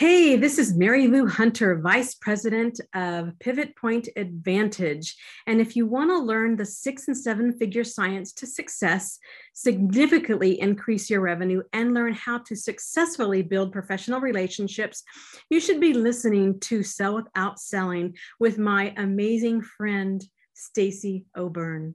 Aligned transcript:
Hey, 0.00 0.36
this 0.36 0.56
is 0.56 0.74
Mary 0.74 1.08
Lou 1.08 1.26
Hunter, 1.26 1.78
Vice 1.78 2.14
President 2.14 2.80
of 2.94 3.38
Pivot 3.38 3.76
Point 3.76 4.08
Advantage. 4.16 5.14
And 5.46 5.60
if 5.60 5.76
you 5.76 5.84
want 5.84 6.08
to 6.08 6.18
learn 6.18 6.56
the 6.56 6.64
six 6.64 7.06
and 7.06 7.14
seven 7.14 7.52
figure 7.52 7.84
science 7.84 8.32
to 8.32 8.46
success, 8.46 9.18
significantly 9.52 10.58
increase 10.58 11.10
your 11.10 11.20
revenue, 11.20 11.62
and 11.74 11.92
learn 11.92 12.14
how 12.14 12.38
to 12.38 12.56
successfully 12.56 13.42
build 13.42 13.72
professional 13.72 14.22
relationships, 14.22 15.02
you 15.50 15.60
should 15.60 15.82
be 15.82 15.92
listening 15.92 16.58
to 16.60 16.82
Sell 16.82 17.16
Without 17.16 17.60
Selling 17.60 18.16
with 18.38 18.56
my 18.56 18.94
amazing 18.96 19.60
friend, 19.60 20.24
Stacy 20.54 21.26
O'Byrne. 21.36 21.94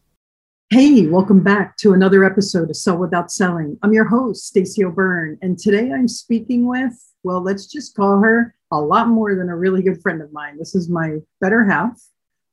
Hey, 0.73 1.05
welcome 1.05 1.43
back 1.43 1.75
to 1.79 1.91
another 1.91 2.23
episode 2.23 2.69
of 2.69 2.77
Sell 2.77 2.97
Without 2.97 3.29
Selling. 3.29 3.77
I'm 3.83 3.91
your 3.91 4.07
host, 4.07 4.45
Stacy 4.47 4.85
O'Byrne, 4.85 5.37
and 5.41 5.59
today 5.59 5.91
I'm 5.91 6.07
speaking 6.07 6.65
with, 6.65 6.93
well, 7.23 7.41
let's 7.41 7.65
just 7.65 7.93
call 7.93 8.21
her 8.21 8.55
a 8.71 8.79
lot 8.79 9.09
more 9.09 9.35
than 9.35 9.49
a 9.49 9.57
really 9.57 9.81
good 9.81 10.01
friend 10.01 10.21
of 10.21 10.31
mine. 10.31 10.57
This 10.57 10.73
is 10.73 10.87
my 10.87 11.17
better 11.41 11.65
half, 11.65 12.01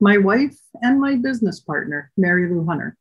my 0.01 0.19
wife, 0.19 0.59
and 0.83 1.01
my 1.01 1.15
business 1.15 1.61
partner, 1.61 2.11
Mary 2.17 2.51
Lou 2.51 2.67
Hunter. 2.67 2.97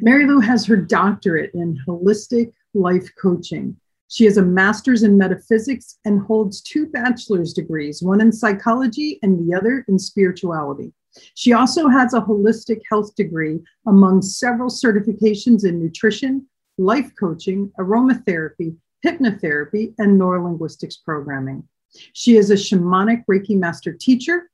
Mary 0.00 0.26
Lou 0.26 0.40
has 0.40 0.66
her 0.66 0.76
doctorate 0.76 1.52
in 1.54 1.78
holistic 1.86 2.52
life 2.74 3.08
coaching. 3.16 3.76
She 4.08 4.24
has 4.24 4.38
a 4.38 4.42
master's 4.42 5.04
in 5.04 5.16
metaphysics 5.16 5.98
and 6.04 6.20
holds 6.20 6.62
two 6.62 6.86
bachelor's 6.88 7.52
degrees, 7.52 8.02
one 8.02 8.20
in 8.20 8.32
psychology 8.32 9.20
and 9.22 9.48
the 9.48 9.54
other 9.54 9.84
in 9.86 10.00
spirituality. 10.00 10.92
She 11.34 11.52
also 11.52 11.88
has 11.88 12.14
a 12.14 12.20
holistic 12.20 12.80
health 12.90 13.14
degree 13.14 13.60
among 13.86 14.22
several 14.22 14.70
certifications 14.70 15.64
in 15.64 15.80
nutrition, 15.80 16.46
life 16.78 17.10
coaching, 17.18 17.72
aromatherapy, 17.78 18.76
hypnotherapy, 19.04 19.94
and 19.98 20.20
neurolinguistics 20.20 21.02
programming. 21.04 21.66
She 22.12 22.36
is 22.36 22.50
a 22.50 22.54
shamanic 22.54 23.24
Reiki 23.30 23.56
master 23.56 23.92
teacher 23.92 24.50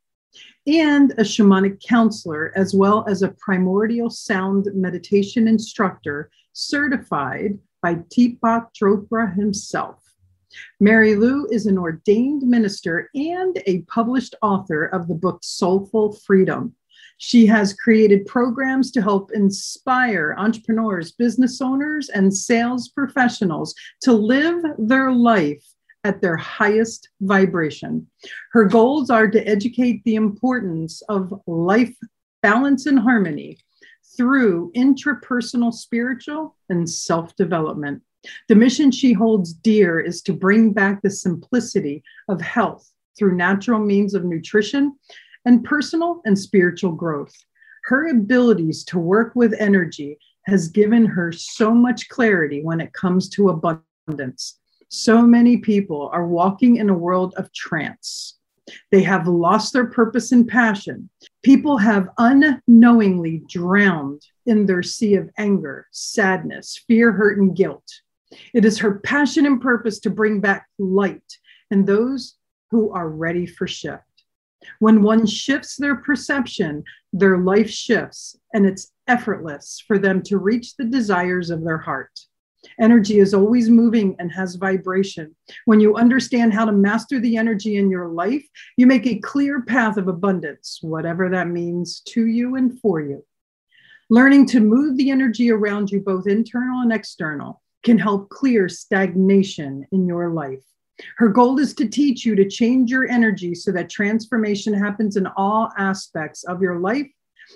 and 0.67 1.11
a 1.13 1.25
shamanic 1.25 1.83
counselor, 1.87 2.53
as 2.57 2.75
well 2.75 3.05
as 3.09 3.23
a 3.23 3.35
primordial 3.39 4.11
sound 4.11 4.69
meditation 4.75 5.49
instructor 5.49 6.31
certified 6.53 7.59
by 7.83 7.97
Deepak 7.97 8.69
Chopra 8.81 9.35
himself. 9.35 10.02
Mary 10.81 11.15
Lou 11.15 11.47
is 11.51 11.67
an 11.67 11.79
ordained 11.79 12.43
minister 12.43 13.11
and 13.15 13.63
a 13.67 13.83
published 13.83 14.35
author 14.43 14.87
of 14.87 15.09
the 15.09 15.15
book 15.15 15.41
Soulful 15.43 16.13
Freedom. 16.13 16.75
She 17.19 17.47
has 17.47 17.73
created 17.73 18.27
programs 18.27 18.91
to 18.93 19.03
help 19.03 19.31
inspire 19.33 20.35
entrepreneurs, 20.37 21.13
business 21.13 21.61
owners, 21.61 22.09
and 22.09 22.35
sales 22.35 22.89
professionals 22.89 23.75
to 24.03 24.13
live 24.13 24.63
their 24.79 25.13
life 25.13 25.65
at 26.05 26.21
their 26.21 26.37
highest 26.37 27.09
vibration. 27.21 28.09
Her 28.51 28.65
goals 28.65 29.09
are 29.09 29.29
to 29.29 29.49
educate 29.49 30.03
the 30.05 30.17
importance 30.17 31.03
of 31.09 31.33
life 31.47 31.95
balance 32.43 32.87
and 32.87 32.99
harmony 32.99 33.59
through 34.17 34.73
intrapersonal 34.73 35.73
spiritual 35.73 36.57
and 36.69 36.89
self 36.89 37.35
development. 37.37 38.03
The 38.49 38.55
mission 38.55 38.91
she 38.91 39.13
holds 39.13 39.53
dear 39.53 40.01
is 40.01 40.23
to 40.23 40.33
bring 40.33 40.73
back 40.73 41.03
the 41.03 41.11
simplicity 41.11 42.03
of 42.29 42.41
health 42.41 42.89
through 43.19 43.37
natural 43.37 43.81
means 43.81 44.15
of 44.15 44.25
nutrition 44.25 44.97
and 45.45 45.65
personal 45.65 46.23
and 46.25 46.39
spiritual 46.39 46.93
growth. 46.93 47.35
Her 47.85 48.09
abilities 48.09 48.85
to 48.85 48.99
work 48.99 49.33
with 49.35 49.55
energy 49.59 50.19
has 50.47 50.69
given 50.69 51.05
her 51.05 51.33
so 51.33 51.75
much 51.75 52.09
clarity 52.09 52.63
when 52.63 52.81
it 52.81 52.93
comes 52.93 53.29
to 53.31 53.49
abundance 53.49 54.59
so 54.93 55.23
many 55.23 55.57
people 55.57 56.11
are 56.13 56.27
walking 56.27 56.77
in 56.77 56.91
a 56.91 56.95
world 56.95 57.33
of 57.39 57.51
trance. 57.55 58.39
They 58.91 59.03
have 59.03 59.27
lost 59.27 59.73
their 59.73 59.87
purpose 59.87 60.33
and 60.33 60.47
passion. 60.47 61.09
People 61.43 61.79
have 61.79 62.11
unknowingly 62.19 63.43
drowned 63.49 64.21
in 64.45 64.67
their 64.67 64.83
sea 64.83 65.15
of 65.15 65.31
anger, 65.39 65.87
sadness, 65.93 66.85
fear, 66.87 67.11
hurt, 67.11 67.39
and 67.39 67.57
guilt. 67.57 67.91
It 68.55 68.65
is 68.65 68.79
her 68.79 68.99
passion 69.01 69.47
and 69.47 69.61
purpose 69.61 70.01
to 70.01 70.11
bring 70.11 70.41
back 70.41 70.67
light 70.79 71.39
and 71.71 71.87
those 71.87 72.37
who 72.71 72.91
are 72.91 73.09
ready 73.09 73.47
for 73.47 73.67
shift. 73.67 74.03
When 74.79 75.03
one 75.03 75.27
shifts 75.27 75.77
their 75.77 75.97
perception, 75.97 76.85
their 77.13 77.39
life 77.39 77.71
shifts, 77.71 78.37
and 78.55 78.65
it's 78.65 78.93
effortless 79.09 79.83
for 79.87 79.99
them 79.99 80.23
to 80.23 80.39
reach 80.39 80.77
the 80.77 80.85
desires 80.85 81.51
of 81.51 81.65
their 81.65 81.79
heart. 81.79 82.21
Energy 82.81 83.19
is 83.19 83.35
always 83.35 83.69
moving 83.69 84.15
and 84.19 84.31
has 84.31 84.55
vibration. 84.55 85.35
When 85.65 85.81
you 85.81 85.97
understand 85.97 86.55
how 86.55 86.65
to 86.65 86.73
master 86.73 87.19
the 87.19 87.37
energy 87.37 87.77
in 87.77 87.91
your 87.91 88.09
life, 88.09 88.47
you 88.77 88.87
make 88.87 89.07
a 89.07 89.19
clear 89.19 89.63
path 89.63 89.97
of 89.97 90.07
abundance, 90.07 90.79
whatever 90.81 91.29
that 91.31 91.49
means 91.49 92.01
to 92.09 92.27
you 92.27 92.55
and 92.55 92.79
for 92.81 93.01
you. 93.01 93.25
Learning 94.11 94.47
to 94.47 94.61
move 94.61 94.97
the 94.97 95.11
energy 95.11 95.51
around 95.51 95.91
you, 95.91 96.01
both 96.01 96.27
internal 96.29 96.83
and 96.83 96.93
external, 96.93 97.63
can 97.83 97.99
help 97.99 98.29
clear 98.29 98.69
stagnation 98.69 99.87
in 99.93 100.07
your 100.07 100.31
life. 100.31 100.63
Her 101.17 101.29
goal 101.29 101.59
is 101.59 101.75
to 101.75 101.89
teach 101.89 102.25
you 102.25 102.37
to 102.37 102.49
change 102.49 102.91
your 102.91 103.09
energy 103.09 103.55
so 103.55 103.73
that 103.73 103.91
transformation 103.91 104.75
happens 104.75 105.17
in 105.17 105.27
all 105.37 105.71
aspects 105.77 106.45
of 106.45 106.63
your 106.63 106.79
life. 106.79 107.11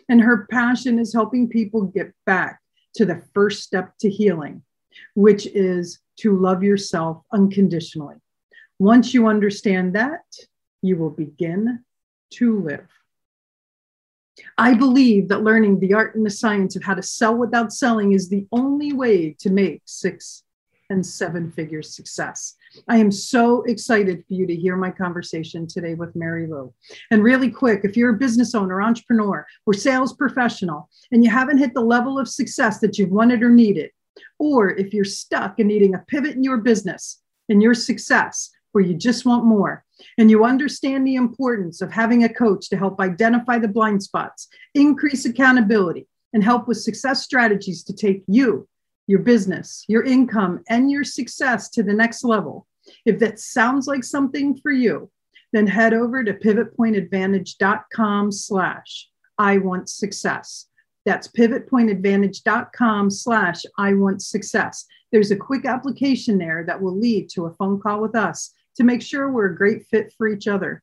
And 0.08 0.20
her 0.20 0.46
passion 0.50 0.98
is 0.98 1.12
helping 1.12 1.48
people 1.48 1.82
get 1.82 2.12
back 2.24 2.60
to 2.94 3.04
the 3.04 3.22
first 3.34 3.62
step 3.62 3.92
to 4.00 4.10
healing, 4.10 4.62
which 5.14 5.46
is 5.46 6.00
to 6.18 6.38
love 6.38 6.62
yourself 6.62 7.22
unconditionally. 7.32 8.16
Once 8.78 9.14
you 9.14 9.26
understand 9.26 9.94
that, 9.94 10.24
you 10.82 10.96
will 10.96 11.10
begin 11.10 11.84
to 12.30 12.60
live. 12.60 12.86
I 14.58 14.74
believe 14.74 15.28
that 15.28 15.42
learning 15.42 15.80
the 15.80 15.94
art 15.94 16.14
and 16.14 16.24
the 16.24 16.30
science 16.30 16.76
of 16.76 16.84
how 16.84 16.94
to 16.94 17.02
sell 17.02 17.36
without 17.36 17.72
selling 17.72 18.12
is 18.12 18.28
the 18.28 18.46
only 18.52 18.92
way 18.92 19.32
to 19.38 19.50
make 19.50 19.82
six 19.84 20.42
and 20.90 21.04
seven 21.04 21.50
figure 21.50 21.82
success. 21.82 22.54
I 22.88 22.98
am 22.98 23.10
so 23.10 23.62
excited 23.62 24.24
for 24.26 24.34
you 24.34 24.46
to 24.46 24.54
hear 24.54 24.76
my 24.76 24.90
conversation 24.90 25.66
today 25.66 25.94
with 25.94 26.14
Mary 26.14 26.46
Lou. 26.46 26.72
And 27.10 27.24
really 27.24 27.50
quick, 27.50 27.80
if 27.84 27.96
you're 27.96 28.14
a 28.14 28.18
business 28.18 28.54
owner, 28.54 28.82
entrepreneur, 28.82 29.46
or 29.66 29.74
sales 29.74 30.12
professional, 30.12 30.88
and 31.12 31.24
you 31.24 31.30
haven't 31.30 31.58
hit 31.58 31.74
the 31.74 31.80
level 31.80 32.18
of 32.18 32.28
success 32.28 32.78
that 32.80 32.98
you've 32.98 33.10
wanted 33.10 33.42
or 33.42 33.50
needed, 33.50 33.90
or 34.38 34.70
if 34.70 34.92
you're 34.92 35.04
stuck 35.04 35.58
and 35.58 35.68
needing 35.68 35.94
a 35.94 36.04
pivot 36.06 36.36
in 36.36 36.44
your 36.44 36.58
business 36.58 37.22
and 37.48 37.62
your 37.62 37.74
success, 37.74 38.50
where 38.76 38.84
you 38.84 38.92
just 38.92 39.24
want 39.24 39.42
more, 39.42 39.82
and 40.18 40.30
you 40.30 40.44
understand 40.44 41.06
the 41.06 41.14
importance 41.14 41.80
of 41.80 41.90
having 41.90 42.24
a 42.24 42.28
coach 42.28 42.68
to 42.68 42.76
help 42.76 43.00
identify 43.00 43.58
the 43.58 43.66
blind 43.66 44.02
spots, 44.02 44.48
increase 44.74 45.24
accountability, 45.24 46.06
and 46.34 46.44
help 46.44 46.68
with 46.68 46.76
success 46.76 47.22
strategies 47.22 47.82
to 47.82 47.94
take 47.94 48.22
you, 48.26 48.68
your 49.06 49.20
business, 49.20 49.82
your 49.88 50.04
income, 50.04 50.62
and 50.68 50.90
your 50.90 51.04
success 51.04 51.70
to 51.70 51.82
the 51.82 51.94
next 51.94 52.22
level. 52.22 52.66
If 53.06 53.18
that 53.20 53.40
sounds 53.40 53.86
like 53.86 54.04
something 54.04 54.58
for 54.58 54.72
you, 54.72 55.10
then 55.54 55.66
head 55.66 55.94
over 55.94 56.22
to 56.22 56.34
pivotpointadvantage.com 56.34 58.32
slash 58.32 59.08
I 59.38 59.56
want 59.56 59.88
success. 59.88 60.66
That's 61.06 61.28
pivotpointadvantage.com 61.28 63.10
slash 63.10 63.62
I 63.78 63.94
want 63.94 64.20
success. 64.20 64.84
There's 65.12 65.30
a 65.30 65.36
quick 65.36 65.64
application 65.64 66.36
there 66.36 66.62
that 66.66 66.82
will 66.82 66.98
lead 66.98 67.30
to 67.30 67.46
a 67.46 67.54
phone 67.54 67.80
call 67.80 68.02
with 68.02 68.14
us 68.14 68.52
to 68.76 68.84
make 68.84 69.02
sure 69.02 69.30
we're 69.30 69.52
a 69.52 69.56
great 69.56 69.86
fit 69.86 70.12
for 70.16 70.28
each 70.28 70.46
other. 70.46 70.82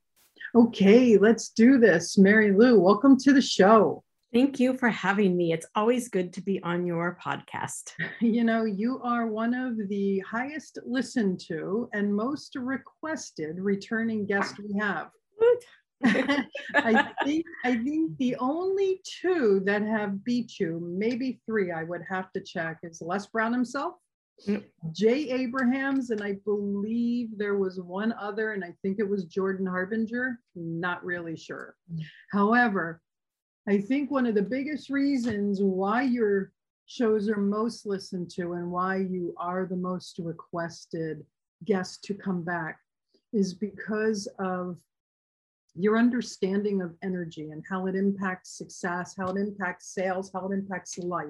Okay, 0.55 1.17
let's 1.17 1.49
do 1.49 1.77
this. 1.77 2.17
Mary 2.17 2.51
Lou, 2.51 2.79
welcome 2.79 3.17
to 3.19 3.33
the 3.33 3.41
show. 3.41 4.03
Thank 4.33 4.59
you 4.59 4.75
for 4.75 4.89
having 4.89 5.37
me. 5.37 5.53
It's 5.53 5.67
always 5.75 6.09
good 6.09 6.33
to 6.33 6.41
be 6.41 6.61
on 6.63 6.85
your 6.85 7.17
podcast. 7.23 7.91
You 8.19 8.43
know, 8.43 8.65
you 8.65 8.99
are 9.03 9.27
one 9.27 9.53
of 9.53 9.77
the 9.89 10.19
highest 10.19 10.79
listened 10.85 11.39
to 11.47 11.89
and 11.93 12.15
most 12.15 12.55
requested 12.55 13.59
returning 13.59 14.25
guests 14.25 14.57
we 14.59 14.79
have. 14.79 15.09
I 16.05 17.13
think 17.23 17.45
I 17.63 17.75
think 17.77 18.17
the 18.17 18.35
only 18.37 19.01
two 19.05 19.61
that 19.65 19.83
have 19.83 20.23
beat 20.23 20.59
you, 20.59 20.81
maybe 20.83 21.39
three, 21.45 21.71
I 21.71 21.83
would 21.83 22.01
have 22.09 22.31
to 22.33 22.41
check, 22.41 22.79
is 22.83 23.01
Les 23.01 23.27
Brown 23.27 23.53
himself. 23.53 23.95
Jay 24.91 25.30
Abrahams, 25.30 26.09
and 26.09 26.21
I 26.21 26.33
believe 26.45 27.38
there 27.38 27.57
was 27.57 27.80
one 27.80 28.13
other, 28.19 28.53
and 28.53 28.63
I 28.63 28.74
think 28.81 29.00
it 29.00 29.07
was 29.07 29.25
Jordan 29.25 29.65
Harbinger. 29.65 30.39
Not 30.56 31.03
really 31.06 31.38
sure. 31.38 31.75
However, 32.31 33.01
I 33.68 33.80
think 33.80 34.12
one 34.12 34.25
of 34.25 34.35
the 34.35 34.41
biggest 34.41 34.89
reasons 34.89 35.62
why 35.62 36.01
your 36.03 36.51
shows 36.85 37.30
are 37.30 37.38
most 37.38 37.85
listened 37.85 38.30
to 38.31 38.53
and 38.53 38.69
why 38.69 38.97
you 38.97 39.33
are 39.38 39.65
the 39.65 39.75
most 39.75 40.19
requested 40.19 41.25
guest 41.63 42.03
to 42.03 42.13
come 42.13 42.44
back 42.44 42.79
is 43.31 43.53
because 43.53 44.27
of 44.39 44.77
your 45.75 45.97
understanding 45.97 46.81
of 46.81 46.94
energy 47.01 47.51
and 47.51 47.63
how 47.68 47.88
it 47.88 47.95
impacts 47.95 48.57
success, 48.57 49.15
how 49.18 49.27
it 49.27 49.38
impacts 49.38 49.94
sales, 49.94 50.29
how 50.33 50.47
it 50.47 50.53
impacts 50.53 50.97
life. 50.97 51.27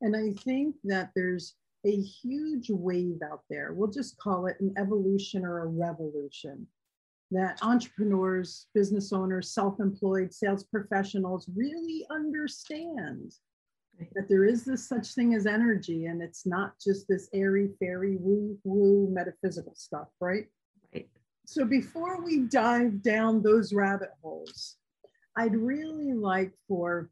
And 0.00 0.16
I 0.16 0.32
think 0.44 0.76
that 0.84 1.10
there's 1.14 1.56
a 1.88 2.00
huge 2.00 2.70
wave 2.70 3.20
out 3.22 3.42
there. 3.48 3.72
We'll 3.72 3.90
just 3.90 4.18
call 4.18 4.46
it 4.46 4.60
an 4.60 4.74
evolution 4.76 5.44
or 5.44 5.60
a 5.62 5.66
revolution 5.66 6.66
that 7.30 7.58
entrepreneurs, 7.62 8.66
business 8.74 9.12
owners, 9.12 9.52
self 9.52 9.80
employed, 9.80 10.32
sales 10.32 10.64
professionals 10.64 11.48
really 11.54 12.06
understand 12.10 13.32
that 14.14 14.28
there 14.28 14.44
is 14.44 14.64
this 14.64 14.88
such 14.88 15.14
thing 15.14 15.34
as 15.34 15.46
energy 15.46 16.06
and 16.06 16.22
it's 16.22 16.46
not 16.46 16.74
just 16.80 17.08
this 17.08 17.28
airy 17.34 17.70
fairy 17.80 18.16
woo 18.20 18.56
woo 18.64 19.08
metaphysical 19.10 19.74
stuff, 19.74 20.08
right? 20.20 20.46
Right. 20.94 21.08
So 21.46 21.64
before 21.64 22.22
we 22.22 22.40
dive 22.40 23.02
down 23.02 23.42
those 23.42 23.72
rabbit 23.72 24.10
holes, 24.22 24.76
I'd 25.36 25.56
really 25.56 26.12
like 26.12 26.52
for 26.68 27.10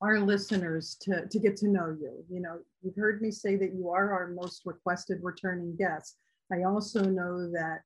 our 0.00 0.18
listeners 0.18 0.96
to, 1.02 1.26
to 1.26 1.38
get 1.38 1.56
to 1.58 1.68
know 1.68 1.96
you. 2.00 2.24
You 2.30 2.40
know, 2.40 2.58
you've 2.82 2.96
heard 2.96 3.20
me 3.20 3.30
say 3.30 3.56
that 3.56 3.74
you 3.74 3.90
are 3.90 4.12
our 4.12 4.28
most 4.28 4.62
requested 4.64 5.18
returning 5.22 5.76
guest. 5.76 6.16
I 6.52 6.62
also 6.62 7.04
know 7.04 7.50
that 7.52 7.80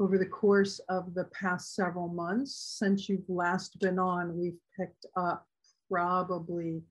over 0.00 0.18
the 0.18 0.26
course 0.26 0.80
of 0.88 1.14
the 1.14 1.24
past 1.26 1.74
several 1.74 2.08
months, 2.08 2.76
since 2.78 3.08
you've 3.08 3.28
last 3.28 3.78
been 3.78 3.98
on, 3.98 4.36
we've 4.36 4.58
picked 4.78 5.06
up 5.16 5.46
probably 5.90 6.82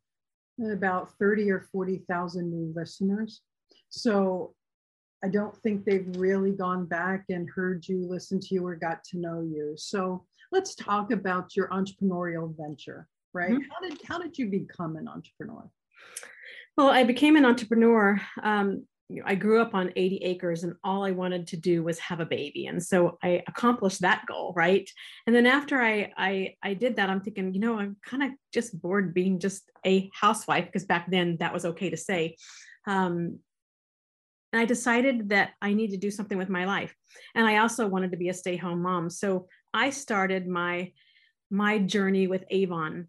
about 0.72 1.12
30 1.18 1.52
or 1.52 1.62
40,000 1.72 2.50
new 2.50 2.74
listeners. 2.76 3.42
So 3.90 4.54
I 5.24 5.28
don't 5.28 5.56
think 5.58 5.86
they've 5.86 6.08
really 6.18 6.52
gone 6.52 6.86
back 6.86 7.26
and 7.30 7.50
heard 7.50 7.88
you, 7.88 8.08
listened 8.08 8.44
to 8.44 8.56
you, 8.56 8.66
or 8.66 8.76
got 8.76 9.04
to 9.06 9.18
know 9.18 9.42
you. 9.42 9.74
So 9.78 10.26
let's 10.52 10.76
talk 10.76 11.12
about 11.12 11.56
your 11.56 11.68
entrepreneurial 11.70 12.56
venture, 12.58 13.08
right? 13.34 13.52
Mm-hmm. 13.52 13.70
How 13.72 13.90
did 13.90 14.02
how 14.08 14.20
did 14.20 14.38
you 14.38 14.48
become 14.48 14.96
an 14.96 15.08
entrepreneur? 15.08 15.70
Well, 16.78 16.90
I 16.90 17.04
became 17.04 17.36
an 17.36 17.46
entrepreneur. 17.46 18.20
Um, 18.42 18.86
I 19.26 19.36
grew 19.36 19.62
up 19.62 19.76
on 19.76 19.92
80 19.96 20.18
acres 20.18 20.64
and 20.64 20.74
all 20.84 21.04
I 21.04 21.12
wanted 21.12 21.48
to 21.48 21.58
do 21.58 21.84
was 21.84 22.00
have 22.00 22.22
a 22.22 22.26
baby. 22.26 22.68
And 22.68 22.82
so 22.82 23.18
I 23.22 23.44
accomplished 23.48 24.02
that 24.02 24.26
goal, 24.26 24.54
right? 24.56 24.90
And 25.28 25.36
then 25.36 25.46
after 25.46 25.82
I 25.82 26.14
I, 26.16 26.56
I 26.64 26.74
did 26.74 26.96
that, 26.96 27.10
I'm 27.10 27.22
thinking, 27.22 27.54
you 27.54 27.60
know, 27.60 27.78
I'm 27.78 27.98
kind 28.06 28.24
of 28.24 28.32
just 28.54 28.80
bored 28.82 29.14
being 29.14 29.40
just 29.40 29.70
a 29.86 30.10
housewife 30.14 30.66
because 30.66 30.86
back 30.86 31.10
then 31.12 31.38
that 31.40 31.54
was 31.54 31.66
okay 31.66 31.90
to 31.90 31.98
say. 31.98 32.38
Um, 32.88 33.40
and 34.54 34.62
I 34.62 34.66
decided 34.66 35.30
that 35.30 35.52
I 35.62 35.74
need 35.74 35.92
to 35.92 35.98
do 35.98 36.12
something 36.12 36.38
with 36.38 36.50
my 36.50 36.66
life. 36.66 36.94
And 37.36 37.48
I 37.48 37.58
also 37.58 37.88
wanted 37.88 38.12
to 38.12 38.18
be 38.18 38.30
a 38.30 38.34
stay-home 38.34 38.82
mom. 38.82 39.10
So 39.10 39.48
I 39.74 39.90
started 39.90 40.48
my 40.48 40.92
my 41.50 41.80
journey 41.80 42.28
with 42.28 42.46
Avon. 42.50 43.08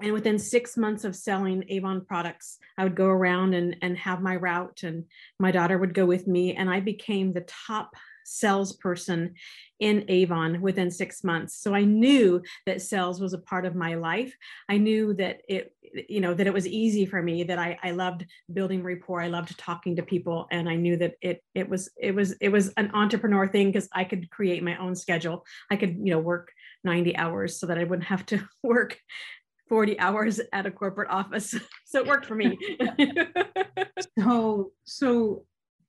And 0.00 0.12
within 0.12 0.38
six 0.38 0.76
months 0.76 1.04
of 1.04 1.14
selling 1.14 1.64
Avon 1.68 2.04
products, 2.04 2.58
I 2.78 2.84
would 2.84 2.96
go 2.96 3.06
around 3.06 3.54
and, 3.54 3.76
and 3.82 3.96
have 3.98 4.22
my 4.22 4.36
route, 4.36 4.82
and 4.82 5.04
my 5.38 5.50
daughter 5.50 5.78
would 5.78 5.94
go 5.94 6.06
with 6.06 6.26
me. 6.26 6.54
And 6.54 6.70
I 6.70 6.80
became 6.80 7.32
the 7.32 7.46
top 7.66 7.94
salesperson 8.24 9.34
in 9.80 10.04
Avon 10.08 10.60
within 10.60 10.90
six 10.90 11.24
months. 11.24 11.56
So 11.56 11.74
I 11.74 11.82
knew 11.84 12.42
that 12.66 12.82
sales 12.82 13.20
was 13.20 13.32
a 13.32 13.38
part 13.38 13.66
of 13.66 13.74
my 13.74 13.94
life. 13.94 14.34
I 14.68 14.78
knew 14.78 15.14
that 15.14 15.42
it, 15.48 15.74
you 16.08 16.20
know, 16.20 16.32
that 16.32 16.46
it 16.46 16.54
was 16.54 16.66
easy 16.66 17.04
for 17.04 17.20
me, 17.20 17.42
that 17.44 17.58
I, 17.58 17.78
I 17.82 17.90
loved 17.90 18.24
building 18.52 18.82
rapport. 18.82 19.20
I 19.20 19.26
loved 19.26 19.58
talking 19.58 19.96
to 19.96 20.02
people. 20.02 20.46
And 20.50 20.68
I 20.68 20.76
knew 20.76 20.96
that 20.98 21.14
it, 21.20 21.42
it 21.54 21.68
was, 21.68 21.90
it 22.00 22.14
was, 22.14 22.32
it 22.40 22.50
was 22.50 22.68
an 22.76 22.92
entrepreneur 22.94 23.48
thing 23.48 23.68
because 23.68 23.88
I 23.92 24.04
could 24.04 24.30
create 24.30 24.62
my 24.62 24.76
own 24.76 24.94
schedule. 24.94 25.44
I 25.70 25.76
could, 25.76 25.96
you 26.02 26.12
know, 26.12 26.20
work 26.20 26.52
90 26.84 27.16
hours 27.16 27.58
so 27.58 27.66
that 27.66 27.78
I 27.78 27.84
wouldn't 27.84 28.08
have 28.08 28.24
to 28.26 28.48
work 28.62 28.98
40 29.72 29.98
hours 30.00 30.38
at 30.52 30.66
a 30.66 30.70
corporate 30.70 31.08
office. 31.08 31.54
So 31.86 32.00
it 32.00 32.06
worked 32.06 32.24
for 32.24 32.34
me. 32.34 32.58
so, 34.18 34.72
so 34.84 35.44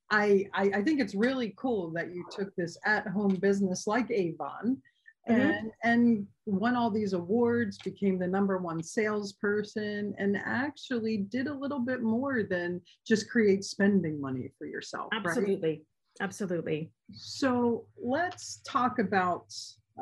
I, 0.10 0.46
I, 0.54 0.64
I 0.76 0.82
think 0.82 1.00
it's 1.00 1.16
really 1.16 1.54
cool 1.58 1.92
that 1.92 2.14
you 2.14 2.26
took 2.30 2.54
this 2.56 2.78
at-home 2.86 3.36
business 3.36 3.88
like 3.88 4.12
Avon 4.12 4.82
mm-hmm. 5.30 5.40
and 5.40 5.72
and 5.84 6.28
won 6.46 6.76
all 6.76 6.92
these 6.92 7.14
awards, 7.14 7.78
became 7.78 8.20
the 8.20 8.28
number 8.28 8.58
one 8.58 8.84
salesperson, 8.84 10.14
and 10.18 10.38
actually 10.46 11.18
did 11.18 11.48
a 11.48 11.54
little 11.54 11.80
bit 11.80 12.02
more 12.02 12.44
than 12.44 12.82
just 13.08 13.30
create 13.30 13.64
spending 13.64 14.20
money 14.20 14.50
for 14.58 14.68
yourself. 14.68 15.08
Absolutely, 15.14 15.70
right? 15.70 15.82
absolutely. 16.20 16.92
So 17.14 17.86
let's 17.98 18.62
talk 18.68 19.00
about 19.00 19.54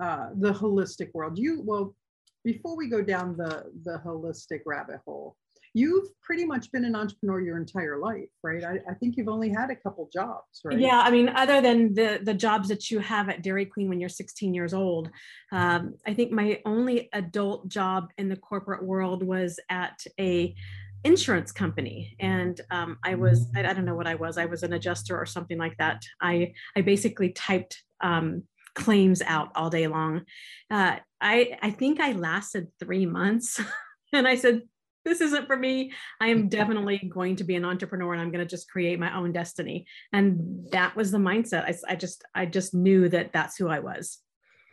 uh, 0.01 0.29
the 0.35 0.51
holistic 0.51 1.13
world. 1.13 1.37
You 1.37 1.61
well, 1.63 1.95
before 2.43 2.75
we 2.75 2.87
go 2.87 3.01
down 3.01 3.35
the 3.37 3.65
the 3.83 4.01
holistic 4.05 4.61
rabbit 4.65 4.99
hole, 5.05 5.37
you've 5.73 6.07
pretty 6.21 6.45
much 6.45 6.71
been 6.71 6.85
an 6.85 6.95
entrepreneur 6.95 7.39
your 7.39 7.57
entire 7.57 7.97
life, 7.97 8.29
right? 8.43 8.63
I, 8.63 8.79
I, 8.89 8.93
think 8.95 9.15
you've 9.15 9.29
only 9.29 9.49
had 9.49 9.69
a 9.69 9.75
couple 9.75 10.09
jobs, 10.11 10.61
right? 10.65 10.79
Yeah, 10.79 10.99
I 10.99 11.11
mean, 11.11 11.29
other 11.29 11.61
than 11.61 11.93
the 11.93 12.19
the 12.23 12.33
jobs 12.33 12.67
that 12.69 12.91
you 12.91 12.99
have 12.99 13.29
at 13.29 13.41
Dairy 13.41 13.65
Queen 13.65 13.89
when 13.89 13.99
you're 13.99 14.09
16 14.09 14.53
years 14.53 14.73
old, 14.73 15.09
um, 15.51 15.95
I 16.05 16.13
think 16.13 16.31
my 16.31 16.61
only 16.65 17.09
adult 17.13 17.67
job 17.67 18.09
in 18.17 18.29
the 18.29 18.35
corporate 18.35 18.83
world 18.83 19.23
was 19.23 19.59
at 19.69 20.03
a 20.19 20.55
insurance 21.03 21.51
company 21.51 22.15
and 22.19 22.61
um, 22.69 22.95
i 23.03 23.15
was 23.15 23.47
I, 23.55 23.61
I, 23.61 23.73
don't 23.73 23.85
know 23.85 23.95
what 23.95 24.05
i 24.05 24.13
was 24.13 24.37
i 24.37 24.45
was 24.45 24.61
an 24.61 24.73
adjuster 24.73 25.17
or 25.17 25.25
something 25.25 25.57
like 25.57 25.75
that 25.77 26.03
i 26.21 26.53
i 26.75 26.81
basically 26.81 27.29
typed 27.29 27.81
um, 28.01 28.43
claims 28.75 29.21
out 29.21 29.51
all 29.55 29.69
day 29.69 29.87
long 29.87 30.21
uh, 30.69 30.95
i 31.19 31.57
i 31.61 31.69
think 31.69 31.99
i 31.99 32.11
lasted 32.11 32.67
three 32.79 33.05
months 33.05 33.59
and 34.13 34.27
i 34.27 34.35
said 34.35 34.61
this 35.03 35.21
isn't 35.21 35.47
for 35.47 35.57
me. 35.57 35.91
I 36.19 36.27
am 36.27 36.47
definitely 36.49 36.97
going 37.11 37.35
to 37.37 37.43
be 37.43 37.55
an 37.55 37.65
entrepreneur 37.65 38.13
and 38.13 38.21
I'm 38.21 38.31
going 38.31 38.45
to 38.45 38.49
just 38.49 38.69
create 38.69 38.99
my 38.99 39.15
own 39.15 39.31
destiny. 39.31 39.85
And 40.13 40.67
that 40.71 40.95
was 40.95 41.11
the 41.11 41.17
mindset. 41.17 41.63
I, 41.63 41.93
I 41.93 41.95
just, 41.95 42.23
I 42.35 42.45
just 42.45 42.73
knew 42.73 43.09
that 43.09 43.33
that's 43.33 43.57
who 43.57 43.67
I 43.67 43.79
was. 43.79 44.19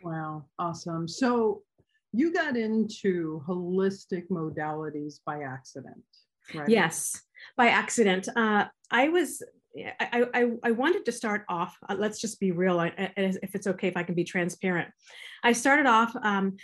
Wow. 0.03 0.45
Awesome. 0.57 1.07
So 1.07 1.63
you 2.11 2.33
got 2.33 2.57
into 2.57 3.43
holistic 3.47 4.29
modalities 4.29 5.19
by 5.25 5.43
accident, 5.43 6.03
right? 6.55 6.69
Yes, 6.69 7.21
by 7.55 7.67
accident. 7.67 8.27
Uh, 8.35 8.65
I 8.89 9.09
was 9.09 9.43
I, 9.77 10.25
I, 10.33 10.51
I, 10.63 10.71
wanted 10.71 11.05
to 11.05 11.11
start 11.11 11.45
off, 11.47 11.77
uh, 11.87 11.95
let's 11.97 12.19
just 12.19 12.39
be 12.39 12.51
real, 12.51 12.79
I, 12.79 12.91
if 13.15 13.53
it's 13.53 13.67
okay 13.67 13.87
if 13.87 13.95
I 13.95 14.03
can 14.03 14.15
be 14.15 14.23
transparent. 14.23 14.89
I 15.43 15.53
started 15.53 15.85
off 15.85 16.11
um, 16.23 16.57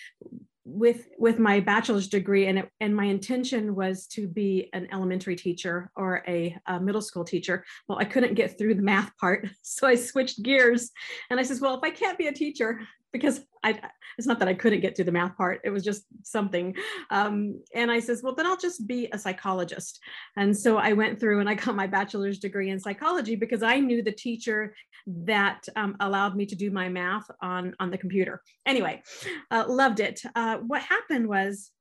with 0.65 1.07
with 1.19 1.38
my 1.38 1.59
bachelor's 1.59 2.07
degree 2.07 2.47
and 2.47 2.59
it, 2.59 2.69
and 2.79 2.95
my 2.95 3.05
intention 3.05 3.75
was 3.75 4.07
to 4.07 4.27
be 4.27 4.67
an 4.74 4.88
elementary 4.91 5.35
teacher 5.35 5.91
or 5.95 6.24
a, 6.27 6.57
a, 6.65 6.79
middle 6.79 7.01
school 7.01 7.24
teacher 7.24 7.63
well 7.88 8.00
i 8.00 8.03
couldn't 8.03 8.33
get 8.33 8.57
through 8.57 8.74
the 8.74 8.81
math 8.81 9.15
part 9.17 9.47
so 9.62 9.85
i 9.85 9.93
switched 9.93 10.41
gears 10.41 10.89
and 11.29 11.39
i 11.39 11.43
says 11.43 11.62
well 11.62 11.77
if 11.77 11.83
i 11.83 11.91
can't 11.91 12.17
be 12.17 12.27
a 12.27 12.33
teacher 12.33 12.79
because 13.15 13.39
I, 13.63 13.79
it's 14.17 14.27
not 14.27 14.39
that 14.39 14.50
I 14.50 14.53
couldn't 14.53 14.81
get 14.81 14.95
to 14.95 15.05
the 15.05 15.12
math 15.12 15.38
part. 15.38 15.62
It 15.63 15.69
was 15.69 15.84
just 15.84 16.03
something. 16.24 16.75
Um, 17.10 17.62
and 17.74 17.89
I 17.89 18.00
says, 18.00 18.22
well, 18.22 18.36
then 18.36 18.45
I'll 18.45 18.57
just 18.57 18.86
be 18.86 19.07
a 19.13 19.17
psychologist. 19.17 20.01
And 20.36 20.55
so 20.55 20.77
I 20.77 20.91
went 20.91 21.17
through 21.17 21.39
and 21.39 21.50
I 21.50 21.53
got 21.53 21.75
my 21.75 21.88
bachelor's 21.88 22.39
degree 22.39 22.69
in 22.72 22.79
psychology 22.79 23.36
because 23.36 23.63
I 23.63 23.79
knew 23.79 24.03
the 24.03 24.12
teacher 24.12 24.75
that 25.07 25.65
um, 25.77 25.95
allowed 26.01 26.36
me 26.36 26.45
to 26.48 26.55
do 26.55 26.72
my 26.72 26.89
math 26.89 27.31
on, 27.41 27.74
on 27.79 27.89
the 27.89 27.98
computer. 27.98 28.41
Anyway, 28.65 29.01
uh, 29.50 29.63
loved 29.67 30.01
it. 30.01 30.22
Uh, 30.36 30.57
what 30.57 30.81
happened 30.81 31.27
was 31.27 31.72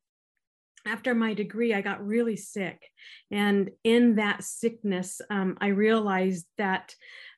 after 0.87 1.15
my 1.15 1.35
degree, 1.35 1.75
I 1.75 1.81
got 1.81 2.07
really 2.07 2.37
sick. 2.37 2.81
And 3.31 3.71
in 3.85 4.17
that 4.17 4.45
sickness, 4.45 5.21
um, 5.31 5.57
I 5.61 5.69
realized 5.69 6.47
that 6.59 6.95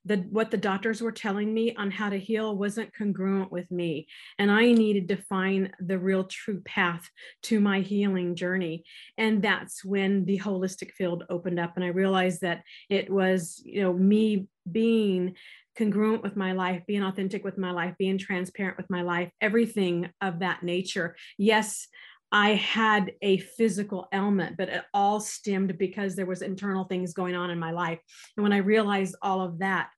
the 0.07 0.19
what 0.31 0.51
the 0.51 0.57
doctors 0.57 1.03
were 1.03 1.13
telling 1.13 1.53
me 1.53 1.75
on 1.77 1.91
how 1.91 2.09
to 2.09 2.19
heal 2.19 2.57
wasn't 2.57 2.95
congruent 2.95 3.51
with 3.51 3.71
me 3.71 4.07
and 4.39 4.51
i 4.51 4.73
needed 4.73 5.09
to 5.09 5.17
find 5.17 5.71
the 5.81 5.99
real 5.99 6.25
true 6.25 6.61
path 6.63 7.09
to 7.43 7.61
my 7.61 7.81
healing 7.81 8.35
journey 8.35 8.85
and 9.19 9.43
that's 9.43 9.85
when 9.85 10.25
the 10.25 10.39
holistic 10.39 10.93
field 10.93 11.25
opened 11.29 11.59
up 11.59 11.77
and 11.77 11.85
i 11.85 11.89
realized 11.89 12.41
that 12.41 12.63
it 12.89 13.11
was 13.11 13.61
you 13.65 13.83
know 13.83 13.93
me 13.93 14.47
being 14.71 15.35
congruent 15.77 16.23
with 16.23 16.37
my 16.37 16.53
life, 16.53 16.83
being 16.87 17.03
authentic 17.03 17.45
with 17.45 17.59
my 17.59 17.71
life, 17.71 17.95
being 17.99 18.17
transparent 18.17 18.79
with 18.79 18.89
my 18.89 19.03
life, 19.03 19.31
everything 19.43 20.09
of 20.23 20.39
that 20.39 20.63
nature. 20.63 21.15
Yes, 21.37 21.87
I 22.33 22.55
had 22.55 23.13
a 23.23 23.39
physical 23.39 24.09
ailment, 24.13 24.57
but 24.57 24.69
it 24.69 24.83
all 24.93 25.21
stemmed 25.21 25.79
because 25.79 26.17
there 26.17 26.27
was 26.27 26.43
internal 26.43 26.85
things 26.85 27.13
going 27.13 27.37
on 27.37 27.51
in 27.51 27.59
my 27.59 27.71
life. 27.71 28.01
And 28.37 28.43
when 28.43 28.53
I 28.53 28.59
realized 28.59 29.15
all 29.23 29.43
of 29.43 29.61
that, 29.61 29.91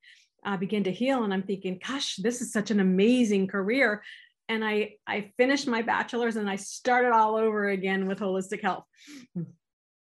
I 0.48 0.56
begin 0.56 0.84
to 0.84 0.92
heal 0.92 1.24
and 1.24 1.32
I'm 1.32 1.42
thinking, 1.42 1.78
gosh, 1.86 2.16
this 2.16 2.40
is 2.40 2.52
such 2.52 2.70
an 2.70 2.80
amazing 2.80 3.48
career. 3.48 4.02
And 4.48 4.64
I 4.64 4.94
I 5.06 5.32
finished 5.36 5.66
my 5.66 5.82
bachelor's 5.82 6.36
and 6.36 6.48
I 6.48 6.56
started 6.56 7.12
all 7.12 7.36
over 7.36 7.68
again 7.68 8.06
with 8.06 8.20
holistic 8.20 8.62
health. 8.62 8.84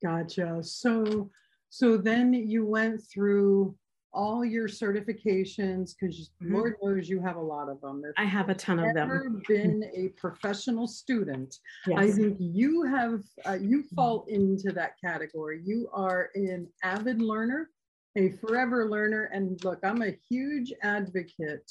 Gotcha. 0.05 0.63
So 0.63 1.31
so 1.71 1.97
then 1.97 2.35
you 2.35 2.67
went 2.67 3.03
through 3.13 3.75
all 4.13 4.45
your 4.45 4.69
certifications 4.69 5.93
because 5.99 6.31
mm-hmm. 6.43 6.55
Lord 6.55 6.77
knows 6.83 7.09
you 7.09 7.21
have 7.21 7.37
a 7.37 7.41
lot 7.41 7.69
of 7.69 7.81
them. 7.81 8.03
If 8.05 8.13
I 8.17 8.25
have 8.25 8.49
a 8.49 8.55
ton 8.55 8.79
of 8.79 8.95
them. 8.95 9.09
Never 9.09 9.31
been 9.49 9.83
a 9.95 10.09
professional 10.21 10.87
student. 10.87 11.57
Yes. 11.87 11.99
I 11.99 12.11
think 12.11 12.37
you 12.39 12.85
have 12.85 13.23
uh, 13.47 13.59
you 13.61 13.79
mm-hmm. 13.79 13.95
fall 13.95 14.27
into 14.29 14.73
that 14.73 14.93
category. 15.03 15.63
You 15.65 15.89
are 15.93 16.31
an 16.35 16.69
avid 16.83 17.23
learner, 17.23 17.71
a 18.19 18.31
forever 18.31 18.91
learner, 18.91 19.31
and 19.33 19.63
look, 19.65 19.79
I'm 19.85 20.03
a 20.03 20.17
huge 20.29 20.73
advocate 20.83 21.71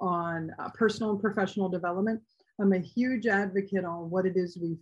on 0.00 0.52
uh, 0.58 0.68
personal 0.70 1.12
and 1.12 1.20
professional 1.20 1.68
development. 1.68 2.20
I'm 2.60 2.72
a 2.72 2.78
huge 2.78 3.26
advocate 3.26 3.84
on 3.84 4.10
what 4.10 4.26
it 4.26 4.36
is 4.36 4.58
we 4.60 4.76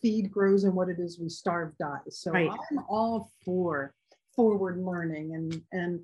feed 0.00 0.32
grows 0.32 0.64
and 0.64 0.74
what 0.74 0.88
it 0.88 0.98
is 0.98 1.20
we 1.20 1.28
starve 1.28 1.76
dies. 1.78 2.18
So 2.18 2.32
right. 2.32 2.50
I'm 2.50 2.84
all 2.88 3.30
for 3.44 3.94
forward 4.34 4.78
learning 4.78 5.34
and 5.34 5.62
and 5.72 6.00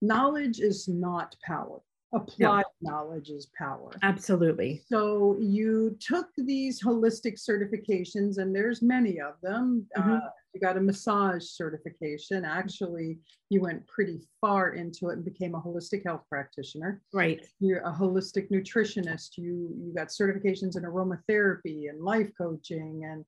knowledge 0.00 0.60
is 0.60 0.88
not 0.88 1.34
power 1.44 1.80
applied 2.12 2.64
knowledge 2.80 3.30
is 3.30 3.50
power. 3.56 3.90
Absolutely. 4.02 4.82
So 4.86 5.36
you 5.40 5.96
took 6.00 6.28
these 6.36 6.82
holistic 6.82 7.40
certifications 7.40 8.38
and 8.38 8.54
there's 8.54 8.82
many 8.82 9.20
of 9.20 9.34
them. 9.42 9.86
Mm-hmm. 9.96 10.12
uh, 10.12 10.18
you 10.54 10.60
got 10.60 10.76
a 10.76 10.80
massage 10.80 11.44
certification. 11.44 12.44
Actually 12.44 13.18
you 13.48 13.60
went 13.60 13.86
pretty 13.86 14.20
far 14.40 14.74
into 14.74 15.08
it 15.08 15.14
and 15.14 15.24
became 15.24 15.54
a 15.54 15.60
holistic 15.60 16.04
health 16.04 16.24
practitioner. 16.28 17.00
Right. 17.12 17.46
You're 17.60 17.80
a 17.80 17.92
holistic 17.92 18.50
nutritionist. 18.50 19.38
You 19.38 19.74
you 19.78 19.92
got 19.94 20.08
certifications 20.08 20.76
in 20.76 20.82
aromatherapy 20.82 21.88
and 21.88 22.02
life 22.02 22.30
coaching 22.36 23.04
and 23.04 23.24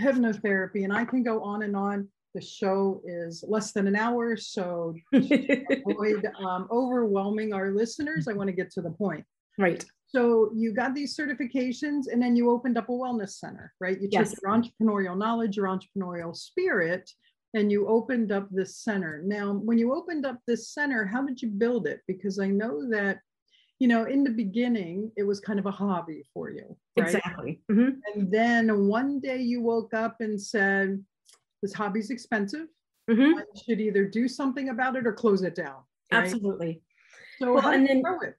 hypnotherapy 0.00 0.84
and 0.84 0.92
i 0.92 1.04
can 1.04 1.24
go 1.24 1.42
on 1.42 1.62
and 1.62 1.74
on 1.74 2.08
the 2.34 2.40
show 2.40 3.00
is 3.04 3.44
less 3.46 3.72
than 3.72 3.86
an 3.86 3.96
hour, 3.96 4.36
so 4.36 4.94
avoid 5.12 6.26
um, 6.44 6.68
overwhelming 6.70 7.52
our 7.52 7.70
listeners. 7.70 8.28
I 8.28 8.32
want 8.32 8.48
to 8.48 8.52
get 8.52 8.70
to 8.72 8.82
the 8.82 8.90
point. 8.90 9.24
Right. 9.58 9.84
So 10.06 10.50
you 10.54 10.72
got 10.72 10.94
these 10.94 11.16
certifications, 11.16 12.04
and 12.10 12.22
then 12.22 12.36
you 12.36 12.50
opened 12.50 12.78
up 12.78 12.88
a 12.88 12.92
wellness 12.92 13.38
center, 13.38 13.72
right? 13.80 14.00
You 14.00 14.08
yes. 14.10 14.30
took 14.30 14.40
your 14.42 14.52
entrepreneurial 14.52 15.18
knowledge, 15.18 15.56
your 15.56 15.66
entrepreneurial 15.66 16.34
spirit, 16.34 17.10
and 17.54 17.70
you 17.70 17.86
opened 17.88 18.32
up 18.32 18.48
this 18.50 18.78
center. 18.78 19.22
Now, 19.24 19.52
when 19.52 19.78
you 19.78 19.94
opened 19.94 20.24
up 20.24 20.38
this 20.46 20.70
center, 20.70 21.06
how 21.06 21.26
did 21.26 21.42
you 21.42 21.48
build 21.48 21.86
it? 21.86 22.00
Because 22.06 22.38
I 22.38 22.48
know 22.48 22.88
that 22.90 23.18
you 23.78 23.86
know, 23.86 24.04
in 24.04 24.24
the 24.24 24.30
beginning, 24.30 25.12
it 25.16 25.22
was 25.22 25.38
kind 25.40 25.58
of 25.58 25.66
a 25.66 25.70
hobby 25.70 26.24
for 26.34 26.50
you. 26.50 26.76
Right? 26.98 27.06
Exactly. 27.06 27.60
Mm-hmm. 27.70 27.90
And 28.14 28.32
then 28.32 28.88
one 28.88 29.20
day 29.20 29.40
you 29.40 29.62
woke 29.62 29.94
up 29.94 30.16
and 30.20 30.40
said, 30.40 31.02
this 31.62 31.74
hobby's 31.74 32.10
expensive. 32.10 32.66
Mm-hmm. 33.10 33.38
I 33.38 33.42
should 33.64 33.80
either 33.80 34.04
do 34.04 34.28
something 34.28 34.68
about 34.68 34.96
it 34.96 35.06
or 35.06 35.12
close 35.12 35.42
it 35.42 35.54
down. 35.54 35.82
Right? 36.12 36.24
Absolutely. 36.24 36.82
So 37.40 37.54
well, 37.54 37.68
and 37.68 37.86
then 37.86 38.02
grow 38.02 38.20
it? 38.20 38.36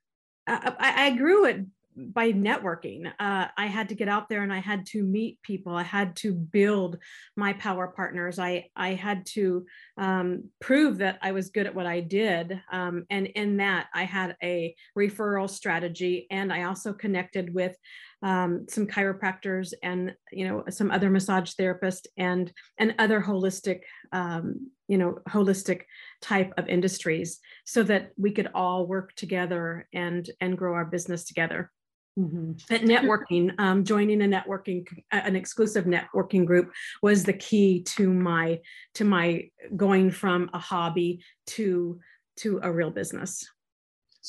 I, 0.47 1.07
I 1.07 1.15
grew 1.15 1.45
it 1.45 1.65
by 1.95 2.31
networking. 2.31 3.11
Uh, 3.19 3.47
I 3.57 3.65
had 3.65 3.89
to 3.89 3.95
get 3.95 4.07
out 4.07 4.29
there 4.29 4.43
and 4.43 4.53
I 4.53 4.59
had 4.59 4.85
to 4.87 5.03
meet 5.03 5.41
people. 5.41 5.75
I 5.75 5.83
had 5.83 6.15
to 6.17 6.33
build 6.33 6.97
my 7.35 7.53
power 7.53 7.87
partners. 7.87 8.39
I 8.39 8.67
I 8.75 8.93
had 8.93 9.25
to 9.33 9.65
um, 9.97 10.45
prove 10.61 10.99
that 10.99 11.19
I 11.21 11.31
was 11.31 11.49
good 11.49 11.65
at 11.65 11.75
what 11.75 11.85
I 11.85 11.99
did. 11.99 12.61
Um, 12.71 13.05
and 13.09 13.27
in 13.27 13.57
that, 13.57 13.87
I 13.93 14.03
had 14.03 14.37
a 14.41 14.75
referral 14.97 15.49
strategy, 15.49 16.27
and 16.31 16.53
I 16.53 16.63
also 16.63 16.93
connected 16.93 17.53
with 17.53 17.75
um, 18.21 18.65
some 18.69 18.85
chiropractors 18.85 19.73
and 19.83 20.13
you 20.31 20.47
know 20.47 20.63
some 20.69 20.91
other 20.91 21.09
massage 21.09 21.53
therapists 21.53 22.05
and 22.17 22.51
and 22.77 22.95
other 22.99 23.21
holistic 23.21 23.81
um, 24.11 24.71
you 24.87 24.97
know 24.97 25.19
holistic 25.29 25.83
type 26.21 26.53
of 26.57 26.67
industries 26.67 27.39
so 27.65 27.83
that 27.83 28.11
we 28.17 28.31
could 28.31 28.49
all 28.53 28.87
work 28.87 29.15
together 29.15 29.87
and 29.93 30.29
and 30.41 30.57
grow 30.57 30.73
our 30.73 30.85
business 30.85 31.23
together 31.23 31.71
mm-hmm. 32.19 32.53
That 32.69 32.81
networking, 32.81 33.57
um, 33.59 33.85
joining 33.85 34.21
a 34.21 34.25
networking, 34.25 34.85
an 35.11 35.35
exclusive 35.35 35.85
networking 35.85 36.45
group, 36.45 36.71
was 37.01 37.23
the 37.23 37.33
key 37.33 37.83
to 37.95 38.11
my 38.11 38.59
to 38.95 39.05
my 39.05 39.49
going 39.75 40.11
from 40.11 40.49
a 40.53 40.59
hobby 40.59 41.23
to 41.47 41.99
to 42.37 42.59
a 42.63 42.71
real 42.71 42.91
business. 42.91 43.45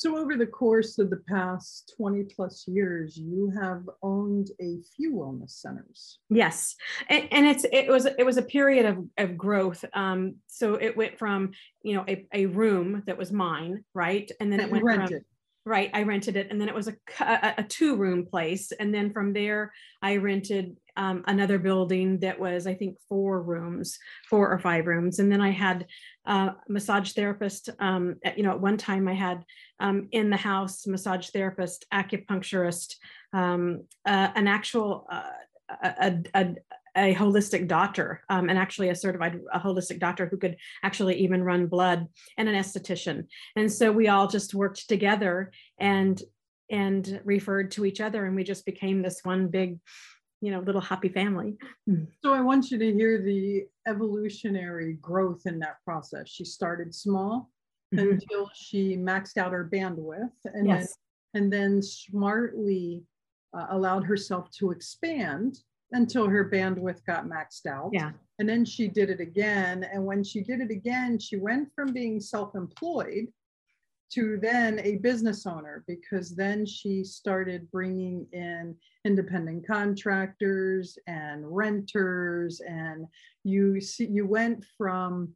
So, 0.01 0.17
over 0.17 0.35
the 0.35 0.47
course 0.47 0.97
of 0.97 1.11
the 1.11 1.21
past 1.29 1.93
20 1.95 2.23
plus 2.35 2.67
years, 2.67 3.15
you 3.15 3.53
have 3.61 3.87
owned 4.01 4.49
a 4.59 4.79
few 4.95 5.13
wellness 5.13 5.61
centers. 5.61 6.17
Yes. 6.27 6.75
And, 7.07 7.27
and 7.31 7.45
it's, 7.45 7.67
it 7.71 7.87
was, 7.87 8.07
it 8.07 8.25
was 8.25 8.37
a 8.37 8.41
period 8.41 8.87
of, 8.87 9.05
of 9.19 9.37
growth. 9.37 9.85
Um, 9.93 10.37
so 10.47 10.73
it 10.73 10.97
went 10.97 11.19
from, 11.19 11.51
you 11.83 11.93
know, 11.93 12.03
a, 12.07 12.25
a 12.33 12.47
room 12.47 13.03
that 13.05 13.15
was 13.15 13.31
mine, 13.31 13.83
right. 13.93 14.31
And 14.39 14.51
then 14.51 14.59
it 14.59 14.71
went 14.71 14.83
rented. 14.83 15.09
from, 15.09 15.25
right. 15.65 15.89
I 15.93 16.03
rented 16.03 16.35
it. 16.35 16.47
And 16.49 16.59
then 16.59 16.69
it 16.69 16.75
was 16.75 16.87
a, 16.87 16.95
a, 17.19 17.53
a 17.59 17.63
two 17.63 17.95
room 17.95 18.25
place. 18.25 18.71
And 18.71 18.93
then 18.93 19.11
from 19.11 19.33
there, 19.33 19.71
I 20.01 20.17
rented 20.17 20.75
um, 20.97 21.23
another 21.27 21.59
building 21.59 22.19
that 22.19 22.39
was, 22.39 22.67
I 22.67 22.73
think, 22.73 22.97
four 23.07 23.41
rooms, 23.41 23.97
four 24.29 24.51
or 24.51 24.59
five 24.59 24.87
rooms. 24.87 25.19
And 25.19 25.31
then 25.31 25.41
I 25.41 25.51
had 25.51 25.85
uh, 26.25 26.51
massage 26.67 27.11
therapist. 27.13 27.69
Um, 27.79 28.15
at, 28.25 28.37
you 28.37 28.43
know, 28.43 28.51
at 28.51 28.61
one 28.61 28.77
time 28.77 29.07
I 29.07 29.13
had 29.13 29.43
um, 29.79 30.07
in 30.11 30.29
the 30.29 30.37
house 30.37 30.87
massage 30.87 31.29
therapist, 31.29 31.85
acupuncturist, 31.93 32.95
um, 33.33 33.83
uh, 34.05 34.29
an 34.35 34.47
actual 34.47 35.07
uh, 35.11 35.29
a, 35.83 36.17
a, 36.33 36.55
a, 36.95 37.15
holistic 37.15 37.67
doctor, 37.67 38.21
um, 38.29 38.49
and 38.49 38.57
actually 38.57 38.89
a 38.89 38.95
certified 38.95 39.39
a 39.53 39.59
holistic 39.59 39.99
doctor 39.99 40.27
who 40.27 40.37
could 40.37 40.57
actually 40.83 41.15
even 41.19 41.43
run 41.43 41.67
blood, 41.67 42.07
and 42.37 42.49
an 42.49 42.55
esthetician. 42.55 43.27
And 43.55 43.71
so 43.71 43.91
we 43.91 44.07
all 44.07 44.27
just 44.27 44.53
worked 44.53 44.87
together 44.87 45.51
and 45.79 46.21
and 46.69 47.21
referred 47.25 47.71
to 47.71 47.85
each 47.85 47.99
other, 47.99 48.25
and 48.25 48.35
we 48.35 48.43
just 48.43 48.65
became 48.65 49.01
this 49.01 49.21
one 49.23 49.47
big 49.47 49.79
you 50.41 50.51
know 50.51 50.59
little 50.59 50.81
happy 50.81 51.09
family 51.09 51.55
hmm. 51.87 52.03
so 52.23 52.33
i 52.33 52.41
want 52.41 52.71
you 52.71 52.79
to 52.79 52.91
hear 52.93 53.21
the 53.21 53.63
evolutionary 53.87 54.93
growth 54.93 55.43
in 55.45 55.59
that 55.59 55.75
process 55.85 56.27
she 56.27 56.43
started 56.43 56.93
small 56.93 57.49
mm-hmm. 57.93 58.09
until 58.09 58.49
she 58.53 58.97
maxed 58.97 59.37
out 59.37 59.51
her 59.51 59.69
bandwidth 59.71 60.31
and 60.45 60.67
yes. 60.67 60.97
then 61.33 61.43
and 61.43 61.53
then 61.53 61.81
smartly 61.81 63.03
uh, 63.57 63.67
allowed 63.69 64.03
herself 64.03 64.49
to 64.51 64.71
expand 64.71 65.59
until 65.91 66.27
her 66.27 66.49
bandwidth 66.49 67.03
got 67.05 67.25
maxed 67.25 67.65
out. 67.65 67.89
Yeah. 67.93 68.11
And 68.39 68.47
then 68.47 68.65
she 68.65 68.87
did 68.87 69.09
it 69.09 69.19
again. 69.19 69.85
And 69.91 70.05
when 70.05 70.23
she 70.23 70.41
did 70.41 70.61
it 70.61 70.71
again 70.71 71.19
she 71.19 71.37
went 71.37 71.69
from 71.75 71.93
being 71.93 72.19
self-employed 72.19 73.27
to 74.13 74.37
then 74.41 74.79
a 74.83 74.97
business 74.97 75.45
owner 75.45 75.85
because 75.87 76.35
then 76.35 76.65
she 76.65 77.03
started 77.03 77.71
bringing 77.71 78.27
in 78.33 78.75
independent 79.05 79.65
contractors 79.65 80.97
and 81.07 81.43
renters. 81.45 82.61
And 82.61 83.05
you 83.43 83.79
see 83.79 84.07
you 84.07 84.25
went 84.25 84.65
from 84.77 85.33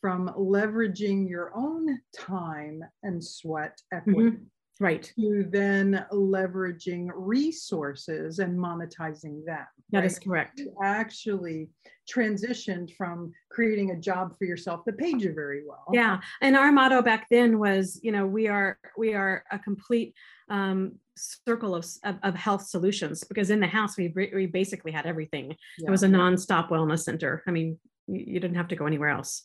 from 0.00 0.28
leveraging 0.38 1.28
your 1.28 1.50
own 1.56 1.98
time 2.16 2.84
and 3.02 3.24
sweat 3.24 3.80
equity 3.92 4.30
mm-hmm 4.30 4.44
right. 4.80 5.12
to 5.18 5.46
then 5.50 6.04
leveraging 6.12 7.08
resources 7.14 8.38
and 8.38 8.58
monetizing 8.58 9.44
them 9.44 9.66
That 9.90 10.00
right? 10.00 10.04
is 10.04 10.18
correct. 10.18 10.60
You 10.60 10.74
actually 10.82 11.68
transitioned 12.12 12.94
from 12.96 13.32
creating 13.50 13.90
a 13.90 13.96
job 13.96 14.36
for 14.38 14.44
yourself 14.44 14.84
that 14.86 14.96
paid 14.96 15.20
you 15.20 15.34
very 15.34 15.62
well. 15.66 15.84
Yeah 15.92 16.20
and 16.40 16.56
our 16.56 16.72
motto 16.72 17.02
back 17.02 17.26
then 17.30 17.58
was 17.58 18.00
you 18.02 18.12
know 18.12 18.26
we 18.26 18.48
are 18.48 18.78
we 18.96 19.14
are 19.14 19.44
a 19.50 19.58
complete 19.58 20.14
um, 20.50 20.92
circle 21.16 21.74
of, 21.74 21.84
of, 22.04 22.16
of, 22.22 22.34
health 22.34 22.62
solutions 22.62 23.22
because 23.24 23.50
in 23.50 23.60
the 23.60 23.66
house 23.66 23.98
we, 23.98 24.12
we 24.34 24.46
basically 24.46 24.90
had 24.90 25.04
everything. 25.04 25.54
Yeah. 25.78 25.88
it 25.88 25.90
was 25.90 26.04
a 26.04 26.08
non-stop 26.08 26.70
wellness 26.70 27.00
center. 27.00 27.42
I 27.46 27.50
mean 27.50 27.78
you, 28.06 28.24
you 28.26 28.40
didn't 28.40 28.56
have 28.56 28.68
to 28.68 28.76
go 28.76 28.86
anywhere 28.86 29.10
else. 29.10 29.44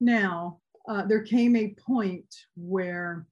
Now 0.00 0.60
uh, 0.88 1.04
there 1.04 1.22
came 1.22 1.56
a 1.56 1.74
point 1.86 2.34
where 2.56 3.26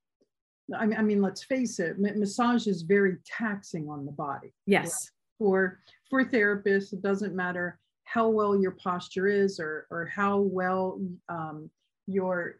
I 0.75 0.87
mean, 0.87 0.99
I 0.99 1.03
mean, 1.03 1.23
let's 1.23 1.45
face 1.45 1.79
it, 1.79 1.99
massage 1.99 2.67
is 2.67 2.83
very 2.83 3.17
taxing 3.27 3.89
on 3.89 4.05
the 4.05 4.13
body. 4.13 4.53
Yes. 4.67 5.11
For 5.39 5.81
for 6.11 6.25
therapists, 6.25 6.93
it 6.93 7.03
doesn't 7.03 7.35
matter 7.35 7.79
how 8.05 8.29
well 8.29 8.61
your 8.61 8.73
posture 8.73 9.27
is 9.27 9.59
or 9.59 9.87
or 9.91 10.07
how 10.07 10.39
well 10.39 11.01
um, 11.29 11.71
your 12.07 12.57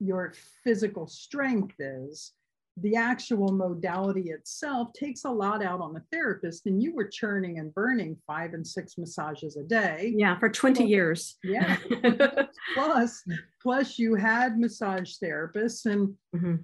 your 0.00 0.34
physical 0.62 1.06
strength 1.06 1.74
is 1.78 2.32
the 2.78 2.94
actual 2.94 3.48
modality 3.52 4.30
itself 4.30 4.92
takes 4.92 5.24
a 5.24 5.30
lot 5.30 5.64
out 5.64 5.80
on 5.80 5.94
the 5.94 6.02
therapist 6.12 6.66
and 6.66 6.82
you 6.82 6.94
were 6.94 7.08
churning 7.08 7.58
and 7.58 7.74
burning 7.74 8.16
five 8.26 8.52
and 8.52 8.66
six 8.66 8.98
massages 8.98 9.56
a 9.56 9.62
day 9.62 10.12
yeah 10.14 10.38
for 10.38 10.50
20 10.50 10.80
well, 10.80 10.88
years 10.88 11.36
yeah 11.42 11.76
plus 12.74 13.24
plus 13.62 13.98
you 13.98 14.14
had 14.14 14.58
massage 14.58 15.14
therapists 15.22 15.86
and 15.86 16.14
mm-hmm. 16.34 16.56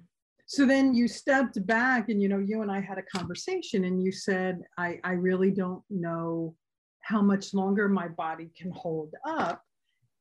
So 0.45 0.65
then 0.65 0.93
you 0.93 1.07
stepped 1.07 1.65
back 1.65 2.09
and 2.09 2.21
you 2.21 2.27
know 2.27 2.39
you 2.39 2.61
and 2.61 2.71
i 2.71 2.79
had 2.79 2.97
a 2.97 3.17
conversation 3.17 3.85
and 3.85 4.03
you 4.03 4.11
said 4.11 4.61
i 4.77 4.99
i 5.03 5.11
really 5.11 5.51
don't 5.51 5.83
know 5.89 6.55
how 7.03 7.21
much 7.21 7.53
longer 7.53 7.87
my 7.87 8.07
body 8.07 8.49
can 8.57 8.71
hold 8.71 9.13
up. 9.27 9.61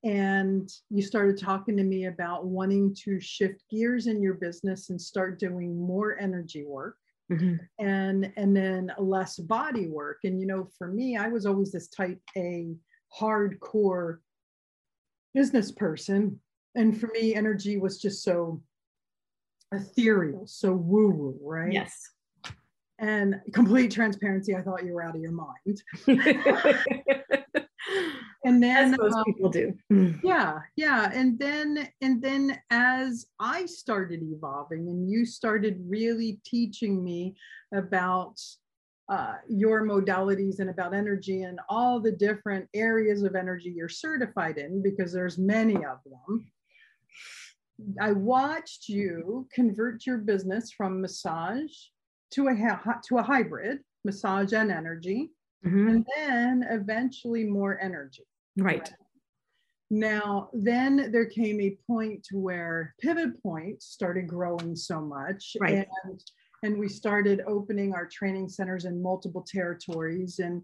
And 0.04 0.68
you 0.90 1.00
started 1.00 1.38
talking 1.38 1.76
to 1.76 1.84
me 1.84 2.06
about 2.06 2.44
wanting 2.44 2.94
to 3.04 3.20
shift 3.20 3.62
gears 3.70 4.08
in 4.08 4.20
your 4.20 4.34
business 4.34 4.90
and 4.90 5.00
start 5.00 5.38
doing 5.38 5.80
more 5.80 6.18
energy 6.18 6.64
work 6.64 6.96
mm-hmm. 7.30 7.54
and 7.78 8.32
and 8.36 8.56
then 8.56 8.92
less 8.98 9.36
body 9.36 9.86
work. 9.86 10.18
And 10.24 10.40
you 10.40 10.46
know 10.46 10.68
for 10.76 10.88
me 10.88 11.16
i 11.16 11.28
was 11.28 11.46
always 11.46 11.70
this 11.70 11.88
type 11.88 12.20
a 12.36 12.74
hardcore 13.16 14.18
business 15.34 15.70
person. 15.70 16.40
And 16.74 16.98
for 17.00 17.08
me 17.08 17.36
energy 17.36 17.76
was 17.76 18.00
just 18.00 18.24
so 18.24 18.60
ethereal 19.72 20.46
so 20.46 20.72
woo 20.72 21.10
woo 21.10 21.38
right? 21.42 21.72
Yes. 21.72 21.92
And 22.98 23.40
complete 23.52 23.90
transparency 23.90 24.54
i 24.54 24.62
thought 24.62 24.84
you 24.84 24.92
were 24.92 25.02
out 25.02 25.16
of 25.16 25.20
your 25.20 25.32
mind. 25.32 25.82
And 28.44 28.62
then 28.62 28.92
as 28.92 28.98
most 28.98 29.14
um, 29.14 29.24
people 29.24 29.50
do. 29.50 29.74
yeah 30.22 30.60
yeah. 30.76 31.10
And 31.12 31.38
then 31.38 31.88
and 32.00 32.20
then 32.20 32.58
as 32.70 33.26
i 33.38 33.66
started 33.66 34.20
evolving 34.22 34.88
and 34.88 35.08
you 35.08 35.24
started 35.24 35.80
really 35.86 36.40
teaching 36.44 37.02
me 37.04 37.36
about 37.74 38.40
uh, 39.08 39.34
your 39.48 39.82
modalities 39.82 40.58
and 40.60 40.70
about 40.70 40.94
energy 40.94 41.42
and 41.42 41.60
all 41.68 42.00
the 42.00 42.12
different 42.12 42.66
areas 42.72 43.22
of 43.22 43.34
energy 43.34 43.72
you're 43.76 43.88
certified 43.88 44.58
in 44.58 44.82
because 44.82 45.12
there's 45.12 45.38
many 45.38 45.76
of 45.76 45.98
them 46.06 46.46
i 48.00 48.12
watched 48.12 48.88
you 48.88 49.46
convert 49.52 50.06
your 50.06 50.18
business 50.18 50.70
from 50.70 51.00
massage 51.00 51.70
to 52.30 52.48
a 52.48 53.00
to 53.06 53.18
a 53.18 53.22
hybrid 53.22 53.78
massage 54.04 54.52
and 54.52 54.70
energy 54.70 55.30
mm-hmm. 55.64 55.88
and 55.88 56.06
then 56.16 56.66
eventually 56.70 57.44
more 57.44 57.80
energy 57.80 58.24
right 58.58 58.92
now 59.90 60.48
then 60.54 61.10
there 61.12 61.26
came 61.26 61.60
a 61.60 61.76
point 61.86 62.26
where 62.32 62.94
pivot 63.00 63.40
point 63.42 63.82
started 63.82 64.26
growing 64.26 64.74
so 64.74 65.00
much 65.00 65.56
right. 65.60 65.86
and 66.04 66.20
and 66.64 66.78
we 66.78 66.88
started 66.88 67.42
opening 67.46 67.92
our 67.92 68.06
training 68.06 68.48
centers 68.48 68.84
in 68.84 69.02
multiple 69.02 69.44
territories 69.46 70.38
and 70.38 70.62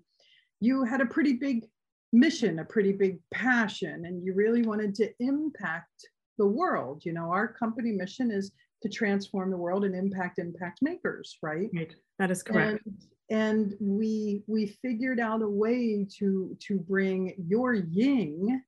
you 0.61 0.85
had 0.85 1.01
a 1.01 1.07
pretty 1.07 1.35
big 1.35 1.67
mission 2.13 2.61
a 2.61 2.65
pretty 2.65 2.93
big 2.93 3.19
passion 3.33 4.07
and 4.07 4.25
you 4.25 4.33
really 4.35 4.63
wanted 4.63 4.95
to 4.95 5.11
impact 5.21 6.09
the 6.38 6.47
world 6.47 7.02
you 7.04 7.12
know 7.12 7.30
our 7.30 7.49
company 7.49 7.92
mission 7.92 8.30
is 8.30 8.52
to 8.83 8.88
transform 8.88 9.50
the 9.50 9.57
world 9.57 9.85
and 9.85 9.95
impact 9.95 10.38
impact 10.38 10.78
makers 10.83 11.37
right 11.42 11.68
right 11.75 11.95
that 12.18 12.30
is 12.30 12.42
correct 12.42 12.80
and, 12.87 13.04
and 13.30 13.76
we 13.80 14.42
we 14.47 14.66
figured 14.83 15.21
out 15.21 15.42
a 15.42 15.49
way 15.49 16.07
to 16.18 16.57
to 16.61 16.78
bring 16.78 17.35
your 17.49 17.75
ying 17.75 18.62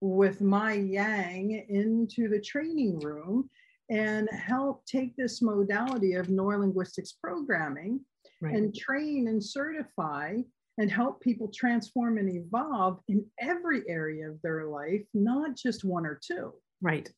with 0.00 0.40
my 0.40 0.74
yang 0.74 1.64
into 1.68 2.28
the 2.28 2.40
training 2.40 2.98
room 3.00 3.48
and 3.90 4.28
help 4.30 4.84
take 4.84 5.16
this 5.16 5.40
modality 5.40 6.14
of 6.14 6.26
neurolinguistics 6.26 7.12
programming 7.22 8.00
right. 8.40 8.54
and 8.54 8.74
train 8.74 9.28
and 9.28 9.42
certify 9.42 10.36
and 10.78 10.90
help 10.90 11.20
people 11.20 11.50
transform 11.54 12.18
and 12.18 12.28
evolve 12.28 13.00
in 13.08 13.24
every 13.40 13.82
area 13.88 14.28
of 14.28 14.40
their 14.42 14.66
life, 14.66 15.02
not 15.14 15.56
just 15.56 15.84
one 15.84 16.04
or 16.04 16.20
two. 16.22 16.52
Right. 16.80 17.10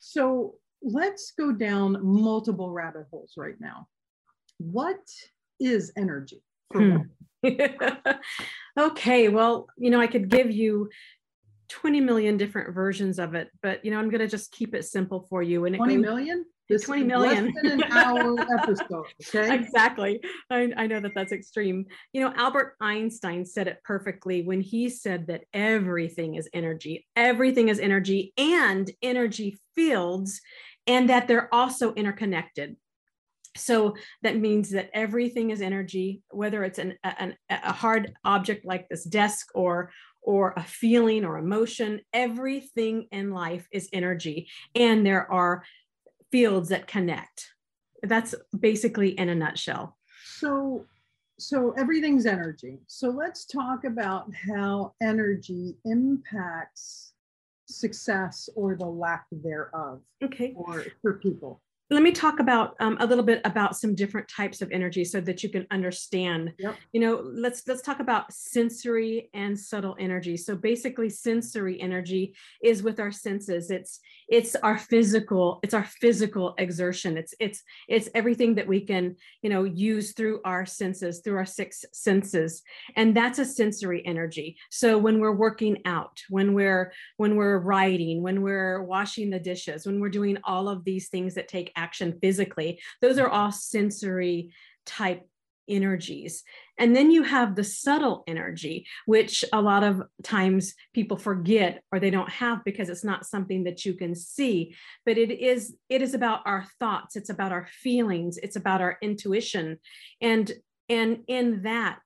So 0.00 0.54
let's 0.82 1.32
go 1.32 1.52
down 1.52 1.98
multiple 2.02 2.70
rabbit 2.70 3.06
holes 3.10 3.34
right 3.36 3.56
now. 3.60 3.86
What 4.58 5.00
is 5.58 5.92
energy? 5.96 6.42
Hmm. 6.72 6.98
okay, 8.78 9.28
well, 9.28 9.68
you 9.76 9.90
know, 9.90 10.00
I 10.00 10.06
could 10.06 10.28
give 10.28 10.50
you 10.50 10.90
20 11.68 12.00
million 12.00 12.36
different 12.36 12.74
versions 12.74 13.18
of 13.18 13.34
it, 13.34 13.50
but 13.62 13.84
you 13.84 13.90
know, 13.90 13.98
I'm 13.98 14.10
going 14.10 14.20
to 14.20 14.28
just 14.28 14.52
keep 14.52 14.74
it 14.74 14.84
simple 14.84 15.26
for 15.30 15.42
you. 15.42 15.64
And 15.64 15.76
20 15.76 15.96
goes, 15.96 16.02
million? 16.02 16.44
This 16.70 16.82
20 16.82 17.02
million. 17.02 17.46
Less 17.46 17.54
than 17.62 17.82
an 17.82 17.92
hour 17.92 18.36
episode. 18.58 19.06
Okay. 19.28 19.52
exactly. 19.52 20.20
I, 20.50 20.72
I 20.76 20.86
know 20.86 21.00
that 21.00 21.10
that's 21.16 21.32
extreme. 21.32 21.84
You 22.12 22.20
know, 22.20 22.32
Albert 22.36 22.76
Einstein 22.80 23.44
said 23.44 23.66
it 23.66 23.80
perfectly 23.82 24.42
when 24.42 24.60
he 24.60 24.88
said 24.88 25.26
that 25.26 25.42
everything 25.52 26.36
is 26.36 26.48
energy, 26.54 27.08
everything 27.16 27.68
is 27.68 27.80
energy 27.80 28.32
and 28.38 28.88
energy 29.02 29.58
fields, 29.74 30.40
and 30.86 31.10
that 31.10 31.26
they're 31.26 31.52
also 31.52 31.92
interconnected 31.94 32.76
so 33.56 33.96
that 34.22 34.36
means 34.36 34.70
that 34.70 34.90
everything 34.94 35.50
is 35.50 35.60
energy 35.60 36.22
whether 36.30 36.62
it's 36.62 36.78
an, 36.78 36.96
an, 37.02 37.34
a 37.50 37.72
hard 37.72 38.12
object 38.24 38.64
like 38.64 38.88
this 38.88 39.04
desk 39.04 39.48
or 39.56 39.90
or 40.22 40.54
a 40.56 40.62
feeling 40.62 41.24
or 41.24 41.36
emotion 41.36 42.00
everything 42.12 43.08
in 43.10 43.32
life 43.32 43.66
is 43.72 43.88
energy 43.92 44.48
and 44.76 45.04
there 45.04 45.30
are 45.32 45.64
fields 46.32 46.68
that 46.70 46.86
connect. 46.86 47.48
That's 48.02 48.34
basically 48.58 49.10
in 49.18 49.28
a 49.28 49.34
nutshell. 49.34 49.96
So 50.24 50.86
so 51.38 51.72
everything's 51.78 52.26
energy. 52.26 52.78
So 52.86 53.08
let's 53.08 53.46
talk 53.46 53.84
about 53.84 54.30
how 54.34 54.92
energy 55.00 55.76
impacts 55.86 57.14
success 57.66 58.48
or 58.54 58.76
the 58.76 58.86
lack 58.86 59.26
thereof 59.30 60.00
okay. 60.22 60.52
for, 60.52 60.84
for 61.00 61.14
people. 61.14 61.62
Let 61.92 62.02
me 62.04 62.12
talk 62.12 62.38
about 62.38 62.76
um, 62.78 62.96
a 63.00 63.06
little 63.06 63.24
bit 63.24 63.40
about 63.44 63.76
some 63.76 63.96
different 63.96 64.28
types 64.28 64.62
of 64.62 64.70
energy 64.70 65.04
so 65.04 65.20
that 65.22 65.42
you 65.42 65.48
can 65.48 65.66
understand. 65.72 66.52
Yep. 66.58 66.76
you 66.92 67.00
know 67.00 67.20
let's 67.24 67.66
let's 67.66 67.82
talk 67.82 67.98
about 67.98 68.32
sensory 68.32 69.28
and 69.34 69.58
subtle 69.58 69.96
energy. 69.98 70.36
So 70.36 70.54
basically 70.54 71.10
sensory 71.10 71.80
energy 71.80 72.36
is 72.62 72.84
with 72.84 73.00
our 73.00 73.10
senses. 73.10 73.72
It's 73.72 73.98
it's 74.30 74.56
our 74.56 74.78
physical 74.78 75.60
it's 75.62 75.74
our 75.74 75.84
physical 75.84 76.54
exertion 76.58 77.16
it's 77.16 77.34
it's 77.40 77.62
it's 77.88 78.08
everything 78.14 78.54
that 78.54 78.66
we 78.66 78.80
can 78.80 79.14
you 79.42 79.50
know 79.50 79.64
use 79.64 80.12
through 80.12 80.40
our 80.44 80.64
senses 80.64 81.20
through 81.20 81.36
our 81.36 81.46
six 81.46 81.84
senses 81.92 82.62
and 82.96 83.16
that's 83.16 83.38
a 83.38 83.44
sensory 83.44 84.04
energy 84.06 84.56
so 84.70 84.96
when 84.96 85.20
we're 85.20 85.32
working 85.32 85.76
out 85.84 86.20
when 86.28 86.54
we're 86.54 86.92
when 87.16 87.36
we're 87.36 87.58
writing 87.58 88.22
when 88.22 88.40
we're 88.42 88.82
washing 88.82 89.30
the 89.30 89.38
dishes 89.38 89.86
when 89.86 90.00
we're 90.00 90.08
doing 90.08 90.38
all 90.44 90.68
of 90.68 90.84
these 90.84 91.08
things 91.08 91.34
that 91.34 91.48
take 91.48 91.72
action 91.76 92.18
physically. 92.20 92.80
Those 93.00 93.18
are 93.18 93.28
all 93.28 93.52
sensory 93.52 94.52
type 94.86 95.26
energies. 95.70 96.42
And 96.78 96.94
then 96.94 97.10
you 97.10 97.22
have 97.22 97.54
the 97.54 97.64
subtle 97.64 98.24
energy, 98.26 98.86
which 99.06 99.44
a 99.52 99.60
lot 99.60 99.84
of 99.84 100.02
times 100.22 100.74
people 100.94 101.16
forget 101.16 101.82
or 101.92 102.00
they 102.00 102.10
don't 102.10 102.30
have 102.30 102.64
because 102.64 102.88
it's 102.88 103.04
not 103.04 103.26
something 103.26 103.64
that 103.64 103.84
you 103.84 103.94
can 103.94 104.14
see. 104.14 104.74
But 105.06 105.18
it 105.18 105.30
is 105.30 105.76
it 105.88 106.02
is 106.02 106.14
about 106.14 106.40
our 106.46 106.66
thoughts, 106.78 107.16
it's 107.16 107.30
about 107.30 107.52
our 107.52 107.68
feelings, 107.82 108.38
it's 108.38 108.56
about 108.56 108.80
our 108.80 108.98
intuition. 109.02 109.78
And 110.20 110.50
and 110.88 111.20
in 111.28 111.62
that 111.62 112.00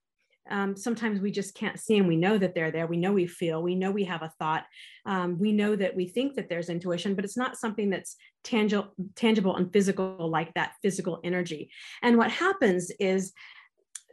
um, 0.51 0.77
sometimes 0.77 1.21
we 1.21 1.31
just 1.31 1.55
can't 1.55 1.81
see 1.81 1.99
them. 1.99 2.07
We 2.07 2.17
know 2.17 2.37
that 2.39 2.55
they're 2.55 2.71
there. 2.71 2.87
We 2.87 2.97
know 2.97 3.13
we 3.13 3.27
feel. 3.27 3.63
We 3.63 3.75
know 3.75 3.91
we 3.91 4.05
have 4.05 4.23
a 4.23 4.33
thought. 4.39 4.65
Um, 5.07 5.39
we 5.39 5.53
know 5.53 5.75
that 5.77 5.97
we 5.97 6.07
think 6.07 6.35
that 6.35 6.49
there's 6.49 6.69
intuition, 6.69 7.15
but 7.15 7.25
it's 7.25 7.37
not 7.37 7.57
something 7.57 7.91
that's 7.91 8.17
tangible, 8.43 8.93
tangible 9.17 9.57
and 9.57 9.73
physical 9.73 10.29
like 10.31 10.53
that 10.55 10.73
physical 10.83 11.21
energy. 11.25 11.71
And 12.03 12.19
what 12.19 12.31
happens 12.31 12.91
is 13.01 13.33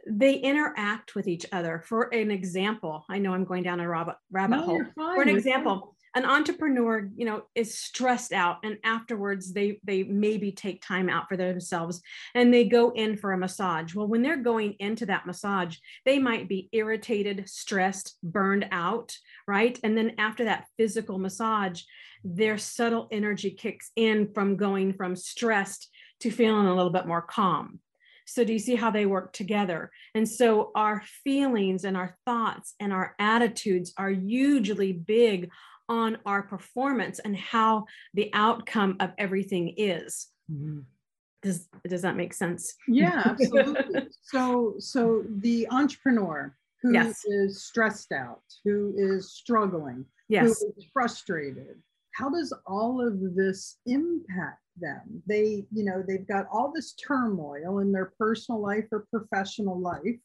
they 0.06 0.34
interact 0.34 1.14
with 1.14 1.28
each 1.28 1.46
other. 1.52 1.82
For 1.86 2.12
an 2.14 2.30
example, 2.30 3.04
I 3.08 3.18
know 3.18 3.34
I'm 3.34 3.44
going 3.44 3.62
down 3.62 3.80
a 3.80 3.88
rabbit, 3.88 4.16
rabbit 4.30 4.56
no, 4.56 4.62
hole. 4.62 4.84
For 4.94 5.22
an 5.22 5.28
example, 5.28 5.94
an 6.14 6.24
entrepreneur 6.24 7.08
you 7.16 7.24
know 7.24 7.42
is 7.54 7.78
stressed 7.78 8.32
out 8.32 8.58
and 8.64 8.78
afterwards 8.84 9.52
they 9.52 9.78
they 9.84 10.02
maybe 10.02 10.52
take 10.52 10.82
time 10.82 11.08
out 11.08 11.28
for 11.28 11.36
themselves 11.36 12.02
and 12.34 12.52
they 12.52 12.64
go 12.64 12.90
in 12.90 13.16
for 13.16 13.32
a 13.32 13.38
massage. 13.38 13.94
Well 13.94 14.06
when 14.06 14.22
they're 14.22 14.36
going 14.36 14.74
into 14.78 15.06
that 15.06 15.26
massage 15.26 15.76
they 16.04 16.18
might 16.18 16.48
be 16.48 16.68
irritated 16.72 17.48
stressed 17.48 18.16
burned 18.22 18.68
out 18.70 19.16
right? 19.46 19.78
And 19.82 19.96
then 19.96 20.12
after 20.18 20.44
that 20.44 20.66
physical 20.76 21.18
massage 21.18 21.82
their 22.24 22.58
subtle 22.58 23.08
energy 23.10 23.50
kicks 23.50 23.90
in 23.96 24.32
from 24.32 24.56
going 24.56 24.92
from 24.92 25.16
stressed 25.16 25.88
to 26.20 26.30
feeling 26.30 26.66
a 26.66 26.74
little 26.74 26.92
bit 26.92 27.06
more 27.06 27.22
calm. 27.22 27.80
So, 28.24 28.44
do 28.44 28.52
you 28.52 28.58
see 28.58 28.76
how 28.76 28.90
they 28.90 29.06
work 29.06 29.32
together? 29.32 29.90
And 30.14 30.28
so, 30.28 30.70
our 30.74 31.02
feelings 31.24 31.84
and 31.84 31.96
our 31.96 32.16
thoughts 32.24 32.74
and 32.78 32.92
our 32.92 33.14
attitudes 33.18 33.92
are 33.98 34.10
hugely 34.10 34.92
big 34.92 35.50
on 35.92 36.18
our 36.24 36.42
performance 36.42 37.18
and 37.18 37.36
how 37.36 37.84
the 38.14 38.30
outcome 38.32 38.96
of 39.00 39.10
everything 39.18 39.74
is. 39.76 40.28
Mm-hmm. 40.50 40.80
Does, 41.42 41.68
does 41.86 42.02
that 42.02 42.16
make 42.16 42.32
sense? 42.32 42.74
Yeah, 42.88 43.22
absolutely. 43.24 44.08
so, 44.22 44.74
so 44.78 45.24
the 45.40 45.68
entrepreneur 45.70 46.56
who 46.80 46.92
yes. 46.92 47.24
is 47.24 47.64
stressed 47.64 48.12
out, 48.12 48.42
who 48.64 48.94
is 48.96 49.32
struggling, 49.32 50.04
yes. 50.28 50.60
who 50.60 50.72
is 50.76 50.86
frustrated, 50.92 51.76
how 52.14 52.30
does 52.30 52.52
all 52.66 53.06
of 53.06 53.34
this 53.34 53.78
impact 53.86 54.62
them. 54.80 55.22
They, 55.26 55.66
you 55.72 55.84
know, 55.84 56.02
they've 56.06 56.26
got 56.26 56.46
all 56.52 56.72
this 56.74 56.94
turmoil 56.94 57.80
in 57.80 57.92
their 57.92 58.12
personal 58.18 58.60
life 58.60 58.86
or 58.92 59.06
professional 59.10 59.78
life. 59.78 60.16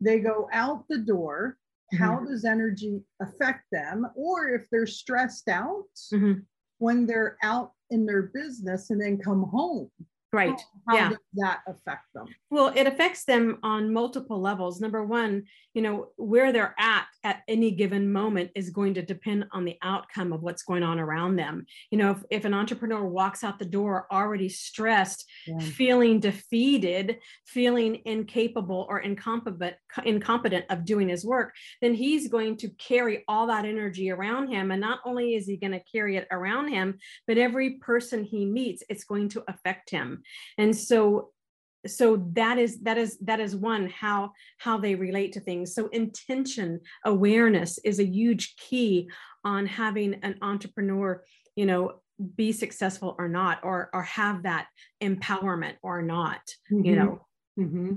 They 0.00 0.20
go 0.20 0.48
out 0.52 0.84
the 0.88 0.98
door. 0.98 1.56
Mm-hmm. 1.92 2.02
How 2.04 2.24
does 2.24 2.44
energy 2.44 3.00
affect 3.20 3.64
them? 3.70 4.06
Or 4.14 4.48
if 4.48 4.68
they're 4.70 4.86
stressed 4.86 5.48
out 5.48 5.84
mm-hmm. 6.12 6.40
when 6.78 7.06
they're 7.06 7.36
out 7.42 7.72
in 7.90 8.06
their 8.06 8.22
business 8.22 8.90
and 8.90 9.00
then 9.00 9.18
come 9.18 9.44
home, 9.44 9.90
Right. 10.36 10.60
How, 10.88 10.94
yeah. 10.94 11.08
does 11.08 11.18
that 11.34 11.60
affect 11.66 12.12
them? 12.14 12.26
Well, 12.50 12.72
it 12.76 12.86
affects 12.86 13.24
them 13.24 13.58
on 13.62 13.92
multiple 13.92 14.40
levels. 14.40 14.80
Number 14.80 15.04
one, 15.04 15.44
you 15.74 15.82
know, 15.82 16.08
where 16.16 16.52
they're 16.52 16.74
at 16.78 17.06
at 17.24 17.42
any 17.48 17.70
given 17.70 18.10
moment 18.10 18.50
is 18.54 18.70
going 18.70 18.94
to 18.94 19.02
depend 19.02 19.46
on 19.52 19.64
the 19.64 19.76
outcome 19.82 20.32
of 20.32 20.42
what's 20.42 20.62
going 20.62 20.82
on 20.82 20.98
around 20.98 21.36
them. 21.36 21.66
You 21.90 21.98
know, 21.98 22.12
if, 22.12 22.18
if 22.30 22.44
an 22.44 22.54
entrepreneur 22.54 23.04
walks 23.04 23.44
out 23.44 23.58
the 23.58 23.64
door 23.64 24.06
already 24.10 24.48
stressed, 24.48 25.28
yeah. 25.46 25.58
feeling 25.58 26.20
defeated, 26.20 27.18
feeling 27.46 28.00
incapable 28.04 28.86
or 28.88 29.00
incompetent, 29.00 29.74
incompetent 30.04 30.64
of 30.70 30.84
doing 30.84 31.08
his 31.08 31.24
work, 31.24 31.52
then 31.82 31.94
he's 31.94 32.28
going 32.28 32.56
to 32.58 32.68
carry 32.78 33.24
all 33.28 33.46
that 33.46 33.64
energy 33.64 34.10
around 34.10 34.48
him. 34.48 34.70
And 34.70 34.80
not 34.80 35.00
only 35.04 35.34
is 35.34 35.46
he 35.46 35.56
going 35.56 35.72
to 35.72 35.82
carry 35.92 36.16
it 36.16 36.26
around 36.30 36.68
him, 36.68 36.98
but 37.26 37.38
every 37.38 37.72
person 37.78 38.24
he 38.24 38.44
meets, 38.44 38.82
it's 38.88 39.04
going 39.04 39.28
to 39.30 39.44
affect 39.48 39.90
him 39.90 40.22
and 40.58 40.76
so 40.76 41.30
so 41.86 42.24
that 42.32 42.58
is 42.58 42.80
that 42.80 42.98
is 42.98 43.18
that 43.18 43.40
is 43.40 43.54
one 43.54 43.88
how 43.88 44.32
how 44.58 44.78
they 44.78 44.94
relate 44.94 45.32
to 45.32 45.40
things 45.40 45.74
so 45.74 45.88
intention 45.88 46.80
awareness 47.04 47.78
is 47.84 47.98
a 47.98 48.06
huge 48.06 48.56
key 48.56 49.08
on 49.44 49.66
having 49.66 50.14
an 50.22 50.36
entrepreneur 50.42 51.22
you 51.54 51.66
know 51.66 52.00
be 52.34 52.52
successful 52.52 53.14
or 53.18 53.28
not 53.28 53.60
or 53.62 53.90
or 53.92 54.02
have 54.02 54.42
that 54.42 54.68
empowerment 55.02 55.74
or 55.82 56.02
not 56.02 56.40
mm-hmm. 56.70 56.84
you 56.84 56.96
know 56.96 57.20
mm-hmm. 57.58 57.92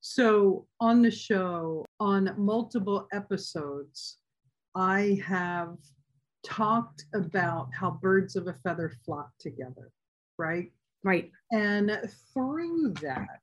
so 0.00 0.66
on 0.80 1.02
the 1.02 1.10
show 1.10 1.84
on 1.98 2.32
multiple 2.36 3.06
episodes 3.12 4.18
i 4.74 5.20
have 5.24 5.76
talked 6.44 7.04
about 7.14 7.68
how 7.72 7.90
birds 7.90 8.36
of 8.36 8.46
a 8.46 8.54
feather 8.62 8.92
flock 9.04 9.30
together 9.40 9.90
right 10.38 10.70
Right. 11.06 11.30
And 11.52 11.96
through 12.34 12.94
that, 13.00 13.38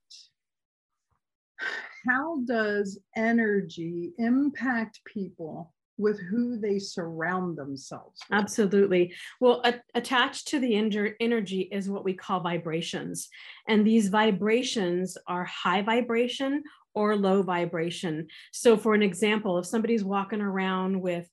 how 2.05 2.41
does 2.43 2.99
energy 3.15 4.11
impact 4.17 4.99
people 5.05 5.73
with 5.97 6.19
who 6.19 6.59
they 6.59 6.77
surround 6.77 7.57
themselves 7.57 8.19
with? 8.29 8.37
Absolutely. 8.37 9.13
Well, 9.39 9.61
a- 9.63 9.79
attached 9.95 10.49
to 10.49 10.59
the 10.59 10.75
in- 10.75 11.15
energy 11.21 11.61
is 11.71 11.89
what 11.89 12.03
we 12.03 12.13
call 12.13 12.41
vibrations. 12.41 13.29
And 13.69 13.87
these 13.87 14.09
vibrations 14.09 15.17
are 15.25 15.45
high 15.45 15.83
vibration 15.83 16.63
or 16.93 17.15
low 17.15 17.43
vibration. 17.43 18.27
So, 18.51 18.75
for 18.75 18.93
an 18.93 19.03
example, 19.03 19.57
if 19.57 19.65
somebody's 19.65 20.03
walking 20.03 20.41
around 20.41 20.99
with, 20.99 21.29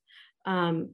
um, 0.47 0.91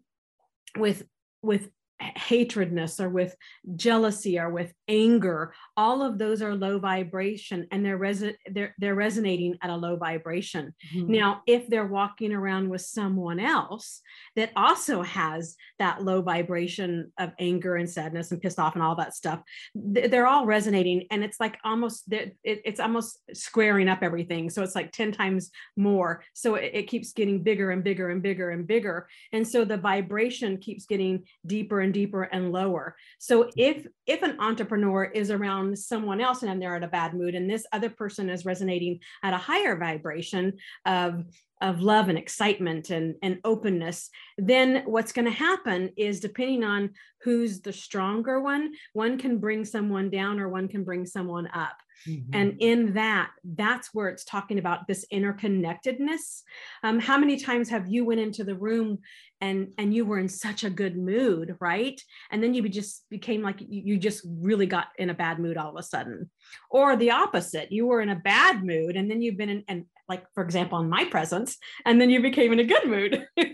with 0.79 1.05
with 1.43 1.69
hatredness 2.03 3.01
or 3.01 3.09
with 3.09 3.35
jealousy 3.75 4.39
or 4.39 4.51
with 4.51 4.73
anger 4.89 5.55
all 5.77 6.03
of 6.03 6.19
those 6.19 6.43
are 6.43 6.55
low 6.55 6.79
vibration 6.79 7.67
and 7.71 7.85
they're 7.85 7.97
res- 7.97 8.35
they're, 8.51 8.75
they're 8.79 8.95
resonating 8.95 9.57
at 9.63 9.71
a 9.71 9.77
low 9.77 9.97
vibration. 9.97 10.75
Mm-hmm. 10.95 11.13
now 11.13 11.43
if 11.47 11.69
they're 11.69 11.87
walking 11.87 12.33
around 12.33 12.69
with 12.69 12.83
someone 12.83 13.41
else 13.41 14.03
that 14.37 14.51
also 14.57 15.03
has 15.03 15.57
that 15.79 16.05
low 16.05 16.21
vibration 16.21 17.13
of 17.19 17.33
anger 17.39 17.77
and 17.77 17.89
sadness 17.89 18.31
and 18.31 18.41
pissed 18.41 18.59
off 18.59 18.75
and 18.75 18.83
all 18.83 18.97
that 18.97 19.15
stuff 19.15 19.41
they're 19.75 20.27
all 20.27 20.47
resonating 20.47 21.07
and 21.11 21.25
it's 21.25 21.41
like 21.41 21.59
almost 21.65 22.13
it's 22.45 22.81
almost 22.81 23.19
squaring 23.35 23.89
up 23.89 24.03
everything. 24.03 24.51
So 24.51 24.63
it's 24.63 24.75
like 24.75 24.93
10 24.93 25.13
times 25.13 25.51
more. 25.77 26.23
So 26.33 26.55
it, 26.55 26.71
it 26.75 26.83
keeps 26.85 27.13
getting 27.13 27.43
bigger 27.43 27.71
and 27.71 27.83
bigger 27.83 28.11
and 28.11 28.23
bigger 28.23 28.51
and 28.51 28.67
bigger. 28.67 29.09
And 29.33 29.47
so 29.47 29.65
the 29.65 29.77
vibration 29.77 30.59
keeps 30.59 30.87
getting 30.87 31.25
deeper 31.45 31.81
and 31.87 31.95
deeper 31.95 32.25
and 32.25 32.53
lower. 32.53 32.97
So 33.19 33.45
mm-hmm. 33.45 33.51
if 33.57 33.87
if 34.07 34.23
an 34.23 34.37
entrepreneur 34.41 35.05
is 35.05 35.31
around 35.31 35.79
someone 35.79 36.21
else 36.21 36.43
and 36.43 36.61
they're 36.61 36.77
in 36.77 36.83
a 36.83 36.89
bad 36.89 37.15
mood 37.15 37.35
and 37.35 37.49
this 37.49 37.65
other 37.73 37.91
person 37.91 38.29
is 38.29 38.45
resonating 38.45 38.99
at 39.23 39.33
a 39.33 39.39
higher 39.39 39.77
vibration 39.77 40.55
of 40.85 41.25
of 41.63 41.81
love 41.81 42.11
and 42.11 42.19
excitement 42.19 42.91
and, 42.91 43.15
and 43.23 43.39
openness, 43.43 44.11
then 44.37 44.83
what's 44.85 45.13
going 45.13 45.25
to 45.25 45.31
happen 45.31 45.91
is 45.97 46.21
depending 46.21 46.63
on 46.63 46.91
who's 47.23 47.63
the 47.63 47.73
stronger 47.73 48.43
one, 48.43 48.75
one 48.93 49.17
can 49.17 49.39
bring 49.39 49.65
someone 49.65 50.11
down 50.11 50.39
or 50.39 50.51
one 50.51 50.69
can 50.69 50.85
bring 50.85 51.07
someone 51.07 51.49
up. 51.55 51.77
Mm-hmm. 52.09 52.31
And 52.35 52.57
in 52.61 52.95
that, 52.95 53.31
that's 53.45 53.91
where 53.93 54.09
it's 54.09 54.25
talking 54.25 54.59
about 54.59 54.87
this 54.87 55.05
interconnectedness. 55.13 56.43
Um, 56.83 57.01
how 57.01 57.19
many 57.19 57.37
times 57.37 57.69
have 57.71 57.89
you 57.89 58.05
went 58.05 58.21
into 58.21 58.45
the 58.45 58.55
room 58.55 58.99
and 59.41 59.73
and 59.77 59.93
you 59.93 60.05
were 60.05 60.19
in 60.19 60.29
such 60.29 60.65
a 60.65 60.71
good 60.71 60.97
mood, 60.97 61.57
right? 61.61 62.01
And 62.31 62.43
then 62.43 62.55
you 62.55 62.69
just 62.69 63.05
became 63.11 63.43
like 63.43 63.57
you, 63.61 63.99
just 63.99 64.27
really 64.27 64.67
got 64.67 64.89
in 64.99 65.11
a 65.11 65.15
bad 65.15 65.39
mood 65.39 65.57
all 65.57 65.71
of 65.71 65.77
a 65.77 65.83
sudden, 65.83 66.31
or 66.71 66.97
the 66.97 67.11
opposite, 67.11 67.73
you 67.73 67.87
were 67.87 68.01
in 68.01 68.09
a 68.09 68.17
bad 68.17 68.65
mood 68.65 68.97
and 68.97 69.11
then 69.11 69.21
you've 69.23 69.37
been 69.37 69.49
in 69.49 69.65
and 69.69 69.85
like 70.09 70.25
for 70.35 70.43
example 70.43 70.79
in 70.79 70.89
my 70.89 71.05
presence, 71.05 71.57
and 71.85 72.01
then 72.01 72.11
you 72.11 72.23
became 72.23 72.53
in 72.53 72.61
a 72.61 72.65
good 72.65 72.87
mood. 72.87 73.27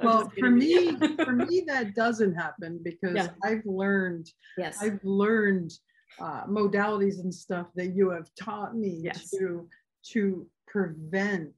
well 0.00 0.30
for 0.38 0.50
me 0.50 0.96
for 1.24 1.32
me 1.32 1.64
that 1.66 1.94
doesn't 1.94 2.34
happen 2.34 2.80
because 2.82 3.14
yeah. 3.14 3.28
i've 3.44 3.64
learned 3.64 4.26
yes 4.58 4.76
i've 4.82 4.98
learned 5.04 5.72
uh, 6.20 6.44
modalities 6.46 7.20
and 7.20 7.34
stuff 7.34 7.66
that 7.74 7.94
you 7.94 8.10
have 8.10 8.28
taught 8.40 8.76
me 8.76 9.00
yes. 9.02 9.30
to 9.30 9.68
to 10.04 10.46
prevent 10.66 11.54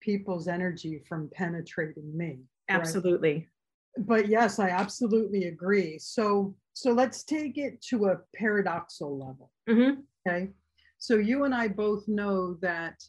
people's 0.00 0.48
energy 0.48 1.02
from 1.08 1.30
penetrating 1.32 2.16
me 2.16 2.40
absolutely 2.68 3.48
right? 3.96 4.06
but 4.06 4.28
yes 4.28 4.58
i 4.58 4.68
absolutely 4.68 5.44
agree 5.44 5.98
so 5.98 6.54
so 6.74 6.92
let's 6.92 7.22
take 7.22 7.58
it 7.58 7.80
to 7.80 8.06
a 8.06 8.16
paradoxal 8.38 9.18
level 9.18 9.50
mm-hmm. 9.68 10.00
okay 10.26 10.50
so 10.98 11.16
you 11.16 11.44
and 11.44 11.54
i 11.54 11.68
both 11.68 12.06
know 12.08 12.54
that 12.54 13.02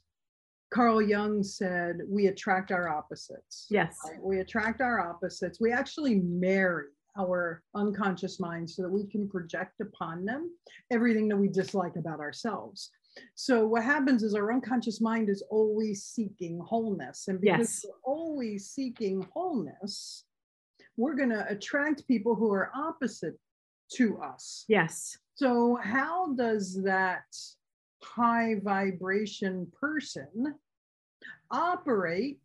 carl 0.71 1.01
jung 1.01 1.43
said 1.43 1.99
we 2.07 2.27
attract 2.27 2.71
our 2.71 2.89
opposites 2.89 3.67
yes 3.69 3.97
right? 4.07 4.21
we 4.21 4.39
attract 4.39 4.81
our 4.81 4.99
opposites 5.09 5.59
we 5.59 5.71
actually 5.71 6.15
marry 6.15 6.85
our 7.17 7.61
unconscious 7.75 8.39
mind 8.39 8.69
so 8.69 8.81
that 8.81 8.89
we 8.89 9.05
can 9.05 9.29
project 9.29 9.79
upon 9.81 10.25
them 10.25 10.51
everything 10.91 11.27
that 11.27 11.37
we 11.37 11.47
dislike 11.47 11.95
about 11.95 12.19
ourselves. 12.19 12.89
So 13.35 13.67
what 13.67 13.83
happens 13.83 14.23
is 14.23 14.33
our 14.33 14.51
unconscious 14.51 14.99
mind 14.99 15.29
is 15.29 15.43
always 15.49 16.03
seeking 16.03 16.59
wholeness. 16.59 17.27
And 17.27 17.39
because 17.39 17.81
yes. 17.83 17.85
we're 17.85 18.13
always 18.13 18.69
seeking 18.69 19.27
wholeness, 19.33 20.25
we're 20.97 21.15
going 21.15 21.29
to 21.29 21.47
attract 21.47 22.07
people 22.07 22.35
who 22.35 22.51
are 22.51 22.71
opposite 22.75 23.35
to 23.93 24.17
us. 24.19 24.65
Yes. 24.67 25.17
So 25.35 25.77
how 25.81 26.33
does 26.33 26.81
that 26.83 27.25
high 28.03 28.55
vibration 28.63 29.71
person 29.79 30.55
operate 31.51 32.41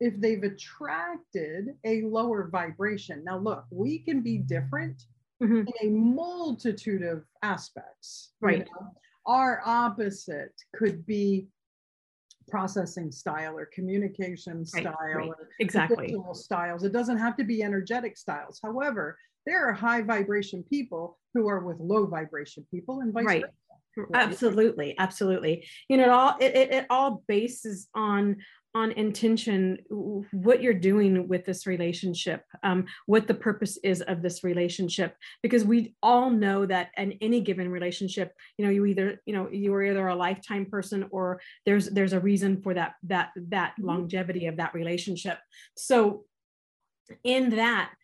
if 0.00 0.20
they've 0.20 0.42
attracted 0.42 1.68
a 1.84 2.02
lower 2.02 2.48
vibration. 2.48 3.24
Now, 3.24 3.38
look, 3.38 3.64
we 3.70 3.98
can 4.00 4.20
be 4.20 4.38
different 4.38 5.02
mm-hmm. 5.42 5.62
in 5.66 5.72
a 5.82 5.90
multitude 5.90 7.02
of 7.02 7.24
aspects. 7.42 8.32
Right. 8.40 8.58
You 8.58 8.64
know? 8.64 8.92
Our 9.26 9.62
opposite 9.64 10.52
could 10.74 11.04
be 11.06 11.48
processing 12.48 13.10
style 13.10 13.58
or 13.58 13.68
communication 13.72 14.64
style 14.64 14.94
right. 15.14 15.28
or 15.28 15.48
Exactly. 15.58 16.16
styles. 16.32 16.84
It 16.84 16.92
doesn't 16.92 17.16
have 17.18 17.36
to 17.38 17.44
be 17.44 17.62
energetic 17.62 18.16
styles. 18.16 18.60
However, 18.62 19.18
there 19.46 19.66
are 19.66 19.72
high 19.72 20.02
vibration 20.02 20.64
people 20.68 21.18
who 21.34 21.48
are 21.48 21.60
with 21.60 21.78
low 21.80 22.06
vibration 22.06 22.66
people 22.70 23.00
and 23.00 23.12
vice 23.12 23.24
Right. 23.24 23.44
versa. 23.96 24.10
Absolutely, 24.14 24.94
absolutely. 24.98 25.66
You 25.88 25.96
know, 25.96 26.04
it 26.04 26.10
all 26.10 26.36
it, 26.40 26.54
it, 26.54 26.70
it 26.72 26.86
all 26.90 27.22
bases 27.26 27.88
on 27.94 28.36
on 28.76 28.92
intention, 28.92 29.78
what 29.88 30.60
you're 30.62 30.74
doing 30.74 31.26
with 31.28 31.46
this 31.46 31.66
relationship, 31.66 32.44
um, 32.62 32.84
what 33.06 33.26
the 33.26 33.32
purpose 33.48 33.78
is 33.82 34.02
of 34.02 34.20
this 34.20 34.44
relationship, 34.44 35.16
because 35.42 35.64
we 35.64 35.94
all 36.02 36.28
know 36.28 36.66
that 36.66 36.90
in 36.98 37.12
any 37.22 37.40
given 37.40 37.70
relationship, 37.70 38.34
you 38.58 38.64
know, 38.66 38.70
you 38.70 38.84
either 38.84 39.08
you 39.24 39.32
know 39.32 39.48
you 39.50 39.72
are 39.74 39.82
either 39.82 40.08
a 40.08 40.14
lifetime 40.14 40.66
person 40.66 41.06
or 41.10 41.40
there's 41.64 41.86
there's 41.88 42.12
a 42.12 42.20
reason 42.20 42.60
for 42.60 42.74
that 42.74 42.96
that 43.04 43.30
that 43.48 43.72
Mhm. 43.78 43.84
longevity 43.86 44.44
of 44.46 44.56
that 44.58 44.74
relationship. 44.74 45.38
So, 45.74 46.26
in 47.24 47.56
that, 47.56 47.94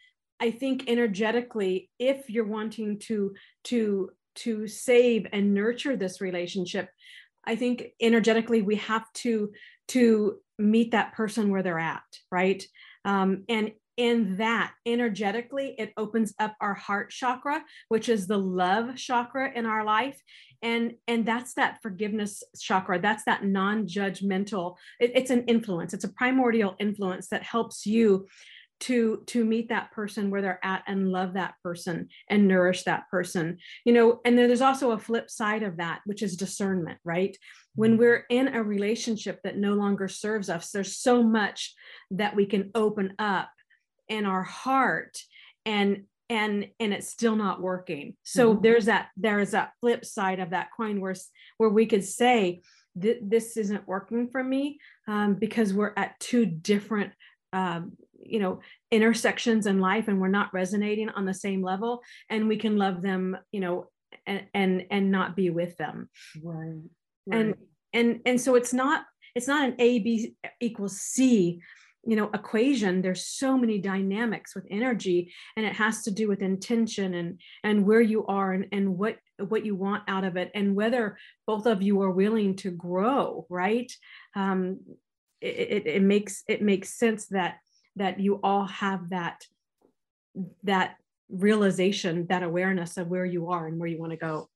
I 0.40 0.50
think 0.52 0.88
energetically, 0.88 1.90
if 1.98 2.30
you're 2.30 2.52
wanting 2.58 2.98
to 3.08 3.34
to 3.64 4.10
to 4.36 4.66
save 4.66 5.26
and 5.34 5.52
nurture 5.52 5.94
this 5.94 6.22
relationship 6.22 6.88
i 7.44 7.54
think 7.54 7.76
energetically 8.00 8.62
we 8.62 8.76
have 8.76 9.04
to 9.12 9.52
to 9.88 10.38
meet 10.58 10.92
that 10.92 11.12
person 11.14 11.50
where 11.50 11.62
they're 11.62 11.78
at 11.78 12.02
right? 12.30 12.64
Um, 13.04 13.44
and 13.48 13.72
in 13.98 14.38
that 14.38 14.72
energetically 14.86 15.74
it 15.76 15.92
opens 15.98 16.32
up 16.38 16.54
our 16.62 16.72
heart 16.72 17.10
chakra 17.10 17.62
which 17.88 18.08
is 18.08 18.26
the 18.26 18.38
love 18.38 18.96
chakra 18.96 19.52
in 19.54 19.66
our 19.66 19.84
life. 19.84 20.18
And 20.62 20.94
and 21.06 21.26
that's 21.26 21.54
that 21.54 21.80
forgiveness 21.82 22.42
chakra. 22.58 23.00
That's 23.00 23.24
that 23.24 23.44
non-judgmental 23.44 24.76
it- 25.00 25.12
it's 25.14 25.30
an 25.30 25.44
influence. 25.46 25.92
It's 25.92 26.04
a 26.04 26.12
primordial 26.12 26.74
influence 26.78 27.28
that 27.28 27.42
helps 27.42 27.84
you 27.84 28.26
to 28.82 29.22
to 29.26 29.44
meet 29.44 29.68
that 29.68 29.92
person 29.92 30.28
where 30.30 30.42
they're 30.42 30.64
at 30.64 30.82
and 30.88 31.10
love 31.12 31.34
that 31.34 31.54
person 31.62 32.08
and 32.28 32.48
nourish 32.48 32.82
that 32.82 33.08
person. 33.10 33.58
You 33.84 33.92
know 33.92 34.20
and 34.24 34.36
then 34.36 34.48
there's 34.48 34.60
also 34.60 34.90
a 34.90 34.98
flip 34.98 35.30
side 35.30 35.62
of 35.62 35.76
that 35.76 36.00
which 36.04 36.22
is 36.22 36.36
discernment 36.36 36.98
right? 37.04 37.36
When 37.74 37.96
we're 37.96 38.24
in 38.28 38.48
a 38.48 38.62
relationship 38.62 39.40
that 39.44 39.56
no 39.56 39.74
longer 39.74 40.08
serves 40.08 40.50
us 40.50 40.70
there's 40.70 40.96
so 40.96 41.22
much 41.22 41.74
that 42.10 42.34
we 42.36 42.44
can 42.46 42.70
open 42.74 43.14
up 43.18 43.50
in 44.08 44.26
our 44.26 44.42
heart 44.42 45.16
and 45.64 46.04
and 46.28 46.66
and 46.80 46.92
it's 46.92 47.08
still 47.08 47.36
not 47.36 47.60
working. 47.60 48.16
So 48.24 48.56
Mhm. 48.56 48.62
there's 48.62 48.86
that 48.86 49.10
there 49.16 49.38
is 49.38 49.52
that 49.52 49.72
flip 49.80 50.04
side 50.04 50.40
of 50.40 50.50
that 50.50 50.68
coin 50.76 51.00
where 51.00 51.14
where 51.58 51.70
we 51.70 51.86
could 51.86 52.04
say 52.04 52.62
"Th- 53.00 53.20
this 53.22 53.56
isn't 53.56 53.86
working 53.86 54.28
for 54.28 54.42
me 54.42 54.80
um, 55.06 55.34
because 55.34 55.72
we're 55.72 55.94
at 55.96 56.18
two 56.18 56.44
different 56.46 57.12
um, 57.52 57.92
you 58.24 58.38
know 58.38 58.60
intersections 58.90 59.66
in 59.66 59.80
life 59.80 60.08
and 60.08 60.20
we're 60.20 60.28
not 60.28 60.52
resonating 60.52 61.08
on 61.10 61.24
the 61.24 61.34
same 61.34 61.62
level 61.62 62.02
and 62.30 62.48
we 62.48 62.56
can 62.56 62.76
love 62.76 63.02
them 63.02 63.36
you 63.52 63.60
know 63.60 63.88
and 64.26 64.46
and, 64.54 64.86
and 64.90 65.10
not 65.10 65.36
be 65.36 65.50
with 65.50 65.76
them. 65.76 66.08
Right. 66.42 66.82
and 67.30 67.54
and 67.92 68.20
and 68.26 68.40
so 68.40 68.54
it's 68.54 68.72
not 68.72 69.04
it's 69.34 69.48
not 69.48 69.68
an 69.68 69.76
a 69.78 69.98
b 70.00 70.34
equals 70.60 71.00
c 71.00 71.60
you 72.04 72.16
know 72.16 72.30
equation. 72.34 73.02
There's 73.02 73.26
so 73.26 73.56
many 73.56 73.78
dynamics 73.78 74.54
with 74.54 74.66
energy 74.70 75.32
and 75.56 75.64
it 75.64 75.74
has 75.74 76.02
to 76.02 76.10
do 76.10 76.28
with 76.28 76.42
intention 76.42 77.14
and 77.14 77.40
and 77.62 77.86
where 77.86 78.00
you 78.00 78.26
are 78.26 78.52
and, 78.52 78.66
and 78.72 78.98
what 78.98 79.18
what 79.38 79.64
you 79.64 79.74
want 79.74 80.04
out 80.08 80.24
of 80.24 80.36
it 80.36 80.50
and 80.54 80.74
whether 80.74 81.16
both 81.46 81.66
of 81.66 81.82
you 81.82 82.00
are 82.02 82.10
willing 82.10 82.56
to 82.56 82.70
grow 82.70 83.46
right? 83.48 83.92
Um 84.34 84.80
it, 85.40 85.46
it, 85.46 85.86
it 85.86 86.02
makes 86.02 86.44
it 86.48 86.62
makes 86.62 86.96
sense 86.96 87.26
that 87.28 87.56
that 87.96 88.20
you 88.20 88.40
all 88.42 88.66
have 88.66 89.10
that 89.10 89.44
that 90.62 90.96
realization 91.28 92.26
that 92.26 92.42
awareness 92.42 92.96
of 92.96 93.08
where 93.08 93.24
you 93.24 93.48
are 93.48 93.66
and 93.66 93.78
where 93.78 93.88
you 93.88 93.98
want 93.98 94.12
to 94.12 94.18
go 94.18 94.48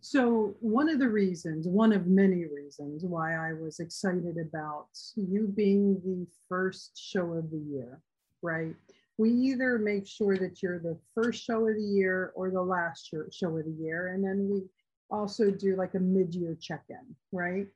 So 0.00 0.54
one 0.60 0.88
of 0.88 0.98
the 0.98 1.08
reasons, 1.08 1.66
one 1.66 1.92
of 1.92 2.06
many 2.06 2.44
reasons 2.44 3.04
why 3.04 3.34
I 3.34 3.54
was 3.54 3.80
excited 3.80 4.36
about 4.36 4.88
you 5.16 5.48
being 5.48 6.00
the 6.04 6.26
first 6.48 6.90
show 6.96 7.32
of 7.32 7.50
the 7.50 7.58
year, 7.58 8.00
right? 8.42 8.74
We 9.18 9.30
either 9.30 9.78
make 9.78 10.06
sure 10.06 10.36
that 10.36 10.62
you're 10.62 10.78
the 10.78 10.98
first 11.14 11.42
show 11.42 11.68
of 11.68 11.76
the 11.76 11.82
year 11.82 12.32
or 12.34 12.50
the 12.50 12.62
last 12.62 13.14
show 13.30 13.56
of 13.56 13.64
the 13.64 13.76
year. 13.78 14.08
And 14.08 14.24
then 14.24 14.48
we 14.50 14.62
also 15.10 15.50
do 15.50 15.76
like 15.76 15.94
a 15.94 16.00
mid-year 16.00 16.56
check-in, 16.60 17.14
right? 17.30 17.66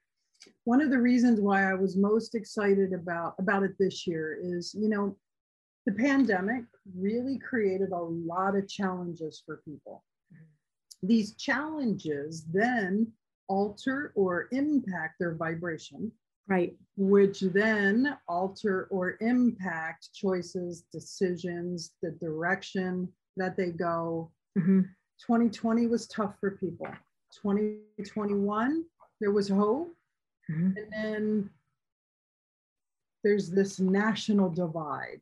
One 0.64 0.80
of 0.80 0.90
the 0.90 0.98
reasons 0.98 1.40
why 1.40 1.70
I 1.70 1.74
was 1.74 1.96
most 1.96 2.34
excited 2.34 2.92
about, 2.92 3.34
about 3.38 3.62
it 3.62 3.76
this 3.78 4.06
year 4.06 4.38
is, 4.40 4.74
you 4.78 4.88
know, 4.88 5.16
the 5.86 5.92
pandemic 5.92 6.64
really 6.98 7.38
created 7.38 7.92
a 7.92 7.98
lot 7.98 8.56
of 8.56 8.68
challenges 8.68 9.42
for 9.46 9.62
people 9.64 10.02
these 11.02 11.34
challenges 11.34 12.44
then 12.52 13.12
alter 13.48 14.12
or 14.14 14.48
impact 14.52 15.18
their 15.18 15.34
vibration, 15.34 16.10
right 16.48 16.76
which 16.96 17.40
then 17.40 18.16
alter 18.28 18.88
or 18.90 19.16
impact 19.20 20.08
choices, 20.14 20.84
decisions, 20.92 21.92
the 22.02 22.10
direction 22.12 23.08
that 23.36 23.56
they 23.56 23.70
go. 23.70 24.30
hmm 24.58 24.82
2020 25.18 25.86
was 25.86 26.06
tough 26.08 26.34
for 26.40 26.50
people. 26.52 26.88
2021, 27.42 28.84
there 29.18 29.30
was 29.30 29.48
hope. 29.48 29.94
Mhm. 30.50 30.76
And 30.76 30.92
then 30.92 31.50
there's 33.24 33.50
this 33.50 33.80
national 33.80 34.50
divide. 34.50 35.20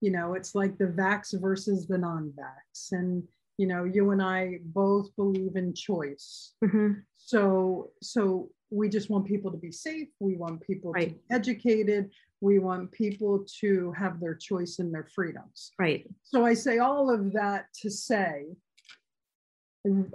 You 0.00 0.10
know, 0.10 0.34
it's 0.34 0.54
like 0.54 0.78
the 0.78 0.86
vax 0.86 1.38
versus 1.40 1.86
the 1.86 1.98
non 1.98 2.32
vax. 2.38 2.92
And, 2.92 3.26
you 3.58 3.66
know, 3.66 3.84
you 3.84 4.10
and 4.10 4.22
I 4.22 4.60
both 4.62 5.14
believe 5.16 5.56
in 5.56 5.74
choice. 5.74 6.54
hmm 6.64 6.92
So, 7.16 7.90
so 8.02 8.50
we 8.70 8.88
just 8.88 9.10
want 9.10 9.26
people 9.26 9.50
to 9.50 9.56
be 9.56 9.72
safe. 9.72 10.08
We 10.20 10.36
want 10.36 10.60
people 10.60 10.92
to 10.92 11.06
be 11.06 11.18
educated. 11.30 12.10
We 12.40 12.58
want 12.58 12.92
people 12.92 13.44
to 13.60 13.92
have 13.92 14.20
their 14.20 14.34
choice 14.34 14.78
and 14.78 14.92
their 14.92 15.08
freedoms. 15.14 15.72
right 15.78 16.06
So 16.22 16.44
I 16.44 16.54
say 16.54 16.78
all 16.78 17.10
of 17.10 17.32
that 17.32 17.66
to 17.82 17.90
say, 17.90 18.54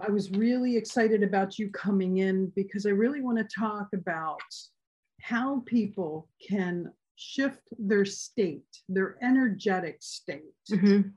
I 0.05 0.10
was 0.10 0.31
really 0.31 0.75
excited 0.75 1.23
about 1.23 1.57
you 1.57 1.69
coming 1.69 2.17
in 2.17 2.47
because 2.55 2.86
I 2.86 2.89
really 2.89 3.21
want 3.21 3.38
to 3.38 3.55
talk 3.60 3.88
about 3.93 4.41
how 5.21 5.63
people 5.65 6.29
can 6.45 6.91
shift 7.15 7.69
their 7.77 8.03
state, 8.05 8.65
their 8.89 9.17
energetic 9.23 10.01
state, 10.01 10.55
Mhm. 10.69 11.13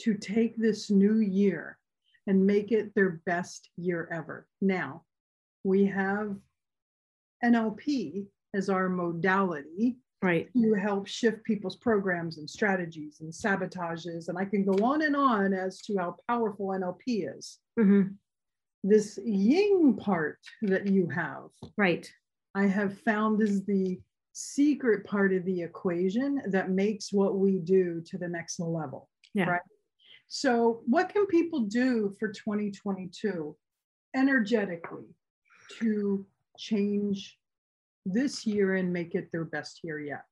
to 0.00 0.14
take 0.14 0.56
this 0.56 0.90
new 0.90 1.20
year 1.20 1.78
and 2.26 2.46
make 2.46 2.72
it 2.72 2.94
their 2.94 3.22
best 3.24 3.70
year 3.76 4.08
ever. 4.10 4.48
Now, 4.60 5.04
we 5.64 5.84
have 5.86 6.36
NLP 7.42 8.26
as 8.54 8.68
our 8.68 8.88
modality 8.88 9.98
right 10.22 10.48
to 10.54 10.74
help 10.74 11.06
shift 11.06 11.44
people's 11.44 11.76
programs 11.76 12.38
and 12.38 12.48
strategies 12.48 13.20
and 13.20 13.32
sabotages. 13.32 14.28
And 14.28 14.38
I 14.38 14.44
can 14.44 14.64
go 14.64 14.84
on 14.84 15.02
and 15.02 15.16
on 15.16 15.52
as 15.52 15.82
to 15.82 15.96
how 15.98 16.16
powerful 16.28 16.68
NLP 16.68 17.36
is. 17.36 17.58
hmm 17.76 18.02
This 18.84 19.18
ying 19.24 19.96
part 19.96 20.38
that 20.62 20.86
you 20.86 21.08
have, 21.08 21.50
right 21.76 22.10
I 22.54 22.66
have 22.66 22.98
found 23.00 23.40
is 23.40 23.64
the 23.64 24.00
secret 24.32 25.04
part 25.04 25.32
of 25.32 25.44
the 25.44 25.62
equation 25.62 26.42
that 26.46 26.70
makes 26.70 27.12
what 27.12 27.36
we 27.36 27.58
do 27.58 28.02
to 28.06 28.18
the 28.18 28.28
next 28.28 28.60
level. 28.60 29.08
Yeah. 29.34 29.50
Right. 29.50 29.60
So, 30.28 30.82
what 30.86 31.10
can 31.10 31.26
people 31.26 31.60
do 31.60 32.14
for 32.18 32.28
2022 32.28 33.56
energetically 34.14 35.04
to 35.78 36.26
change 36.58 37.38
this 38.04 38.46
year 38.46 38.74
and 38.74 38.92
make 38.92 39.14
it 39.14 39.30
their 39.32 39.44
best 39.44 39.80
year 39.82 40.00
yet? 40.00 40.24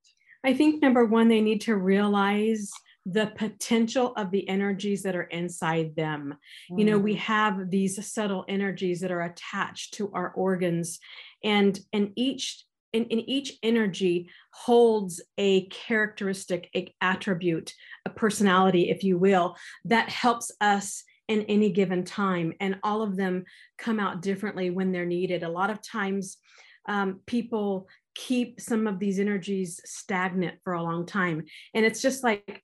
I 0.45 0.55
think 0.55 0.81
number 0.81 1.05
one, 1.05 1.29
they 1.29 1.41
need 1.41 1.61
to 1.63 1.77
realize 1.77 2.71
the 3.07 3.33
potential 3.37 4.13
of 4.17 4.31
the 4.31 4.49
energies 4.49 5.03
that 5.03 5.17
are 5.17 5.25
inside 5.25 5.97
them. 5.97 6.37
You 6.69 6.85
know, 6.85 6.99
we 6.99 7.15
mm. 7.15 7.19
have 7.19 7.71
these 7.71 8.07
subtle 8.07 8.45
energies 8.49 9.01
that 9.01 9.11
are 9.11 9.23
attached 9.23 9.95
to 9.95 10.11
our 10.13 10.31
organs, 10.31 10.99
and 11.43 11.79
and 11.93 12.13
each 12.17 12.65
in, 12.93 13.05
in 13.05 13.21
each 13.21 13.55
energy 13.63 14.29
holds 14.53 15.23
a 15.39 15.67
characteristic, 15.67 16.69
a 16.75 16.93
attribute, 17.01 17.73
a 18.05 18.11
personality, 18.11 18.91
if 18.91 19.05
you 19.05 19.17
will, 19.17 19.57
that 19.85 20.09
helps 20.09 20.51
us 20.61 21.05
in 21.29 21.43
any 21.43 21.71
given 21.71 22.05
time. 22.05 22.53
And 22.61 22.79
all 22.83 23.03
of 23.03 23.17
them 23.17 23.45
come 23.79 24.01
out 24.01 24.23
differently 24.23 24.71
when 24.71 24.91
they're 24.91 25.07
needed. 25.07 25.43
A 25.43 25.49
lot 25.49 25.71
of 25.71 25.81
times, 25.81 26.39
um, 26.87 27.21
people 27.27 27.89
keep 28.15 28.61
some 28.61 28.87
of 28.87 28.99
these 28.99 29.19
energies 29.19 29.81
stagnant 29.85 30.57
for 30.65 30.73
a 30.73 30.83
long 30.83 31.07
time. 31.07 31.45
And 31.75 31.85
it's 31.87 32.03
just 32.03 32.25
like, 32.25 32.63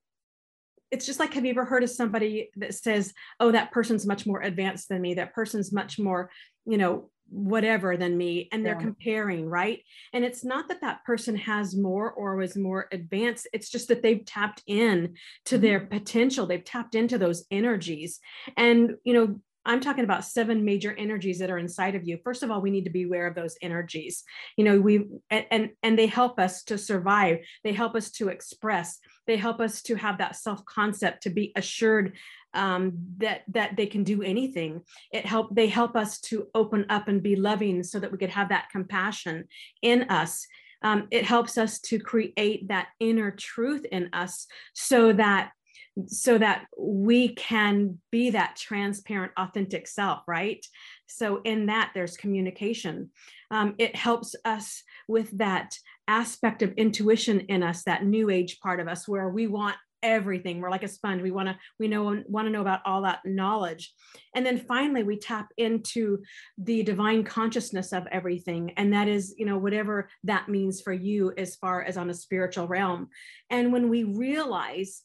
it's 0.91 1.07
just 1.07 1.19
like, 1.19 1.35
have 1.35 1.45
you 1.45 1.51
ever 1.51 1.65
heard 1.65 1.83
of 1.83 1.91
somebody 1.91 2.51
that 2.57 2.75
says, 2.75 3.13
oh, 3.41 3.53
that 3.53 3.73
person's 3.73 4.07
much 4.07 4.27
more 4.27 4.41
advanced 4.43 4.89
than 4.89 5.03
me? 5.03 5.15
That 5.15 5.35
person's 5.35 5.73
much 5.73 5.99
more, 5.99 6.31
you 6.65 6.79
know, 6.79 7.11
whatever 7.29 7.97
than 7.97 8.17
me 8.17 8.49
and 8.53 8.65
they're 8.65 8.75
Yeah. 8.75 8.81
comparing 8.83 9.49
right 9.49 9.83
and 10.13 10.25
it's 10.25 10.45
not 10.45 10.69
that 10.69 10.81
that 10.83 11.05
person 11.05 11.35
has 11.35 11.75
more 11.75 12.13
or 12.13 12.37
was 12.37 12.57
more 12.57 12.87
advanced 12.93 13.49
it's 13.53 13.69
just 13.69 13.89
that 13.89 14.01
they've 14.01 14.25
tapped 14.25 14.63
in 14.67 15.15
to 15.45 15.59
their 15.59 15.81
potential 15.81 16.47
they've 16.47 16.65
tapped 16.65 16.95
into 16.95 17.19
those 17.19 17.45
energies 17.51 18.21
and 18.57 18.95
you 19.03 19.13
know 19.13 19.41
i'm 19.67 19.81
talking 19.81 20.05
about 20.05 20.25
seven 20.25 20.65
major 20.65 20.95
energies 20.97 21.39
that 21.39 21.51
are 21.51 21.59
inside 21.59 21.95
of 21.95 22.07
you. 22.07 22.19
First 22.25 22.43
of 22.43 22.51
all 22.51 22.61
we 22.61 22.71
need 22.71 22.85
to 22.85 22.91
be 22.91 23.05
aware 23.05 23.27
of 23.27 23.35
those 23.35 23.57
energies. 23.61 24.25
You 24.57 24.65
know 24.65 24.81
we 24.81 25.05
and 25.31 25.47
and, 25.51 25.71
and 25.83 25.99
they 25.99 26.07
help 26.07 26.39
us 26.39 26.65
to 26.65 26.79
survive. 26.79 27.39
They 27.65 27.73
help 27.73 27.95
us 27.95 28.11
to 28.13 28.29
express. 28.29 28.99
They 29.27 29.37
help 29.37 29.61
us 29.61 29.83
to 29.83 29.97
have 29.97 30.19
that 30.19 30.37
self 30.37 30.65
concept 30.65 31.25
to 31.25 31.31
be 31.31 31.53
assured 31.57 32.17
um, 32.55 32.93
that 33.19 33.43
that 33.49 33.77
they 33.77 33.87
can 33.87 34.03
do 34.03 34.23
anything. 34.23 34.83
It 35.13 35.27
help 35.27 35.55
they 35.55 35.69
help 35.69 35.95
us 35.95 36.21
to 36.23 36.49
open 36.55 36.87
up 36.89 37.09
and 37.09 37.23
be 37.23 37.37
loving 37.37 37.83
so 37.83 38.01
that 38.01 38.11
we 38.11 38.19
could 38.19 38.31
have 38.31 38.49
that 38.49 38.71
compassion 38.71 39.45
in 39.83 40.05
us. 40.05 40.47
Um, 40.83 41.09
it 41.11 41.25
helps 41.25 41.59
us 41.59 41.81
to 41.81 41.99
create 41.99 42.69
that 42.69 42.89
inner 43.01 43.31
truth 43.31 43.85
in 43.91 44.11
us 44.13 44.47
so 44.75 45.13
that 45.13 45.53
so 46.07 46.37
that 46.37 46.67
we 46.79 47.35
can 47.35 47.99
be 48.11 48.31
that 48.31 48.57
transparent 48.57 49.33
authentic 49.37 49.87
self 49.87 50.23
right? 50.27 50.65
So 51.07 51.41
in 51.45 51.67
that 51.67 51.93
there's 51.95 52.17
communication. 52.17 53.11
Um, 53.51 53.75
it 53.79 53.95
helps 53.95 54.35
us 54.45 54.83
with 55.09 55.31
that 55.39 55.79
aspect 56.09 56.63
of 56.63 56.73
intuition 56.73 57.41
in 57.41 57.63
us 57.63 57.85
that 57.85 58.05
new 58.05 58.31
age 58.31 58.61
part 58.61 58.81
of 58.81 58.89
us 58.89 59.09
where 59.09 59.29
we 59.29 59.47
want 59.47 59.77
everything. 60.03 60.61
We're 60.61 60.71
like 60.71 60.83
a 60.83 60.89
sponge. 60.89 61.23
We 61.23 61.31
want 61.31 61.49
to 61.49 61.57
we 61.79 61.89
know 61.89 62.23
want 62.29 62.47
to 62.47 62.53
know 62.53 62.61
about 62.61 62.81
all 62.85 63.03
that 63.03 63.21
knowledge. 63.25 63.93
And 64.35 64.45
then 64.45 64.59
finally 64.59 65.03
we 65.03 65.19
tap 65.19 65.49
into 65.57 66.23
the 66.59 66.83
divine 66.83 67.25
consciousness 67.25 67.93
of 67.93 68.07
everything. 68.13 68.73
And 68.77 68.93
that 68.93 69.09
is 69.09 69.35
you 69.39 69.47
know 69.47 69.59
whatever 69.59 70.09
that 70.25 70.49
means 70.49 70.81
for 70.81 70.93
you 70.93 71.33
as 71.37 71.57
far 71.57 71.83
as 71.83 71.97
on 71.97 72.11
a 72.11 72.15
spiritual 72.15 72.69
realm. 72.69 73.09
And 73.51 73.73
when 73.73 73.89
we 73.89 74.05
realize 74.05 75.03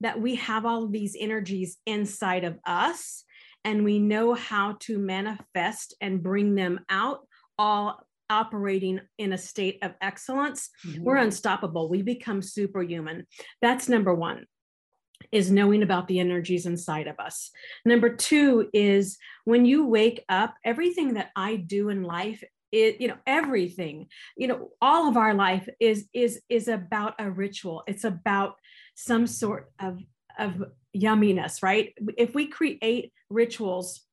that 0.00 0.20
we 0.20 0.36
have 0.36 0.66
all 0.66 0.84
of 0.84 0.92
these 0.92 1.16
energies 1.18 1.78
inside 1.86 2.44
of 2.44 2.58
us 2.66 3.24
and 3.64 3.84
we 3.84 3.98
know 3.98 4.34
how 4.34 4.76
to 4.80 4.98
manifest 4.98 5.94
and 6.00 6.22
bring 6.22 6.54
them 6.54 6.80
out 6.88 7.26
all 7.58 8.06
operating 8.30 9.00
in 9.18 9.32
a 9.32 9.38
state 9.38 9.78
of 9.82 9.94
excellence. 10.00 10.70
Mm-hmm. 10.86 11.04
We're 11.04 11.16
unstoppable. 11.16 11.88
We 11.88 12.02
become 12.02 12.42
superhuman. 12.42 13.26
That's 13.62 13.88
number 13.88 14.14
one 14.14 14.46
is 15.32 15.50
knowing 15.50 15.82
about 15.82 16.08
the 16.08 16.20
energies 16.20 16.66
inside 16.66 17.06
of 17.06 17.18
us. 17.18 17.50
Number 17.84 18.14
two 18.14 18.68
is 18.72 19.16
when 19.44 19.64
you 19.64 19.86
wake 19.86 20.24
up 20.28 20.54
everything 20.64 21.14
that 21.14 21.30
i 21.34 21.56
do 21.56 21.88
in 21.88 22.02
life 22.02 22.42
it, 22.72 23.00
you 23.00 23.06
know 23.06 23.16
everything 23.26 24.08
you 24.36 24.48
know 24.48 24.70
all 24.82 25.08
of 25.08 25.16
our 25.16 25.32
life 25.32 25.68
is 25.78 26.08
is 26.12 26.40
is 26.48 26.66
about 26.68 27.14
a 27.18 27.30
ritual. 27.30 27.84
It's 27.86 28.04
about 28.04 28.56
some 28.94 29.26
sort 29.26 29.72
of 29.80 30.00
of 30.38 30.64
yumminess 30.96 31.62
right 31.62 31.94
if 32.16 32.34
we 32.34 32.46
create 32.46 33.12
rituals 33.30 34.04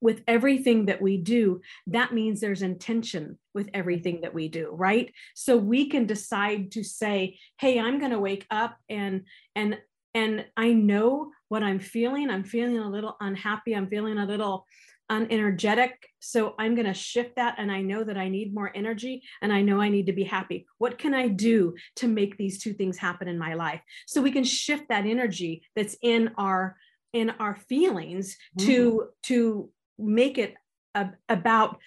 with 0.00 0.22
everything 0.26 0.86
that 0.86 1.02
we 1.02 1.16
do, 1.16 1.60
that 1.88 2.14
means 2.14 2.40
there's 2.40 2.62
intention 2.62 3.38
with 3.54 3.68
everything 3.74 4.22
that 4.22 4.34
we 4.34 4.48
do, 4.48 4.70
right? 4.72 5.12
So 5.34 5.56
we 5.56 5.88
can 5.88 6.06
decide 6.06 6.72
to 6.72 6.82
say, 6.82 7.38
"Hey, 7.58 7.78
I'm 7.78 7.98
going 7.98 8.12
to 8.12 8.18
wake 8.18 8.46
up 8.50 8.76
and 8.88 9.22
and 9.54 9.78
and 10.14 10.46
I 10.56 10.72
know 10.72 11.32
what 11.48 11.62
I'm 11.62 11.80
feeling. 11.80 12.30
I'm 12.30 12.44
feeling 12.44 12.78
a 12.78 12.88
little 12.88 13.16
unhappy. 13.20 13.74
I'm 13.74 13.88
feeling 13.88 14.18
a 14.18 14.26
little 14.26 14.64
unenergetic. 15.10 15.92
So 16.20 16.54
I'm 16.58 16.74
going 16.74 16.86
to 16.86 16.94
shift 16.94 17.36
that 17.36 17.56
and 17.58 17.70
I 17.70 17.82
know 17.82 18.04
that 18.04 18.16
I 18.16 18.28
need 18.28 18.54
more 18.54 18.72
energy 18.74 19.22
and 19.42 19.52
I 19.52 19.62
know 19.62 19.80
I 19.80 19.88
need 19.88 20.06
to 20.06 20.12
be 20.12 20.24
happy. 20.24 20.66
What 20.78 20.98
can 20.98 21.14
I 21.14 21.28
do 21.28 21.74
to 21.96 22.08
make 22.08 22.36
these 22.36 22.62
two 22.62 22.72
things 22.72 22.96
happen 22.96 23.28
in 23.28 23.38
my 23.38 23.54
life?" 23.54 23.80
So 24.06 24.22
we 24.22 24.30
can 24.30 24.44
shift 24.44 24.88
that 24.88 25.06
energy 25.06 25.62
that's 25.76 25.96
in 26.02 26.30
our 26.38 26.76
in 27.12 27.30
our 27.38 27.56
feelings 27.68 28.36
to 28.58 28.92
mm. 28.92 29.06
to 29.22 29.70
make 29.98 30.36
it 30.36 30.54
a, 30.94 31.10
about 31.28 31.78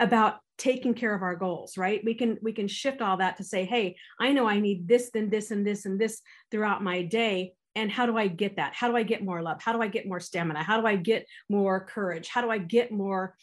about 0.00 0.38
taking 0.56 0.94
care 0.94 1.14
of 1.14 1.22
our 1.22 1.36
goals 1.36 1.78
right 1.78 2.02
we 2.04 2.14
can 2.14 2.38
we 2.42 2.52
can 2.52 2.68
shift 2.68 3.00
all 3.00 3.16
that 3.16 3.36
to 3.36 3.44
say 3.44 3.64
hey 3.64 3.96
i 4.20 4.32
know 4.32 4.46
i 4.46 4.60
need 4.60 4.86
this 4.86 5.10
then 5.12 5.30
this 5.30 5.50
and 5.50 5.66
this 5.66 5.86
and 5.86 5.98
this 5.98 6.20
throughout 6.50 6.82
my 6.82 7.02
day 7.02 7.52
and 7.76 7.90
how 7.90 8.06
do 8.06 8.16
i 8.16 8.26
get 8.26 8.56
that? 8.56 8.74
How 8.74 8.88
do 8.90 8.96
i 8.96 9.02
get 9.02 9.24
more 9.24 9.42
love? 9.42 9.60
How 9.62 9.72
do 9.72 9.80
i 9.82 9.88
get 9.88 10.06
more 10.06 10.20
stamina? 10.20 10.62
How 10.62 10.80
do 10.80 10.86
i 10.86 10.96
get 10.96 11.26
more 11.48 11.84
courage? 11.84 12.28
How 12.28 12.40
do 12.42 12.50
i 12.50 12.58
get 12.58 12.90
more 12.92 13.34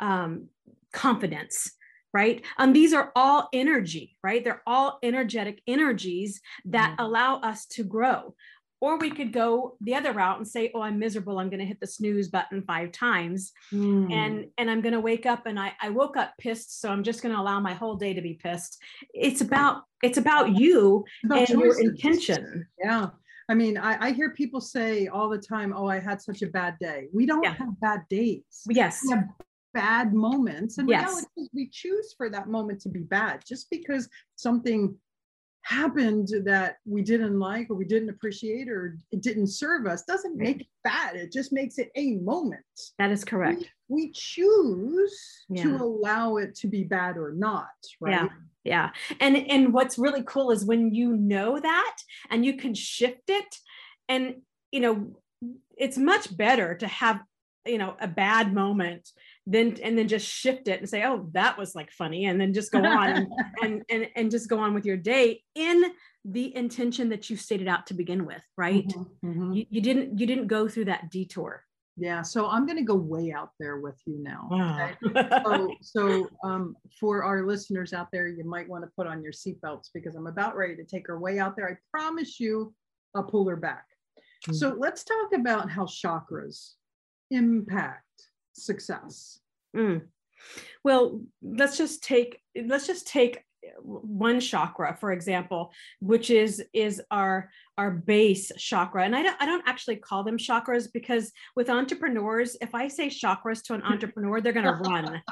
um, 0.00 0.48
confidence 0.92 1.70
right? 2.12 2.44
Um, 2.58 2.72
these 2.72 2.92
are 2.94 3.10
all 3.16 3.48
energy 3.52 4.16
right? 4.22 4.44
They're 4.44 4.62
all 4.68 4.98
energetic 5.02 5.60
energies 5.66 6.40
that 6.66 6.92
Mhm. 6.96 7.04
allow 7.04 7.40
us 7.40 7.66
to 7.74 7.82
grow. 7.82 8.36
Or 8.80 8.98
we 8.98 9.10
could 9.10 9.32
go 9.32 9.76
the 9.80 9.94
other 9.96 10.12
route 10.12 10.36
and 10.38 10.46
say 10.46 10.70
oh 10.74 10.82
i'm 10.82 10.98
miserable. 10.98 11.38
I'm 11.40 11.48
going 11.50 11.58
to 11.60 11.66
hit 11.66 11.80
the 11.80 11.86
snooze 11.88 12.28
button 12.28 12.62
five 12.62 12.92
times. 12.92 13.50
Mm. 13.72 14.12
and 14.12 14.46
and 14.58 14.70
i'm 14.70 14.80
going 14.80 14.92
to 14.92 15.00
wake 15.00 15.26
up 15.26 15.46
and 15.46 15.58
i 15.58 15.72
i 15.82 15.88
woke 15.90 16.16
up 16.16 16.34
pissed 16.38 16.80
so 16.80 16.88
i'm 16.90 17.02
just 17.02 17.20
going 17.22 17.34
to 17.34 17.40
allow 17.40 17.58
my 17.60 17.74
whole 17.74 17.96
day 17.96 18.12
to 18.14 18.20
be 18.22 18.34
pissed. 18.34 18.80
It's 19.12 19.40
about 19.40 19.82
it's 20.02 20.18
about 20.18 20.46
you 20.60 21.04
About 21.24 21.50
and 21.50 21.58
your 21.60 21.80
intention. 21.80 22.66
Yeah. 22.78 23.08
I 23.48 23.54
mean, 23.54 23.76
I, 23.76 24.06
I 24.06 24.12
hear 24.12 24.30
people 24.30 24.60
say 24.60 25.06
all 25.06 25.28
the 25.28 25.38
time, 25.38 25.72
oh, 25.76 25.86
I 25.86 25.98
had 25.98 26.20
such 26.22 26.42
a 26.42 26.46
bad 26.46 26.76
day. 26.80 27.08
We 27.12 27.26
don't 27.26 27.42
Yeah. 27.42 27.54
have 27.54 27.78
bad 27.80 28.02
days. 28.08 28.42
yes 28.70 29.00
We 29.04 29.10
have 29.14 29.28
bad 29.74 30.14
moments. 30.14 30.78
And 30.78 30.88
Yes. 30.88 31.24
we 31.52 31.68
choose 31.68 32.14
for 32.16 32.30
that 32.30 32.48
moment 32.48 32.80
to 32.82 32.88
be 32.88 33.00
bad. 33.00 33.42
Just 33.46 33.68
because 33.70 34.08
something 34.36 34.96
happened 35.62 36.28
that 36.44 36.76
we 36.84 37.02
didn't 37.02 37.38
like 37.38 37.70
or 37.70 37.74
we 37.74 37.86
didn't 37.86 38.10
appreciate 38.10 38.68
or 38.68 38.98
it 39.12 39.22
didn't 39.22 39.46
serve 39.48 39.86
us 39.86 40.04
doesn't 40.04 40.36
make 40.36 40.60
it 40.62 40.66
bad. 40.84 41.16
It 41.16 41.32
just 41.32 41.52
makes 41.52 41.78
it 41.78 41.90
a 41.96 42.16
moment. 42.16 42.62
that 42.98 43.10
is 43.10 43.24
correct 43.24 43.64
We, 43.88 44.06
we 44.06 44.12
choose 44.12 45.18
Yeah. 45.48 45.64
to 45.64 45.76
allow 45.82 46.36
it 46.36 46.54
to 46.56 46.66
be 46.68 46.84
bad 46.84 47.16
or 47.18 47.32
not, 47.32 47.68
right? 48.00 48.12
Yeah. 48.12 48.28
Yeah. 48.64 48.90
And 49.20 49.36
and 49.36 49.72
what's 49.72 49.98
really 49.98 50.22
cool 50.22 50.50
is 50.50 50.64
when 50.64 50.94
you 50.94 51.16
know 51.16 51.60
that 51.60 51.96
and 52.30 52.44
you 52.44 52.56
can 52.56 52.74
shift 52.74 53.28
it 53.28 53.56
and 54.08 54.36
you 54.72 54.80
know 54.80 55.16
it's 55.76 55.98
much 55.98 56.34
better 56.34 56.74
to 56.76 56.86
have 56.86 57.20
you 57.66 57.78
know 57.78 57.94
a 58.00 58.08
bad 58.08 58.52
moment 58.52 59.08
than 59.46 59.78
and 59.82 59.96
then 59.96 60.08
just 60.08 60.26
shift 60.26 60.68
it 60.68 60.80
and 60.80 60.88
say 60.88 61.04
oh 61.04 61.28
that 61.32 61.58
was 61.58 61.74
like 61.74 61.90
funny 61.90 62.26
and 62.26 62.40
then 62.40 62.52
just 62.52 62.72
go 62.72 62.84
on 62.84 63.10
and, 63.10 63.28
and 63.62 63.82
and 63.90 64.08
and 64.16 64.30
just 64.30 64.48
go 64.48 64.58
on 64.58 64.74
with 64.74 64.86
your 64.86 64.96
day 64.96 65.42
in 65.54 65.84
the 66.24 66.54
intention 66.56 67.10
that 67.10 67.28
you 67.28 67.36
stated 67.36 67.68
out 67.68 67.86
to 67.86 67.94
begin 67.94 68.24
with 68.24 68.42
right? 68.56 68.88
Mhm, 68.88 69.10
mhm. 69.24 69.56
you, 69.56 69.66
you 69.68 69.80
didn't 69.80 70.18
you 70.18 70.26
didn't 70.26 70.46
go 70.46 70.68
through 70.68 70.86
that 70.86 71.10
detour 71.10 71.64
Yeah. 71.96 72.22
So 72.22 72.48
I'm 72.48 72.66
going 72.66 72.78
to 72.78 72.84
go 72.84 72.94
way 72.94 73.32
out 73.32 73.50
there 73.60 73.78
with 73.78 74.00
you 74.04 74.18
now. 74.22 74.48
okay? 75.04 75.28
So, 75.44 75.74
so 75.80 76.28
um, 76.42 76.76
for 76.98 77.22
our 77.22 77.46
listeners 77.46 77.92
out 77.92 78.08
there, 78.12 78.26
you 78.26 78.44
might 78.44 78.68
want 78.68 78.84
to 78.84 78.90
put 78.96 79.06
on 79.06 79.22
your 79.22 79.32
seatbelts 79.32 79.90
because 79.94 80.16
I'm 80.16 80.26
about 80.26 80.56
ready 80.56 80.74
to 80.76 80.84
take 80.84 81.06
her 81.06 81.18
way 81.18 81.38
out 81.38 81.56
there. 81.56 81.68
I 81.68 81.76
promise 81.96 82.40
you, 82.40 82.74
I'll 83.14 83.22
pull 83.22 83.48
her 83.48 83.56
back. 83.56 83.84
Mm. 84.48 84.54
So 84.54 84.76
let's 84.78 85.04
talk 85.04 85.32
about 85.32 85.70
how 85.70 85.84
chakras 85.84 86.72
impact 87.30 88.02
success. 88.54 89.40
Mm. 89.76 90.02
Well, 90.82 91.20
let's 91.42 91.78
just 91.78 92.02
take 92.02 92.40
let's 92.66 92.86
just 92.86 93.06
take 93.06 93.42
one 93.82 94.40
chakra 94.40 94.96
for 94.98 95.12
example 95.12 95.72
which 96.00 96.30
is 96.30 96.62
is 96.72 97.02
our 97.10 97.50
our 97.76 97.90
base 97.90 98.52
chakra. 98.56 99.04
And 99.04 99.16
I 99.16 99.22
don't 99.22 99.36
I 99.40 99.46
don't 99.46 99.62
actually 99.66 99.96
call 99.96 100.22
them 100.22 100.38
chakras 100.38 100.86
because 100.92 101.32
with 101.56 101.68
entrepreneurs 101.68 102.56
if 102.60 102.74
I 102.74 102.88
say 102.88 103.08
chakras 103.08 103.62
to 103.64 103.74
an 103.74 103.82
entrepreneur 103.92 104.40
they're 104.40 104.52
going 104.52 104.66
to 104.66 104.72
run. 104.88 105.22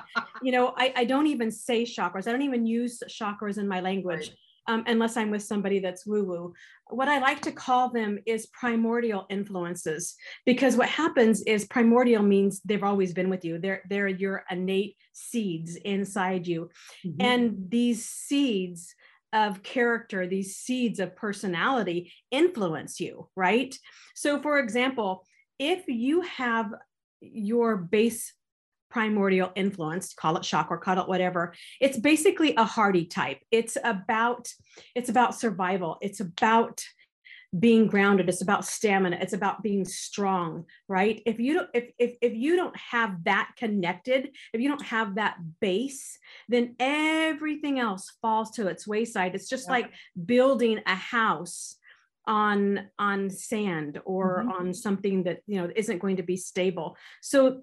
You 0.43 0.53
know 0.53 0.75
I, 0.77 0.93
I 0.97 1.05
don't 1.05 1.29
even 1.29 1.51
say 1.51 1.85
chakras. 1.85 2.27
I 2.27 2.33
don't 2.33 2.43
even 2.43 2.67
use 2.67 3.03
chakras 3.09 3.59
in 3.59 3.69
my 3.69 3.81
language 3.81 4.33
um, 4.67 4.85
unless 4.87 5.17
I'm 5.17 5.31
with 5.31 5.43
somebody 5.43 5.79
that's 5.81 6.07
woo 6.07 6.25
woo. 6.25 6.55
What 6.91 7.09
I 7.09 7.19
like 7.19 7.41
to 7.43 7.53
call 7.53 7.91
them 7.91 8.19
is 8.27 8.47
primordial 8.47 9.27
influences 9.31 10.15
because 10.47 10.77
what 10.77 10.89
happens 10.89 11.43
is 11.43 11.65
primordial 11.67 12.23
means 12.23 12.61
they've 12.65 12.83
always 12.83 13.13
been 13.13 13.31
with 13.31 13.45
you. 13.45 13.59
They're 13.59 13.83
they're 13.89 14.09
your 14.09 14.45
innate 14.51 14.97
seeds 15.13 15.77
inside 15.77 16.47
you, 16.47 16.71
Mhm. 17.05 17.17
and 17.21 17.71
these 17.71 18.05
seeds 18.09 18.95
of 19.33 19.63
character, 19.63 20.27
these 20.27 20.57
seeds 20.57 21.01
of 21.01 21.17
personality 21.17 22.13
influence 22.31 23.01
you, 23.01 23.29
right? 23.35 23.75
So, 24.15 24.41
for 24.43 24.59
example, 24.59 25.27
if 25.59 25.89
you 25.89 26.21
have 26.23 26.75
your 27.21 27.77
base 27.77 28.35
primordial 28.93 29.51
influence 29.55 30.13
call 30.13 30.37
it 30.37 30.43
chakra 30.43 30.79
call 30.79 30.99
it 30.99 31.09
whatever. 31.09 31.55
It's 31.81 31.99
basically 31.99 32.55
a 32.57 32.65
hardy 32.65 33.07
type. 33.07 33.41
It's 33.51 33.79
about 33.83 34.53
it's 34.95 35.09
about 35.09 35.35
survival. 35.35 35.97
It's 36.03 36.21
about 36.21 36.85
being 37.59 37.87
grounded. 37.87 38.29
It's 38.29 38.43
about 38.43 38.65
stamina. 38.65 39.19
It's 39.21 39.33
about 39.33 39.63
being 39.63 39.85
strong 39.87 40.67
right? 40.89 41.23
If 41.25 41.41
you 41.41 41.55
don't 41.55 41.71
if, 41.73 41.91
if 41.99 42.17
if 42.21 42.35
you 42.35 42.57
don't 42.57 42.77
have 42.77 43.25
that 43.25 43.53
connected 43.57 44.31
if 44.53 44.61
you 44.61 44.69
don't 44.69 44.85
have 44.85 45.15
that 45.15 45.37
base 45.61 46.19
then 46.49 46.77
everything 46.79 47.79
else 47.79 48.13
falls 48.21 48.51
to 48.53 48.69
its 48.69 48.87
wayside. 48.87 49.35
It's 49.35 49.49
just 49.49 49.69
yeah. 49.69 49.73
like 49.73 49.91
building 50.27 50.81
a 50.87 50.95
house 50.95 51.77
on 52.27 52.89
on 52.99 53.31
sand 53.31 54.01
or 54.05 54.41
mm-hmm. 54.41 54.51
on 54.51 54.75
something 54.75 55.25
that 55.25 55.41
you 55.47 55.61
know 55.61 55.71
isn't 55.75 55.99
going 55.99 56.17
to 56.17 56.23
be 56.23 56.37
stable. 56.37 56.97
So 57.21 57.63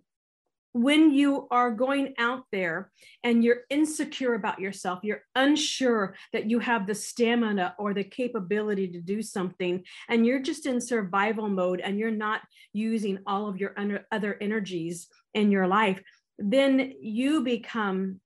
when 0.74 1.12
you 1.12 1.48
are 1.50 1.72
going 1.72 2.14
out 2.18 2.44
there 2.52 2.92
and 3.24 3.44
you're 3.44 3.62
insecure 3.70 4.36
about 4.36 4.60
yourself, 4.60 5.00
you're 5.04 5.24
unsure 5.36 6.16
that 6.32 6.50
you 6.50 6.60
have 6.60 6.86
the 6.86 6.96
stamina 6.96 7.76
or 7.80 7.94
the 7.94 8.04
capability 8.04 8.88
to 8.90 9.02
do 9.02 9.22
something, 9.22 9.84
and 10.10 10.26
you're 10.26 10.42
just 10.42 10.66
in 10.66 10.80
survival 10.80 11.50
mode 11.50 11.80
and 11.80 11.98
you're 11.98 12.12
not 12.12 12.42
using 12.74 13.20
all 13.26 13.48
of 13.48 13.58
your 13.58 13.74
other 14.12 14.38
energies 14.40 15.08
in 15.34 15.52
your 15.52 15.68
life, 15.68 16.02
then 16.38 16.94
you 17.02 17.42
become 17.42 18.20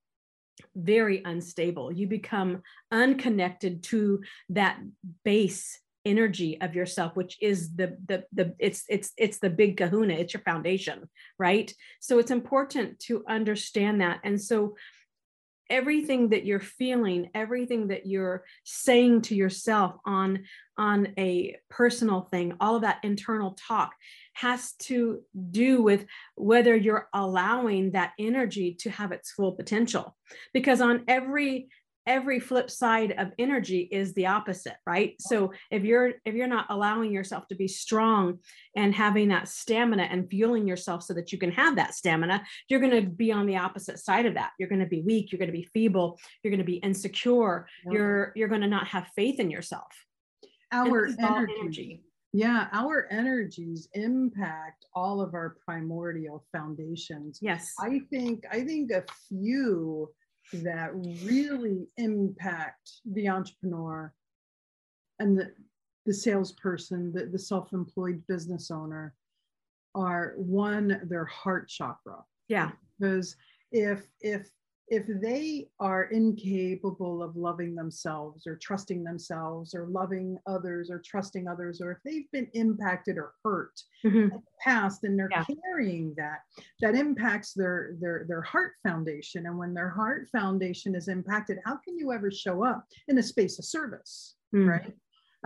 very 0.75 1.21
unstable. 1.25 1.91
You 1.91 2.07
become 2.07 2.61
unconnected 2.91 3.83
to 3.83 4.21
that 4.49 4.79
base 5.23 5.79
energy 6.05 6.59
of 6.59 6.75
yourself 6.75 7.15
which 7.15 7.37
is 7.41 7.75
the 7.75 7.97
the 8.07 8.23
the 8.33 8.53
it's 8.59 8.83
it's 8.89 9.11
it's 9.17 9.39
the 9.39 9.49
big 9.49 9.77
kahuna 9.77 10.13
it's 10.13 10.33
your 10.33 10.43
foundation 10.43 11.09
right? 11.39 11.73
So 11.99 12.19
it's 12.19 12.31
important 12.31 12.99
to 13.01 13.23
understand 13.27 14.01
that. 14.01 14.19
And 14.23 14.41
so 14.41 14.75
everything 15.69 16.29
that 16.29 16.45
you're 16.45 16.59
feeling 16.59 17.29
everything 17.33 17.87
that 17.87 18.05
you're 18.05 18.43
saying 18.65 19.21
to 19.21 19.33
yourself 19.33 19.95
on 20.05 20.43
on 20.77 21.07
a 21.17 21.55
personal 21.69 22.27
thing 22.31 22.53
all 22.59 22.75
of 22.75 22.81
that 22.81 22.99
internal 23.01 23.57
talk 23.67 23.93
has 24.33 24.73
to 24.73 25.21
do 25.51 25.81
with 25.81 26.05
whether 26.35 26.75
you're 26.75 27.07
allowing 27.13 27.91
that 27.91 28.11
energy 28.19 28.73
to 28.73 28.89
have 28.89 29.11
its 29.11 29.31
full 29.31 29.53
potential. 29.53 30.15
Because 30.53 30.81
on 30.81 31.03
every 31.07 31.69
every 32.05 32.39
flip 32.39 32.69
side 32.69 33.13
of 33.17 33.31
energy 33.39 33.87
is 33.91 34.13
the 34.13 34.27
opposite 34.27 34.75
right? 34.85 35.15
So 35.19 35.53
if 35.71 35.83
you're 35.83 36.13
if 36.25 36.35
you're 36.35 36.47
not 36.47 36.67
allowing 36.69 37.11
yourself 37.11 37.47
to 37.47 37.55
be 37.55 37.67
strong 37.67 38.39
and 38.75 38.93
having 38.93 39.29
that 39.29 39.47
stamina 39.47 40.03
and 40.03 40.29
fueling 40.29 40.67
yourself 40.67 41.03
so 41.03 41.13
that 41.13 41.31
you 41.31 41.37
can 41.37 41.51
have 41.51 41.75
that 41.75 41.93
stamina 41.93 42.43
you're 42.69 42.79
going 42.79 43.03
to 43.03 43.09
be 43.09 43.31
on 43.31 43.45
the 43.45 43.57
opposite 43.57 43.99
side 43.99 44.25
of 44.25 44.33
that. 44.35 44.51
You're 44.59 44.69
going 44.69 44.81
to 44.81 44.87
be 44.87 45.01
weak 45.01 45.31
you're 45.31 45.39
going 45.39 45.51
to 45.51 45.57
be 45.57 45.69
feeble 45.73 46.19
you're 46.43 46.51
going 46.51 46.59
to 46.59 46.65
be 46.65 46.77
insecure. 46.77 47.67
You're 47.85 48.33
you're 48.35 48.47
going 48.47 48.61
to 48.61 48.67
not 48.67 48.87
have 48.87 49.07
faith 49.15 49.39
in 49.39 49.49
yourself. 49.49 49.91
Our 50.71 51.05
energy, 51.05 51.55
energy. 51.59 52.03
Yeah 52.33 52.67
our 52.71 53.07
energies 53.11 53.87
impact 53.93 54.85
all 54.93 55.21
of 55.21 55.33
our 55.33 55.55
primordial 55.65 56.45
foundations. 56.51 57.39
Yes. 57.41 57.73
I 57.79 58.01
think 58.09 58.43
i 58.51 58.61
think 58.61 58.91
a 58.91 59.03
few 59.29 60.09
that 60.51 60.91
really 61.23 61.87
impact 61.97 62.91
the 63.05 63.27
entrepreneur 63.29 64.13
and 65.19 65.37
the, 65.37 65.51
the 66.05 66.13
salesperson, 66.13 67.11
the, 67.13 67.25
the 67.25 67.39
self 67.39 67.73
employed 67.73 68.21
business 68.27 68.71
owner 68.71 69.13
are 69.95 70.33
one, 70.37 71.01
their 71.05 71.25
heart 71.25 71.69
chakra. 71.69 72.23
Yeah. 72.47 72.71
Because 72.99 73.35
if, 73.71 74.07
if 74.21 74.49
if 74.93 75.05
they 75.21 75.67
are 75.79 76.03
incapable 76.05 77.23
of 77.23 77.35
loving 77.35 77.73
themselves 77.73 78.45
or 78.45 78.55
trusting 78.57 79.03
themselves 79.03 79.73
or 79.73 79.87
loving 79.87 80.37
others 80.45 80.91
or 80.91 81.01
trusting 81.03 81.47
others, 81.47 81.81
or 81.81 81.91
if 81.91 81.97
they've 82.05 82.29
been 82.31 82.47
impacted 82.53 83.17
or 83.17 83.33
hurt 83.43 83.73
mm-hmm. 84.05 84.17
in 84.17 84.29
the 84.29 84.41
past 84.61 85.03
and 85.03 85.17
they're 85.17 85.29
yeah. 85.31 85.45
carrying 85.63 86.13
that, 86.15 86.41
that 86.81 86.93
impacts 86.93 87.53
their, 87.53 87.95
their, 87.99 88.25
their 88.27 88.41
heart 88.43 88.73
foundation. 88.83 89.47
And 89.47 89.57
when 89.57 89.73
their 89.73 89.89
heart 89.89 90.27
foundation 90.31 90.93
is 90.93 91.07
impacted, 91.07 91.57
how 91.65 91.77
can 91.77 91.97
you 91.97 92.11
ever 92.11 92.29
show 92.29 92.63
up 92.63 92.85
in 93.07 93.17
a 93.17 93.23
space 93.23 93.57
of 93.57 93.65
service? 93.65 94.35
Mm-hmm. 94.55 94.69
Right. 94.69 94.93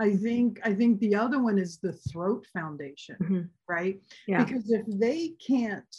I 0.00 0.14
think 0.14 0.60
I 0.62 0.74
think 0.74 1.00
the 1.00 1.16
other 1.16 1.42
one 1.42 1.58
is 1.58 1.78
the 1.78 1.92
throat 1.92 2.46
foundation, 2.52 3.16
mm-hmm. 3.20 3.40
right? 3.68 4.00
Yeah. 4.28 4.44
Because 4.44 4.70
if 4.70 4.84
they 4.86 5.32
can't 5.44 5.96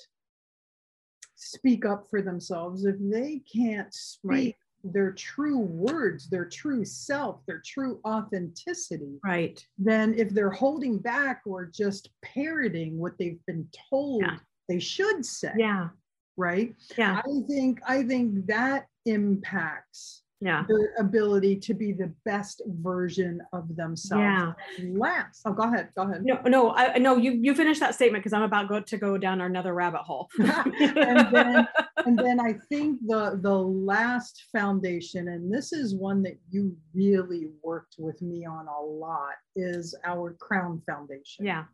speak 1.50 1.86
up 1.86 2.08
for 2.10 2.22
themselves, 2.22 2.86
if 2.86 2.96
they 3.00 3.42
can't 3.52 3.94
speak 3.94 4.22
right. 4.24 4.56
their 4.84 5.12
true 5.12 5.60
words, 5.60 6.30
their 6.30 6.46
true 6.46 6.86
self, 6.86 7.46
their 7.46 7.62
true 7.66 8.00
authenticity, 8.06 9.20
right, 9.24 9.64
then 9.78 10.14
if 10.18 10.30
they're 10.30 10.52
holding 10.52 11.00
back 11.00 11.42
or 11.46 11.66
just 11.66 12.10
parroting 12.22 12.98
what 12.98 13.18
they've 13.18 13.44
been 13.48 13.68
told 13.90 14.22
yeah. 14.22 14.38
they 14.68 14.80
should 14.80 15.26
say, 15.26 15.54
yeah, 15.58 15.90
right, 16.38 16.76
yeah, 16.98 17.22
I 17.26 17.42
think 17.48 17.82
I 17.88 18.04
think 18.04 18.46
that 18.48 18.88
impacts 19.06 20.24
yeah. 20.42 20.64
their 20.68 20.94
ability 20.98 21.56
to 21.58 21.74
be 21.74 21.92
the 21.92 22.12
best 22.26 22.62
version 22.68 23.42
of 23.52 23.76
themselves. 23.76 24.22
Yeah. 24.22 24.54
Last 24.94 25.42
oh 25.46 25.52
go 25.52 25.64
ahead 25.64 25.90
go 25.96 26.04
ahead. 26.04 26.24
No 26.24 26.40
no 26.46 26.72
i 26.72 26.98
no 26.98 27.18
you 27.18 27.32
you 27.32 27.54
finish 27.54 27.80
that 27.80 27.96
statement 27.96 28.24
because 28.24 28.34
i'm 28.34 28.44
about 28.44 28.70
go, 28.70 28.80
to 28.80 28.98
go 28.98 29.18
down 29.18 29.42
another 29.42 29.74
rabbit 29.74 30.02
hole. 30.02 30.30
And 30.40 31.34
then 31.34 31.68
and 32.06 32.18
then 32.18 32.40
i 32.40 32.54
think 32.70 33.00
the 33.06 33.40
the 33.42 33.58
last 33.58 34.46
foundation 34.52 35.28
and 35.30 35.54
this 35.54 35.74
is 35.74 35.94
one 35.96 36.24
that 36.24 36.38
you 36.50 36.76
really 36.94 37.50
worked 37.62 37.96
with 37.98 38.22
me 38.22 38.46
on 38.46 38.68
a 38.68 38.82
lot 38.82 39.34
is 39.56 39.96
our 40.06 40.34
crown 40.40 40.82
foundation. 40.86 41.46
Yeah. 41.46 41.66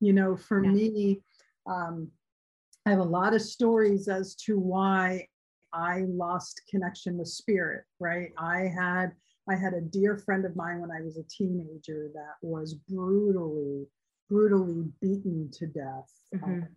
You 0.00 0.12
know 0.12 0.36
for 0.36 0.64
yeah. 0.64 0.70
me 0.70 1.20
um 1.66 2.08
I 2.84 2.90
have 2.90 2.98
a 2.98 3.04
lot 3.04 3.32
of 3.32 3.42
stories 3.42 4.08
as 4.08 4.34
to 4.46 4.58
why 4.58 5.28
I 5.72 6.04
lost 6.08 6.62
connection 6.70 7.18
with 7.18 7.28
spirit, 7.28 7.84
right? 8.00 8.30
I 8.38 8.70
had 8.74 9.12
I 9.48 9.56
had 9.56 9.74
a 9.74 9.80
dear 9.80 10.16
friend 10.16 10.44
of 10.44 10.54
mine 10.54 10.80
when 10.80 10.90
I 10.90 11.02
was 11.02 11.18
a 11.18 11.24
teenager 11.24 12.10
that 12.14 12.34
was 12.42 12.74
brutally, 12.74 13.86
brutally 14.30 14.84
beaten 15.00 15.50
to 15.54 15.66
death. 15.66 16.10
Mm-hmm. 16.34 16.44
Um, 16.44 16.68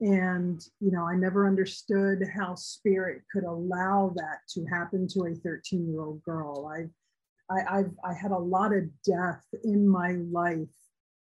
and 0.00 0.64
you 0.80 0.92
know, 0.92 1.04
I 1.08 1.16
never 1.16 1.48
understood 1.48 2.22
how 2.32 2.54
spirit 2.54 3.22
could 3.32 3.44
allow 3.44 4.12
that 4.14 4.38
to 4.50 4.64
happen 4.66 5.08
to 5.08 5.26
a 5.26 5.34
13 5.34 5.90
year 5.90 6.02
old 6.02 6.22
girl. 6.22 6.66
I've 6.72 6.90
I, 7.50 7.78
I've 7.78 7.90
I 8.04 8.12
had 8.12 8.30
a 8.30 8.38
lot 8.38 8.72
of 8.72 8.84
death 9.04 9.44
in 9.64 9.88
my 9.88 10.12
life, 10.30 10.68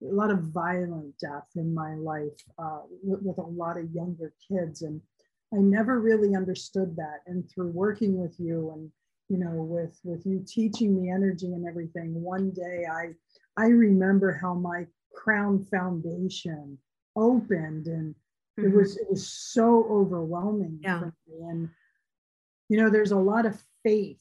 a 0.03 0.15
lot 0.15 0.31
of 0.31 0.41
violent 0.41 1.15
death 1.19 1.49
in 1.57 1.73
my 1.73 1.95
life 1.95 2.43
uh, 2.59 2.81
with, 3.03 3.23
with 3.23 3.39
a 3.39 3.49
lot 3.49 3.79
of 3.79 3.91
younger 3.93 4.35
kids, 4.51 4.83
and 4.83 5.01
I 5.53 5.59
never 5.59 6.01
really 6.01 6.35
understood 6.35 6.97
that. 6.97 7.21
And 7.27 7.49
through 7.51 7.71
working 7.71 8.19
with 8.19 8.39
you 8.39 8.71
and 8.75 8.91
you 9.29 9.39
know 9.39 9.51
with 9.51 9.99
with 10.05 10.25
you 10.27 10.45
teaching 10.47 11.01
me 11.01 11.11
energy 11.11 11.47
and 11.47 11.67
everything, 11.67 12.21
one 12.23 12.51
day 12.51 12.87
I 12.91 13.15
I 13.57 13.69
remember 13.69 14.33
how 14.33 14.55
my 14.55 14.87
crown 15.15 15.65
foundation 15.65 16.79
opened 17.17 17.87
and 17.87 18.15
mm-hmm. 18.59 18.67
it 18.67 18.75
was 18.75 18.97
it 18.97 19.11
was 19.11 19.27
so 19.29 19.87
overwhelming 19.91 20.81
yeah. 20.83 21.01
for 21.01 21.07
me. 21.27 21.49
And 21.49 21.69
you 22.69 22.79
know, 22.79 22.91
there's 22.91 23.13
a 23.13 23.17
lot 23.17 23.47
of 23.47 23.61
faith 23.83 24.19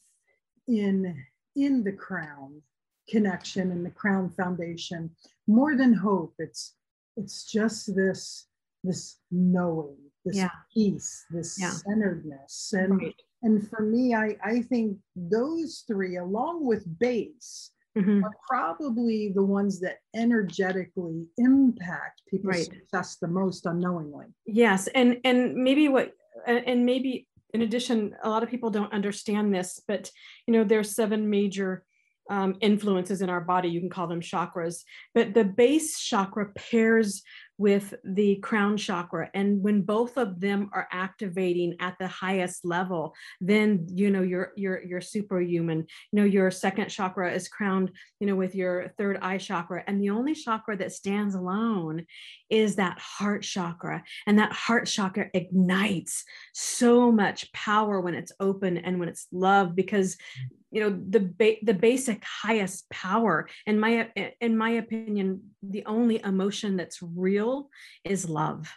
in 0.68 1.24
in 1.56 1.84
the 1.84 1.92
crown 1.92 2.62
connection 3.10 3.72
and 3.72 3.86
the 3.86 3.92
crown 3.92 4.30
foundation 4.30 5.10
more 5.48 5.76
than 5.76 5.94
hope 5.94 6.34
it's 6.40 6.76
it's 7.16 7.50
just 7.50 7.96
this 7.96 8.48
this 8.88 9.20
knowing 9.32 9.98
this 10.28 10.38
yeah. 10.38 10.50
peace, 10.74 11.26
this 11.30 11.58
yeah. 11.60 11.72
centeredness. 11.72 12.74
And 12.74 13.02
right. 13.02 13.16
and 13.44 13.68
for 13.70 13.82
me, 13.82 14.14
I, 14.14 14.36
I 14.44 14.62
think 14.62 14.98
those 15.16 15.84
three, 15.88 16.18
along 16.18 16.66
with 16.66 16.86
base, 17.00 17.72
mm-hmm. 17.98 18.24
are 18.24 18.36
probably 18.48 19.32
the 19.34 19.44
ones 19.44 19.80
that 19.82 19.98
energetically 20.16 21.28
impact 21.38 22.22
people's 22.30 22.56
right. 22.56 22.66
success 22.66 23.18
the 23.22 23.28
most 23.28 23.66
unknowingly. 23.66 24.26
Yes. 24.46 24.88
And 24.88 25.18
and 25.24 25.56
maybe 25.56 25.88
what 25.88 26.12
and 26.46 26.86
maybe 26.86 27.28
in 27.54 27.62
addition, 27.62 28.16
a 28.24 28.30
lot 28.30 28.44
of 28.44 28.50
people 28.50 28.70
don't 28.70 28.94
understand 28.94 29.54
this, 29.54 29.82
but 29.88 30.12
you 30.46 30.54
know, 30.54 30.64
there's 30.64 30.96
seven 30.96 31.30
major 31.30 31.84
um, 32.30 32.56
influences 32.62 33.22
in 33.22 33.30
our 33.30 33.42
body. 33.42 33.70
You 33.70 33.80
can 33.80 33.90
call 33.90 34.08
them 34.08 34.22
chakras, 34.22 34.84
but 35.14 35.34
the 35.34 35.44
base 35.44 36.00
chakra 36.00 36.52
pairs 36.54 37.24
with 37.58 37.94
the 38.04 38.36
crown 38.38 38.78
chakra. 38.78 39.30
And 39.34 39.64
when 39.64 39.82
both 39.82 40.18
of 40.18 40.40
them 40.40 40.70
are 40.74 40.88
activating 40.92 41.76
at 41.80 41.96
the 42.00 42.08
highest 42.08 42.64
level 42.64 43.16
then 43.42 43.88
you 43.90 44.12
know 44.12 44.22
you're 44.22 44.52
you're 44.56 44.84
you're 44.84 45.02
superhuman. 45.02 45.86
You 46.12 46.20
know 46.20 46.26
your 46.26 46.52
second 46.52 46.90
chakra 46.90 47.34
is 47.34 47.48
crowned 47.48 47.92
you 48.20 48.28
know 48.28 48.36
with 48.36 48.56
your 48.56 48.94
third 48.98 49.18
eye 49.22 49.38
chakra. 49.38 49.84
And 49.88 50.02
the 50.02 50.12
only 50.12 50.36
chakra 50.36 50.78
that 50.78 50.92
stands 50.92 51.36
alone 51.36 52.06
is 52.50 52.76
that 52.76 53.00
heart 53.00 53.44
chakra. 53.44 54.04
And 54.28 54.38
that 54.40 54.54
heart 54.54 54.88
chakra 54.88 55.30
ignites 55.34 56.24
so 56.54 57.12
much 57.12 57.52
power 57.54 58.00
when 58.00 58.14
it's 58.14 58.32
open 58.40 58.78
and 58.78 59.00
when 59.00 59.10
it's 59.10 59.28
love 59.32 59.76
because 59.76 60.18
you 60.78 60.84
know 60.84 61.00
the 61.10 61.22
ba- 61.22 61.64
the 61.64 61.74
basic 61.74 62.24
highest 62.24 62.88
power. 62.92 63.50
In 63.66 63.80
my 63.80 64.12
in 64.40 64.56
my 64.56 64.70
opinion 64.84 65.42
the 65.64 65.84
only 65.88 66.22
emotion 66.24 66.78
that's 66.78 67.02
real 67.02 67.72
is 68.04 68.30
love. 68.30 68.72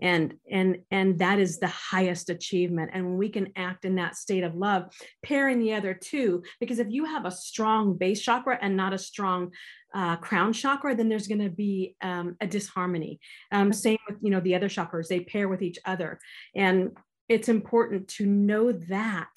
And 0.00 0.36
and 0.50 0.78
and 0.90 1.18
that 1.18 1.38
is 1.38 1.58
the 1.58 1.68
highest 1.68 2.30
achievement. 2.30 2.92
And 2.94 3.04
when 3.04 3.18
we 3.18 3.28
can 3.28 3.52
act 3.54 3.84
in 3.84 3.96
that 3.96 4.16
state 4.16 4.44
of 4.44 4.54
love 4.54 4.84
pairing 5.22 5.58
the 5.60 5.74
other 5.74 5.92
two 5.92 6.42
because 6.58 6.78
if 6.78 6.86
you 6.88 7.04
have 7.04 7.26
a 7.26 7.30
strong 7.30 7.98
base 7.98 8.22
chakra 8.22 8.58
and 8.62 8.74
not 8.74 8.94
a 8.94 8.98
strong 8.98 9.52
uh, 9.94 10.16
crown 10.16 10.54
chakra 10.54 10.94
then 10.94 11.10
there's 11.10 11.28
going 11.28 11.42
to 11.42 11.50
be 11.50 11.96
um, 12.00 12.34
a 12.40 12.46
disharmony. 12.46 13.20
Um, 13.50 13.74
same 13.74 13.98
with 14.08 14.16
you 14.22 14.30
know 14.30 14.40
the 14.40 14.54
other 14.54 14.70
chakras 14.70 15.08
they 15.08 15.20
pair 15.20 15.48
with 15.50 15.60
each 15.60 15.80
other. 15.84 16.18
And 16.56 16.96
it's 17.28 17.50
important 17.50 18.08
to 18.08 18.24
know 18.24 18.72
that 18.72 19.34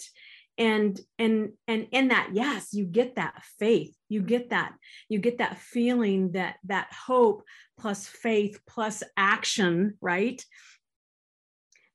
and 0.58 1.00
and 1.20 1.52
and 1.68 1.88
in 1.92 2.10
that 2.10 2.30
yes 2.34 2.74
you 2.74 2.86
get 2.86 3.16
that 3.16 3.42
faith. 3.60 3.96
You 4.10 4.22
get 4.22 4.52
that 4.52 4.74
you 5.10 5.20
get 5.20 5.40
that 5.40 5.58
feeling 5.58 6.32
that 6.34 6.56
that 6.66 6.88
hope 6.92 7.44
plus 7.80 8.08
faith 8.08 8.60
plus 8.68 9.04
action 9.18 9.96
right? 10.02 10.44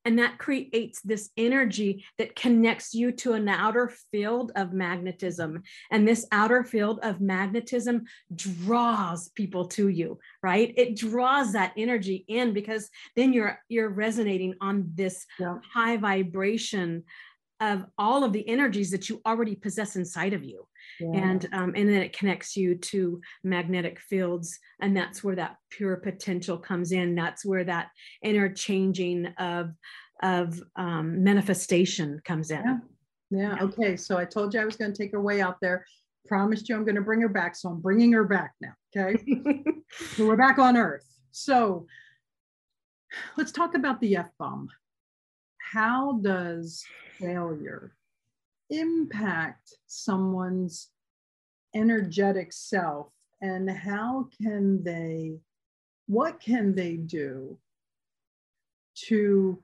And 0.07 0.19
that 0.19 0.39
creates 0.39 1.03
this 1.03 1.29
energy 1.37 2.07
that 2.17 2.35
connects 2.35 2.95
you 2.95 3.13
to 3.13 3.35
an 3.35 3.47
outer 3.51 3.93
field 4.11 4.51
of 4.57 4.73
magnetism. 4.73 5.63
And 5.91 6.09
this 6.09 6.27
outer 6.33 6.65
field 6.65 7.01
of 7.03 7.21
magnetism 7.21 8.05
draws 8.35 9.29
people 9.29 9.69
to 9.69 9.89
you 9.89 10.19
right? 10.43 10.73
It 10.77 10.97
draws 10.97 11.53
that 11.53 11.75
energy 11.77 12.25
in 12.29 12.53
because 12.53 12.89
then 13.15 13.33
you're 13.33 13.59
you're 13.69 13.91
resonating 13.91 14.55
on 14.61 14.91
this 14.95 15.27
yeah. 15.39 15.59
high 15.73 15.97
vibration 15.97 17.05
of 17.61 17.85
all 17.99 18.25
of 18.25 18.33
the 18.33 18.47
energies 18.49 18.91
that 18.91 19.09
you 19.09 19.21
already 19.27 19.55
possess 19.55 19.97
inside 19.97 20.33
of 20.33 20.45
you. 20.45 20.67
Yeah. 20.99 21.31
and 21.31 21.49
um, 21.53 21.73
and 21.77 21.89
then 21.89 22.03
it 22.03 22.17
connects 22.17 22.57
you 22.57 22.75
to 22.75 23.21
magnetic 23.45 24.01
fields 24.01 24.59
and 24.81 24.97
that's 24.97 25.23
where 25.23 25.37
that 25.37 25.57
pure 25.71 25.97
potential 25.97 26.59
comes 26.59 26.93
in. 26.93 27.15
That's 27.15 27.45
where 27.45 27.65
that 27.65 27.89
interchanging 28.23 29.27
of 29.39 29.73
of 30.23 30.63
um, 30.77 31.23
manifestation 31.23 32.21
comes 32.25 32.51
in. 32.51 32.63
Yeah. 32.65 32.79
yeah. 33.31 33.57
yeah. 33.57 33.65
Okay. 33.65 33.97
So 33.97 34.19
i 34.19 34.25
told 34.25 34.55
you 34.55 34.61
i 34.61 34.65
was 34.65 34.77
going 34.77 34.93
to 34.93 34.99
take 34.99 35.13
her 35.13 35.23
way 35.23 35.41
out 35.41 35.57
there. 35.61 35.85
Promised 36.29 36.69
you 36.69 36.77
i'm 36.77 36.85
going 36.85 36.97
to 36.97 37.03
bring 37.03 37.21
her 37.23 37.29
back 37.29 37.57
so 37.57 37.71
i'm 37.71 37.81
bringing 37.81 38.13
her 38.13 38.25
back 38.25 38.53
now 38.61 38.75
okay? 38.97 39.17
So 40.17 40.27
we're 40.27 40.37
back 40.37 40.59
on 40.59 40.77
earth. 40.77 41.05
So 41.33 41.87
let's 43.37 43.51
talk 43.51 43.75
about 43.75 44.01
the 44.01 44.17
f-bomb 44.17 44.69
how 45.73 46.19
does 46.23 46.85
failure 47.19 47.93
impact 48.71 49.73
someone's 49.87 50.91
energetic 51.75 52.53
self? 52.53 53.09
And 53.41 53.71
how 53.71 54.29
can 54.43 54.83
they 54.83 55.39
what 56.07 56.41
can 56.41 56.75
they 56.75 56.97
do 56.97 57.57
to 59.07 59.63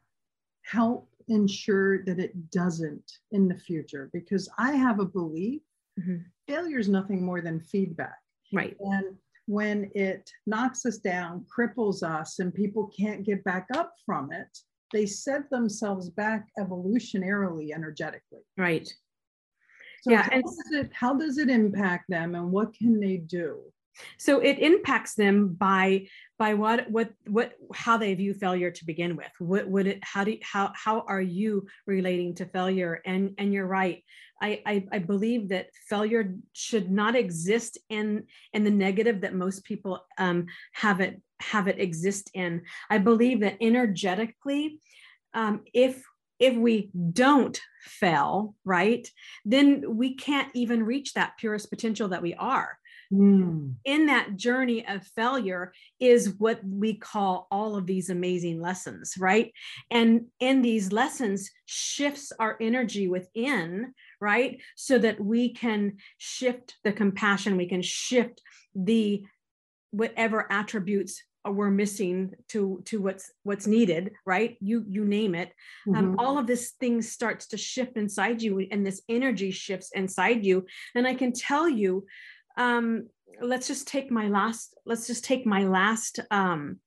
help 0.62 1.08
ensure 1.28 2.04
that 2.04 2.20
it 2.20 2.50
doesn't 2.50 3.18
in 3.32 3.48
the 3.48 3.56
future? 3.56 4.08
Because 4.12 4.48
i 4.58 4.72
have 4.72 5.00
a 5.00 5.04
belief 5.04 5.62
mm-hmm. 5.98 6.18
failure 6.46 6.78
is 6.78 6.88
nothing 6.88 7.24
more 7.24 7.40
than 7.40 7.60
feedback. 7.60 8.18
Right. 8.52 8.76
And 8.78 9.16
when 9.46 9.90
it 9.94 10.30
knocks 10.46 10.86
us 10.86 10.98
down 10.98 11.44
cripples 11.54 12.02
us 12.02 12.38
and 12.38 12.54
people 12.54 12.90
can't 12.96 13.24
get 13.24 13.42
back 13.44 13.66
up 13.74 13.94
from 14.04 14.32
it 14.32 14.58
they 14.92 15.06
set 15.06 15.50
themselves 15.50 16.10
back 16.10 16.48
evolutionarily 16.58 17.74
energetically. 17.74 18.42
Right. 18.56 18.86
So 20.02 20.10
yeah 20.12 20.22
how, 20.22 20.30
and 20.32 20.42
does 20.42 20.72
it, 20.72 20.90
how 20.92 21.14
does 21.14 21.38
it 21.38 21.48
impact 21.48 22.04
them 22.08 22.34
and 22.34 22.52
what 22.52 22.74
can 22.74 23.00
they 23.00 23.16
do? 23.16 23.60
So 24.18 24.40
it 24.40 24.58
impacts 24.58 25.14
them 25.14 25.54
by 25.54 26.08
by 26.38 26.54
what 26.54 26.90
what 26.90 27.12
what 27.26 27.54
how 27.74 27.96
they 27.96 28.14
view 28.14 28.34
failure 28.34 28.70
to 28.70 28.84
begin 28.84 29.16
with. 29.16 29.30
What 29.38 29.68
would 29.68 29.86
it 29.86 30.00
how 30.02 30.24
do 30.24 30.32
you, 30.32 30.38
how 30.42 30.72
how 30.74 31.00
are 31.08 31.20
you 31.20 31.66
relating 31.86 32.34
to 32.36 32.46
failure? 32.46 33.00
And 33.06 33.34
and 33.38 33.52
you're 33.52 33.66
right 33.66 34.04
I, 34.40 34.62
I, 34.66 34.86
I 34.92 34.98
believe 34.98 35.48
that 35.48 35.68
failure 35.88 36.34
should 36.52 36.90
not 36.90 37.16
exist 37.16 37.78
in 37.88 38.24
in 38.52 38.64
the 38.64 38.70
negative 38.70 39.22
that 39.22 39.34
most 39.34 39.64
people 39.64 40.04
um, 40.18 40.46
have 40.72 41.00
it 41.00 41.20
have 41.40 41.68
it 41.68 41.78
exist 41.78 42.30
in. 42.34 42.62
I 42.90 42.98
believe 42.98 43.40
that 43.40 43.56
energetically, 43.60 44.80
um, 45.34 45.62
if 45.72 46.02
if 46.38 46.54
we 46.54 46.90
don't 47.12 47.58
fail, 47.80 48.54
right, 48.64 49.08
then 49.44 49.96
we 49.96 50.14
can't 50.14 50.50
even 50.54 50.82
reach 50.82 51.14
that 51.14 51.38
purest 51.38 51.70
potential 51.70 52.08
that 52.08 52.22
we 52.22 52.34
are. 52.34 52.78
Mm. 53.12 53.74
In 53.84 54.06
that 54.06 54.36
journey 54.36 54.86
of 54.86 55.06
failure 55.14 55.72
is 56.00 56.34
what 56.38 56.60
we 56.64 56.94
call 56.94 57.46
all 57.50 57.76
of 57.76 57.86
these 57.86 58.10
amazing 58.10 58.60
lessons, 58.60 59.14
right? 59.18 59.52
And 59.90 60.26
in 60.40 60.62
these 60.62 60.92
lessons 60.92 61.50
shifts 61.66 62.32
our 62.38 62.56
energy 62.60 63.08
within, 63.08 63.94
right? 64.20 64.60
So 64.76 64.98
that 64.98 65.20
we 65.20 65.52
can 65.52 65.98
shift 66.18 66.76
the 66.84 66.92
compassion, 66.92 67.56
we 67.56 67.68
can 67.68 67.82
shift 67.82 68.40
the 68.74 69.24
whatever 69.90 70.50
attributes 70.50 71.22
we're 71.50 71.70
missing 71.70 72.32
to 72.48 72.82
to 72.86 73.00
what's 73.00 73.30
what's 73.44 73.66
needed 73.66 74.12
right 74.24 74.56
you 74.60 74.84
you 74.88 75.04
name 75.04 75.34
it 75.34 75.52
um, 75.88 75.94
mm-hmm. 75.94 76.04
um, 76.10 76.16
all 76.18 76.38
of 76.38 76.46
this 76.46 76.72
thing 76.80 77.00
starts 77.00 77.46
to 77.46 77.56
shift 77.56 77.96
inside 77.96 78.42
you 78.42 78.66
and 78.70 78.84
this 78.84 79.02
energy 79.08 79.50
shifts 79.50 79.90
inside 79.94 80.44
you 80.44 80.66
and 80.94 81.06
i 81.06 81.14
can 81.14 81.32
tell 81.32 81.68
you 81.68 82.04
um 82.56 83.08
let's 83.40 83.68
just 83.68 83.86
take 83.86 84.10
my 84.10 84.28
last 84.28 84.76
let's 84.86 85.06
just 85.06 85.24
take 85.24 85.46
my 85.46 85.64
last 85.64 86.20
um 86.30 86.78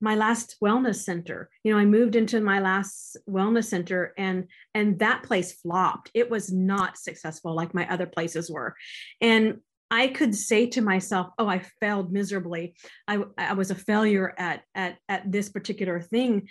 my 0.00 0.14
last 0.14 0.56
wellness 0.62 0.96
center 0.96 1.50
you 1.62 1.72
know 1.72 1.78
i 1.78 1.84
moved 1.84 2.16
into 2.16 2.40
my 2.40 2.60
last 2.60 3.16
wellness 3.28 3.64
center 3.64 4.14
and 4.16 4.46
and 4.74 4.98
that 4.98 5.22
place 5.22 5.52
flopped 5.52 6.10
it 6.14 6.30
was 6.30 6.52
not 6.52 6.96
successful 6.96 7.54
like 7.54 7.74
my 7.74 7.88
other 7.90 8.06
places 8.06 8.50
were 8.50 8.74
and 9.20 9.58
I 9.90 10.06
could 10.06 10.36
say 10.36 10.66
to 10.68 10.82
myself, 10.82 11.30
"Oh, 11.36 11.48
I 11.48 11.58
failed 11.80 12.12
miserably. 12.12 12.76
I, 13.08 13.24
I 13.36 13.54
was 13.54 13.72
a 13.72 13.74
failure 13.74 14.34
at, 14.38 14.62
at 14.74 14.98
at 15.08 15.30
this 15.30 15.48
particular 15.48 16.00
thing." 16.00 16.48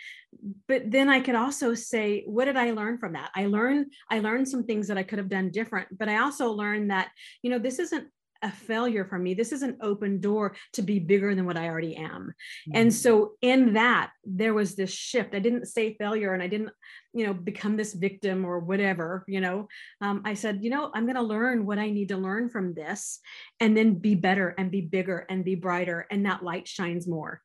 But 0.68 0.92
then 0.92 1.08
I 1.08 1.22
could 1.22 1.36
also 1.36 1.74
say, 1.74 2.24
"What 2.26 2.46
did 2.46 2.58
I 2.58 2.72
learn 2.72 2.98
from 2.98 3.14
that? 3.14 3.32
I 3.34 3.46
learned 3.46 3.94
I 4.12 4.20
learned 4.20 4.50
some 4.50 4.66
things 4.66 4.90
that 4.90 4.98
I 4.98 5.04
could 5.04 5.20
have 5.20 5.30
done 5.30 5.52
different. 5.52 5.98
But 5.98 6.10
I 6.10 6.18
also 6.18 6.52
learned 6.52 6.92
that 6.92 7.12
you 7.42 7.50
know 7.50 7.60
this 7.60 7.80
isn't 7.80 8.08
a 8.42 8.52
failure 8.52 9.06
for 9.06 9.18
me. 9.18 9.34
This 9.34 9.52
is 9.52 9.62
an 9.62 9.78
open 9.82 10.20
door 10.20 10.56
to 10.74 10.82
be 10.82 11.00
bigger 11.00 11.36
than 11.36 11.46
what 11.46 11.58
I 11.58 11.68
already 11.68 11.96
am. 11.96 12.34
Mm-hmm. 12.70 12.72
And 12.74 12.94
so 12.94 13.34
in 13.42 13.74
that, 13.74 14.12
there 14.24 14.54
was 14.54 14.76
this 14.76 14.92
shift. 14.92 15.36
I 15.36 15.40
didn't 15.40 15.68
say 15.68 15.96
failure 15.96 16.34
and 16.34 16.42
I 16.42 16.48
didn't, 16.48 16.72
you 17.14 17.26
know, 17.26 17.34
become 17.34 17.76
this 17.76 17.94
victim 17.94 18.46
or 18.46 18.60
whatever, 18.60 19.26
you 19.28 19.42
know. 19.42 19.68
Um, 20.02 20.22
I 20.26 20.34
said, 20.34 20.60
you 20.64 20.70
know, 20.70 20.92
I'm 20.94 21.06
going 21.06 21.16
to 21.16 21.22
learn 21.22 21.66
what 21.66 21.80
I 21.80 21.90
need 21.90 22.10
to 22.10 22.18
learn 22.18 22.50
from 22.50 22.74
this 22.74 23.20
and 23.60 23.76
then 23.76 23.96
be 23.96 24.16
better 24.16 24.56
and 24.58 24.72
be 24.72 24.82
bigger 24.82 25.26
and 25.30 25.44
be 25.44 25.56
brighter. 25.56 26.08
And 26.12 26.26
that 26.26 26.44
light 26.44 26.68
shines 26.68 27.08
more. 27.08 27.42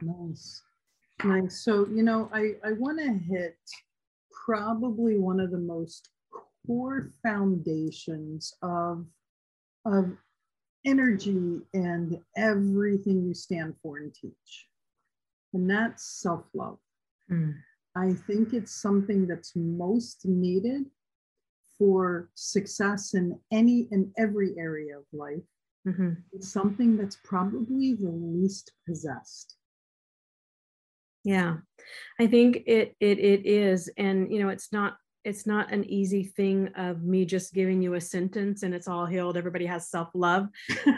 Nice. 0.00 0.62
Nice. 1.24 1.64
So, 1.64 1.86
you 1.86 2.02
know, 2.02 2.30
I, 2.32 2.52
I 2.64 2.72
want 2.72 2.98
to 2.98 3.10
hit 3.12 3.56
probably 4.44 5.18
one 5.18 5.40
of 5.40 5.50
the 5.50 5.58
most 5.58 6.10
core 6.66 7.12
foundations 7.22 8.52
of 8.62 9.06
of 9.84 10.10
energy 10.86 11.60
and 11.74 12.18
everything 12.36 13.24
you 13.26 13.34
stand 13.34 13.74
for 13.82 13.98
and 13.98 14.14
teach. 14.14 14.68
And 15.52 15.68
that's 15.68 16.20
self 16.20 16.44
love. 16.54 16.78
Mm. 17.30 17.54
I 17.96 18.12
think 18.26 18.52
it's 18.52 18.72
something 18.72 19.26
that's 19.26 19.52
most 19.56 20.26
needed 20.26 20.84
for 21.78 22.30
success 22.34 23.14
in 23.14 23.38
any 23.50 23.88
and 23.90 24.12
every 24.18 24.54
area 24.58 24.98
of 24.98 25.04
life. 25.12 25.42
Mm-hmm. 25.86 26.12
It's 26.32 26.48
something 26.48 26.96
that's 26.96 27.18
probably 27.24 27.94
the 27.94 28.10
least 28.10 28.72
possessed. 28.86 29.56
Yeah, 31.24 31.56
I 32.20 32.26
think 32.26 32.58
it 32.66 32.94
it 33.00 33.18
it 33.18 33.46
is, 33.46 33.90
and 33.96 34.32
you 34.32 34.40
know, 34.40 34.48
it's 34.48 34.72
not 34.72 34.96
it's 35.26 35.46
not 35.46 35.72
an 35.72 35.84
easy 35.84 36.22
thing 36.22 36.68
of 36.76 37.02
me 37.02 37.24
just 37.24 37.52
giving 37.52 37.82
you 37.82 37.94
a 37.94 38.00
sentence 38.00 38.62
and 38.62 38.72
it's 38.72 38.86
all 38.86 39.04
healed 39.04 39.36
everybody 39.36 39.66
has 39.66 39.90
self-love. 39.90 40.48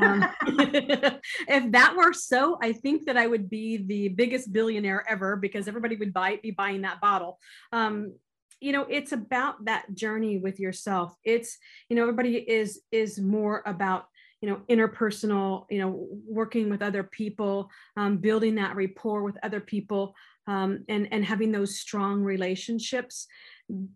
Um, 0.01 0.27
if 0.47 1.73
that 1.73 1.95
were 1.97 2.13
so 2.13 2.59
i 2.63 2.73
think 2.73 3.07
that 3.07 3.17
i 3.17 3.27
would 3.27 3.49
be 3.49 3.79
the 3.79 4.09
biggest 4.09 4.53
billionaire 4.53 5.05
ever 5.09 5.37
because 5.37 5.67
everybody 5.67 5.97
would 5.97 6.13
buy 6.13 6.39
be 6.43 6.51
buying 6.51 6.83
that 6.83 7.01
bottle. 7.01 7.39
Um, 7.73 8.15
you 8.61 8.73
know 8.73 8.87
it's 8.89 9.13
about 9.13 9.65
that 9.65 9.95
journey 9.95 10.39
with 10.39 10.59
yourself. 10.61 11.15
It's 11.25 11.59
you 11.89 11.97
know 11.97 12.03
everybody 12.03 12.37
is 12.37 12.81
is 12.93 13.21
more 13.21 13.63
about 13.67 14.07
you 14.41 14.49
know 14.49 14.61
interpersonal 14.69 15.67
you 15.71 15.79
know 15.79 16.09
working 16.27 16.71
with 16.71 16.83
other 16.83 17.03
people 17.03 17.71
um, 17.97 18.19
building 18.19 18.57
that 18.57 18.77
rapport 18.77 19.23
with 19.23 19.37
other 19.43 19.61
people 19.61 20.15
um, 20.47 20.85
and 20.89 21.09
and 21.13 21.25
having 21.25 21.53
those 21.53 21.79
strong 21.79 22.23
relationships 22.23 23.27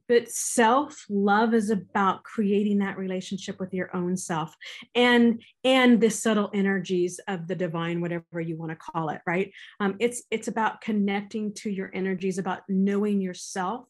but 0.09 0.29
self 0.29 1.05
love 1.09 1.55
is 1.55 1.71
about 1.71 2.23
creating 2.25 2.79
that 2.79 2.99
relationship 2.99 3.59
with 3.59 3.73
your 3.73 3.95
own 3.97 4.17
self 4.17 4.55
and 4.95 5.43
and 5.65 6.01
the 6.01 6.11
subtle 6.11 6.51
energies 6.53 7.21
of 7.29 7.47
the 7.49 7.55
divine 7.55 8.01
whatever 8.01 8.41
you 8.41 8.57
want 8.57 8.71
to 8.71 8.77
call 8.77 9.09
it 9.09 9.21
right 9.27 9.53
um, 9.81 9.97
it's 9.99 10.23
it's 10.31 10.49
about 10.49 10.81
connecting 10.81 11.53
to 11.55 11.71
your 11.71 11.91
energies 11.95 12.39
about 12.39 12.63
knowing 12.69 13.21
yourself 13.21 13.87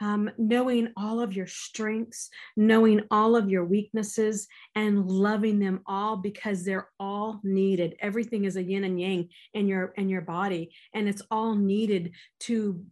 um, 0.00 0.28
knowing 0.36 0.88
all 0.96 1.20
of 1.20 1.34
your 1.34 1.46
strengths, 1.46 2.28
knowing 2.56 3.02
all 3.10 3.36
of 3.36 3.48
your 3.48 3.64
weaknesses, 3.64 4.48
and 4.74 5.06
loving 5.08 5.60
them 5.60 5.82
all 5.86 6.16
because 6.16 6.64
they're 6.64 6.88
all 6.98 7.40
needed. 7.44 7.94
Everything 8.00 8.44
is 8.44 8.56
a 8.56 8.62
yin 8.62 8.84
and 8.84 9.00
yang 9.00 9.28
in 9.52 9.68
your 9.68 9.94
in 9.96 10.08
your 10.08 10.22
body, 10.22 10.74
and 10.94 11.08
it's 11.08 11.22
all 11.30 11.54
needed 11.54 12.12
to 12.40 12.84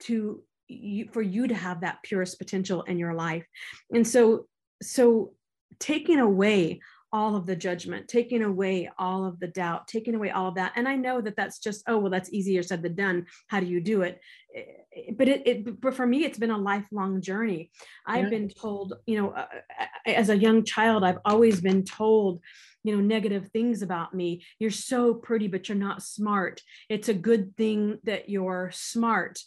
to 0.00 0.42
you, 0.70 1.08
for 1.12 1.22
you 1.22 1.48
to 1.48 1.54
have 1.54 1.80
that 1.80 2.02
purest 2.02 2.38
potential 2.38 2.82
in 2.82 2.98
your 2.98 3.14
life. 3.14 3.46
And 3.92 4.06
so 4.06 4.46
so 4.82 5.32
taking 5.78 6.18
away 6.18 6.80
all 7.12 7.34
of 7.34 7.44
the 7.44 7.56
judgment, 7.56 8.06
taking 8.06 8.42
away 8.42 8.88
all 8.96 9.24
of 9.24 9.40
the 9.40 9.48
doubt, 9.48 9.88
taking 9.88 10.14
away 10.14 10.30
all 10.30 10.48
of 10.48 10.54
that. 10.54 10.72
And 10.76 10.88
I 10.88 10.94
know 10.94 11.20
that 11.20 11.36
that's 11.36 11.58
just, 11.58 11.82
oh, 11.88 11.98
well, 11.98 12.10
that's 12.10 12.32
easier 12.32 12.62
said 12.62 12.82
than 12.82 12.94
done. 12.94 13.26
How 13.48 13.58
do 13.58 13.66
you 13.66 13.80
do 13.80 14.02
it? 14.02 14.20
Eh, 14.54 15.12
but 15.16 15.28
it, 15.28 15.46
it 15.46 15.80
but 15.80 15.94
for 15.94 16.06
me, 16.06 16.24
it's 16.24 16.38
been 16.38 16.52
a 16.52 16.58
lifelong 16.58 17.20
journey. 17.20 17.70
I've 18.06 18.24
yeah. 18.24 18.30
been 18.30 18.48
told, 18.48 18.94
you 19.06 19.20
know, 19.20 19.30
uh, 19.30 19.46
uh, 19.80 19.86
as 20.06 20.28
a 20.28 20.36
young 20.36 20.64
child, 20.64 21.02
I've 21.02 21.18
always 21.24 21.60
been 21.60 21.84
told, 21.84 22.42
you 22.84 22.94
know, 22.94 23.02
negative 23.02 23.48
things 23.52 23.82
about 23.82 24.14
me. 24.14 24.44
You're 24.60 24.70
so 24.70 25.14
pretty, 25.14 25.48
but 25.48 25.68
you're 25.68 25.78
not 25.78 26.02
smart. 26.02 26.62
It's 26.88 27.08
a 27.08 27.14
good 27.14 27.56
thing 27.56 27.98
that 28.04 28.28
you're 28.28 28.70
smart 28.72 29.40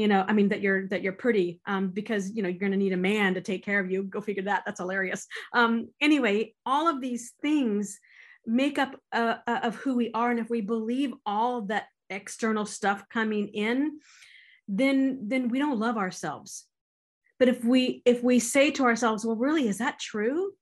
you 0.00 0.08
know 0.08 0.24
i 0.28 0.32
mean 0.32 0.48
that 0.48 0.62
you're 0.62 0.88
that 0.88 1.02
you're 1.02 1.12
pretty 1.12 1.60
um, 1.66 1.88
because 1.88 2.30
you 2.34 2.42
know 2.42 2.48
you're 2.48 2.58
going 2.58 2.72
to 2.72 2.78
need 2.78 2.94
a 2.94 3.06
man 3.12 3.34
to 3.34 3.42
take 3.42 3.62
care 3.64 3.80
of 3.80 3.90
you. 3.90 4.02
Go 4.04 4.20
figure 4.20 4.42
that. 4.44 4.62
That's 4.64 4.80
hilarious. 4.80 5.26
Um, 5.52 5.88
anyway 6.00 6.54
all 6.64 6.88
of 6.88 7.00
these 7.00 7.34
things 7.42 8.00
make 8.46 8.78
up 8.78 8.98
uh, 9.12 9.36
uh, 9.46 9.60
of 9.62 9.76
who 9.76 9.94
we 9.94 10.10
are. 10.12 10.30
And 10.30 10.40
if 10.40 10.48
we 10.48 10.62
believe 10.62 11.12
all 11.26 11.62
that 11.62 11.86
external 12.08 12.64
stuff 12.64 13.04
coming 13.08 13.48
in 13.48 14.00
then 14.66 15.28
then 15.28 15.48
we 15.48 15.58
don't 15.58 15.78
love 15.78 15.98
ourselves. 15.98 16.66
But 17.38 17.48
if 17.48 17.62
we 17.62 18.02
if 18.06 18.22
we 18.22 18.38
say 18.38 18.70
to 18.72 18.84
ourselves 18.84 19.24
well 19.24 19.36
really 19.36 19.68
is 19.68 19.78
that 19.78 19.98
true? 19.98 20.52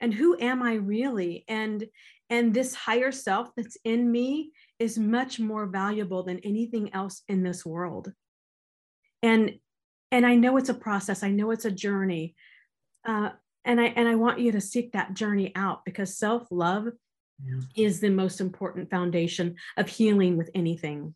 And 0.00 0.12
who 0.12 0.36
am 0.40 0.62
i 0.62 0.74
really? 0.74 1.44
And 1.46 1.86
and 2.28 2.52
this 2.52 2.74
higher 2.74 3.12
self 3.12 3.50
that's 3.56 3.76
in 3.84 4.10
me 4.10 4.50
is 4.78 4.98
much 4.98 5.38
more 5.38 5.66
valuable 5.66 6.22
than 6.24 6.38
anything 6.40 6.92
else 6.94 7.22
in 7.28 7.42
this 7.44 7.64
world 7.64 8.12
and 9.22 9.58
and 10.10 10.26
i 10.26 10.34
know 10.34 10.56
it's 10.56 10.68
a 10.68 10.74
process 10.74 11.22
i 11.22 11.30
know 11.30 11.50
it's 11.50 11.64
a 11.64 11.70
journey 11.70 12.34
uh, 13.06 13.30
and 13.64 13.80
i 13.80 13.86
and 13.86 14.08
i 14.08 14.14
want 14.14 14.40
you 14.40 14.52
to 14.52 14.60
seek 14.60 14.92
that 14.92 15.14
journey 15.14 15.52
out 15.54 15.84
because 15.84 16.16
self-love 16.16 16.88
yeah. 17.44 17.60
is 17.76 18.00
the 18.00 18.10
most 18.10 18.40
important 18.40 18.90
foundation 18.90 19.56
of 19.76 19.88
healing 19.88 20.36
with 20.36 20.50
anything 20.54 21.14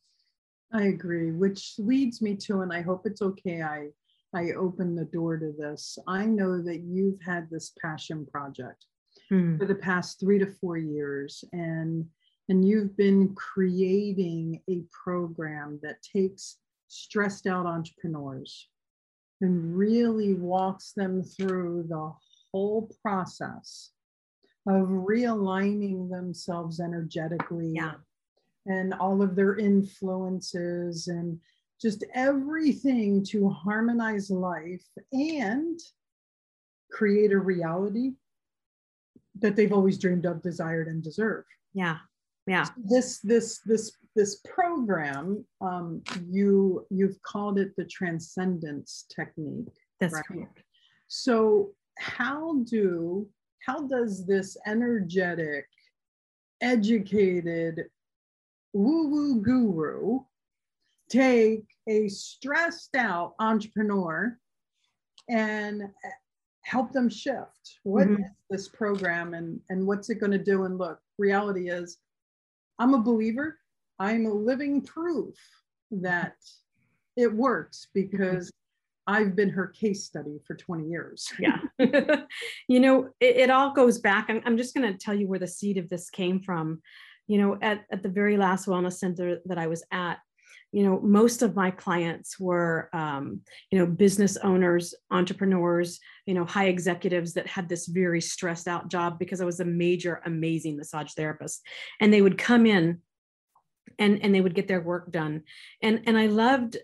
i 0.72 0.84
agree 0.84 1.30
which 1.30 1.74
leads 1.78 2.20
me 2.22 2.34
to 2.34 2.60
and 2.60 2.72
i 2.72 2.80
hope 2.80 3.02
it's 3.06 3.22
okay 3.22 3.62
i 3.62 3.88
i 4.34 4.50
open 4.52 4.94
the 4.94 5.04
door 5.04 5.38
to 5.38 5.52
this 5.58 5.98
i 6.06 6.24
know 6.24 6.62
that 6.62 6.80
you've 6.80 7.20
had 7.20 7.48
this 7.50 7.72
passion 7.80 8.26
project 8.26 8.86
hmm. 9.28 9.56
for 9.56 9.66
the 9.66 9.74
past 9.74 10.20
three 10.20 10.38
to 10.38 10.46
four 10.46 10.76
years 10.76 11.44
and 11.52 12.06
and 12.48 12.66
you've 12.66 12.96
been 12.96 13.34
creating 13.34 14.60
a 14.68 14.82
program 15.04 15.78
that 15.82 16.02
takes 16.02 16.58
stressed 16.94 17.46
out 17.46 17.66
entrepreneurs 17.66 18.68
and 19.40 19.76
really 19.76 20.34
walks 20.34 20.92
them 20.92 21.22
through 21.22 21.84
the 21.88 22.12
whole 22.52 22.88
process 23.02 23.90
of 24.66 24.86
realigning 24.88 26.08
themselves 26.08 26.80
energetically 26.80 27.72
yeah. 27.74 27.94
and 28.66 28.94
all 28.94 29.20
of 29.22 29.34
their 29.34 29.56
influences 29.56 31.08
and 31.08 31.38
just 31.82 32.04
everything 32.14 33.24
to 33.24 33.48
harmonize 33.50 34.30
life 34.30 34.86
and 35.12 35.80
create 36.90 37.32
a 37.32 37.38
reality 37.38 38.12
that 39.40 39.56
they've 39.56 39.72
always 39.72 39.98
dreamed 39.98 40.24
of 40.24 40.40
desired 40.40 40.86
and 40.86 41.02
deserve 41.02 41.44
yeah 41.74 41.98
yeah 42.46 42.66
this 42.76 43.20
this 43.20 43.60
this 43.64 43.92
this 44.16 44.40
program 44.44 45.44
um, 45.60 46.02
you 46.28 46.86
you've 46.90 47.20
called 47.22 47.58
it 47.58 47.74
the 47.76 47.84
transcendence 47.84 49.06
technique 49.14 49.72
that's 50.00 50.14
right? 50.14 50.24
correct 50.26 50.62
so 51.08 51.70
how 51.98 52.56
do 52.64 53.26
how 53.66 53.86
does 53.86 54.26
this 54.26 54.56
energetic 54.66 55.66
educated 56.60 57.84
woo 58.72 59.08
woo 59.08 59.40
guru 59.40 60.20
take 61.08 61.64
a 61.88 62.08
stressed 62.08 62.94
out 62.96 63.34
entrepreneur 63.38 64.38
and 65.28 65.82
help 66.62 66.92
them 66.92 67.08
shift 67.08 67.78
What 67.82 68.08
mm-hmm. 68.08 68.22
is 68.22 68.30
this 68.50 68.68
program 68.68 69.34
and 69.34 69.60
and 69.70 69.86
what's 69.86 70.10
it 70.10 70.16
going 70.16 70.32
to 70.32 70.38
do 70.38 70.64
and 70.64 70.78
look 70.78 70.98
reality 71.18 71.70
is 71.70 71.98
I'm 72.78 72.94
a 72.94 73.02
believer. 73.02 73.58
I'm 73.98 74.26
a 74.26 74.32
living 74.32 74.82
proof 74.82 75.36
that 75.90 76.36
it 77.16 77.32
works 77.32 77.88
because 77.94 78.50
I've 79.06 79.36
been 79.36 79.50
her 79.50 79.68
case 79.68 80.04
study 80.04 80.40
for 80.46 80.54
20 80.54 80.88
years. 80.88 81.32
yeah. 81.38 81.58
you 82.68 82.80
know, 82.80 83.10
it, 83.20 83.36
it, 83.36 83.50
all 83.50 83.72
goes 83.72 83.98
back. 83.98 84.26
I'm, 84.28 84.40
I'm 84.46 84.56
just 84.56 84.74
going 84.74 84.90
to 84.90 84.98
tell 84.98 85.14
you 85.14 85.28
where 85.28 85.38
the 85.38 85.46
seed 85.46 85.78
of 85.78 85.88
this 85.88 86.10
came 86.10 86.40
from. 86.40 86.80
You 87.26 87.38
know, 87.38 87.58
at, 87.62 87.84
at 87.90 88.02
the 88.02 88.08
very 88.08 88.36
last 88.36 88.66
wellness 88.66 88.94
center 88.94 89.38
that 89.46 89.58
I 89.58 89.66
was 89.66 89.84
at, 89.90 90.18
you 90.74 90.82
know 90.82 91.00
most 91.00 91.42
of 91.42 91.54
my 91.54 91.70
clients 91.70 92.38
were 92.38 92.90
um, 92.92 93.40
you 93.70 93.78
know 93.78 93.86
business 93.86 94.36
owners 94.38 94.94
entrepreneurs 95.10 96.00
you 96.26 96.34
know 96.34 96.44
high 96.44 96.66
executives 96.66 97.34
that 97.34 97.46
had 97.46 97.68
this 97.68 97.86
very 97.86 98.20
stressed 98.20 98.66
out 98.66 98.88
job 98.88 99.18
because 99.18 99.40
i 99.40 99.44
was 99.44 99.60
a 99.60 99.64
major 99.64 100.20
amazing 100.26 100.76
massage 100.76 101.12
therapist. 101.12 101.62
And 102.00 102.12
they 102.12 102.22
would 102.22 102.38
come 102.38 102.66
in 102.66 103.00
and 103.98 104.20
and 104.22 104.34
they 104.34 104.40
would 104.40 104.54
get 104.54 104.66
their 104.66 104.80
work 104.80 105.12
done. 105.12 105.42
And 105.80 106.02
and 106.06 106.18
i 106.18 106.26
loved 106.26 106.76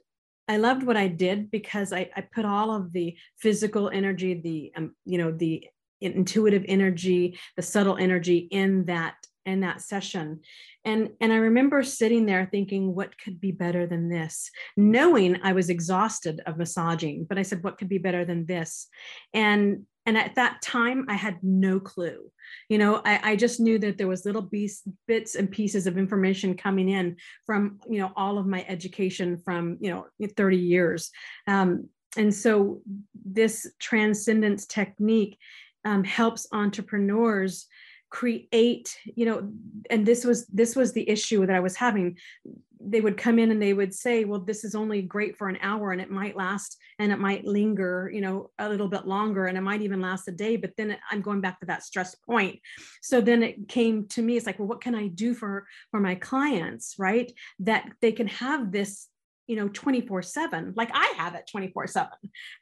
I 0.49 0.57
loved 0.57 0.83
what 0.83 0.97
I 0.97 1.07
did 1.07 1.49
because 1.53 1.93
I, 1.93 2.11
I 2.17 2.23
put 2.23 2.45
all 2.45 2.75
of 2.75 2.93
the 2.93 3.17
physical 3.39 3.89
energy, 3.89 4.35
the 4.35 4.73
um, 4.77 4.97
you 5.05 5.19
know 5.19 5.31
the 5.31 5.65
intuitive 6.01 6.65
energy, 6.67 7.39
the 7.57 7.63
subtle 7.63 7.97
energy 7.97 8.49
in 8.51 8.87
that 8.87 9.15
in 9.47 9.61
that 9.61 9.81
session. 9.81 10.41
And 10.85 11.11
and 11.21 11.33
i 11.33 11.37
remember 11.37 11.83
sitting 11.83 12.27
there 12.27 12.49
thinking 12.51 12.95
what 12.95 13.19
could 13.19 13.41
be 13.41 13.53
better 13.53 13.87
than 13.87 14.09
this? 14.09 14.51
Knowing 14.77 15.41
i 15.43 15.53
was 15.53 15.71
exhausted 15.71 16.41
of 16.47 16.59
massaging 16.59 17.27
but 17.29 17.39
i 17.39 17.43
said 17.43 17.63
what 17.63 17.79
could 17.79 17.89
be 17.89 17.99
better 17.99 18.25
than 18.25 18.47
this? 18.47 18.89
And 19.35 19.87
and 20.07 20.17
at 20.17 20.35
that 20.37 20.63
time 20.63 21.07
i 21.09 21.15
had 21.15 21.39
no 21.43 21.81
clue. 21.81 22.31
You 22.69 22.79
know 22.79 23.03
i, 23.05 23.33
I 23.33 23.37
just 23.37 23.61
knew 23.61 23.79
that 23.79 23.99
there 23.99 24.09
was 24.09 24.25
little 24.25 24.49
bits 25.07 25.35
and 25.35 25.51
pieces 25.51 25.87
of 25.87 25.99
information 25.99 26.57
coming 26.57 26.89
in 26.89 27.17
from 27.47 27.81
you 27.89 28.01
know 28.01 28.13
all 28.17 28.39
of 28.39 28.47
my 28.47 28.65
education 28.69 29.39
from 29.39 29.79
you 29.81 29.91
know 29.91 30.07
30 30.37 30.57
years. 30.57 31.11
Um, 31.47 31.89
and 32.17 32.35
so 32.35 32.81
this 33.15 33.71
transcendence 33.79 34.67
technique 34.67 35.39
um, 35.85 36.05
helps 36.05 36.47
entrepreneurs 36.53 37.67
create 38.11 38.97
you 39.15 39.25
know 39.25 39.51
and 39.89 40.05
this 40.05 40.25
was 40.25 40.47
this 40.47 40.75
was 40.75 40.93
the 40.93 41.09
issue 41.09 41.47
that 41.47 41.57
i 41.57 41.61
was 41.61 41.77
having. 41.77 42.17
They 42.83 43.03
would 43.03 43.19
come 43.19 43.39
in 43.39 43.51
and 43.51 43.61
they 43.61 43.75
would 43.75 43.93
say 43.93 44.25
well 44.25 44.41
this 44.41 44.65
is 44.65 44.75
only 44.75 45.03
great 45.03 45.37
for 45.37 45.49
an 45.49 45.59
hour 45.61 45.93
and 45.93 46.01
it 46.01 46.11
might 46.11 46.35
last 46.35 46.79
and 46.99 47.13
it 47.13 47.19
might 47.19 47.45
linger 47.45 48.11
you 48.13 48.23
know 48.23 48.51
a 48.59 48.69
little 48.69 48.89
bit 48.89 49.07
longer 49.07 49.47
and 49.47 49.59
it 49.59 49.61
might 49.61 49.83
even 49.83 50.01
last 50.01 50.29
a 50.29 50.33
day 50.33 50.57
but 50.57 50.73
then 50.79 50.97
i'm 51.11 51.21
going 51.21 51.43
back 51.43 51.61
to 51.61 51.67
that 51.67 51.83
stress 51.83 52.15
point. 52.15 52.59
So 53.03 53.21
then 53.21 53.43
it 53.43 53.69
came 53.69 54.09
to 54.09 54.23
me 54.23 54.39
it's 54.39 54.47
like 54.47 54.59
well 54.59 54.69
what 54.69 54.81
can 54.81 54.95
i 54.95 55.09
do 55.09 55.35
for 55.35 55.67
for 55.91 56.01
my 56.01 56.15
clients 56.15 56.95
right? 56.99 57.31
That 57.61 57.91
they 58.01 58.13
can 58.13 58.29
have 58.29 58.73
this 58.73 59.10
you 59.51 59.57
know 59.57 59.69
24 59.69 60.23
7 60.23 60.75
like 60.77 60.91
i 60.95 61.13
have 61.17 61.35
it 61.35 61.49
24 61.51 61.89
7 61.89 62.09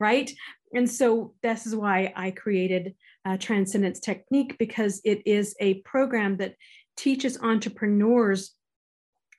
right? 0.01 0.30
And 0.74 0.91
so 0.91 1.34
this 1.43 1.66
is 1.66 1.76
why 1.76 2.12
i 2.16 2.30
created 2.30 2.95
uh, 3.26 3.36
transcendence 3.36 4.01
technique 4.01 4.57
because 4.59 5.03
it 5.05 5.22
is 5.26 5.55
a 5.61 5.74
program 5.82 6.39
that 6.39 6.55
teaches 6.97 7.39
entrepreneurs 7.43 8.55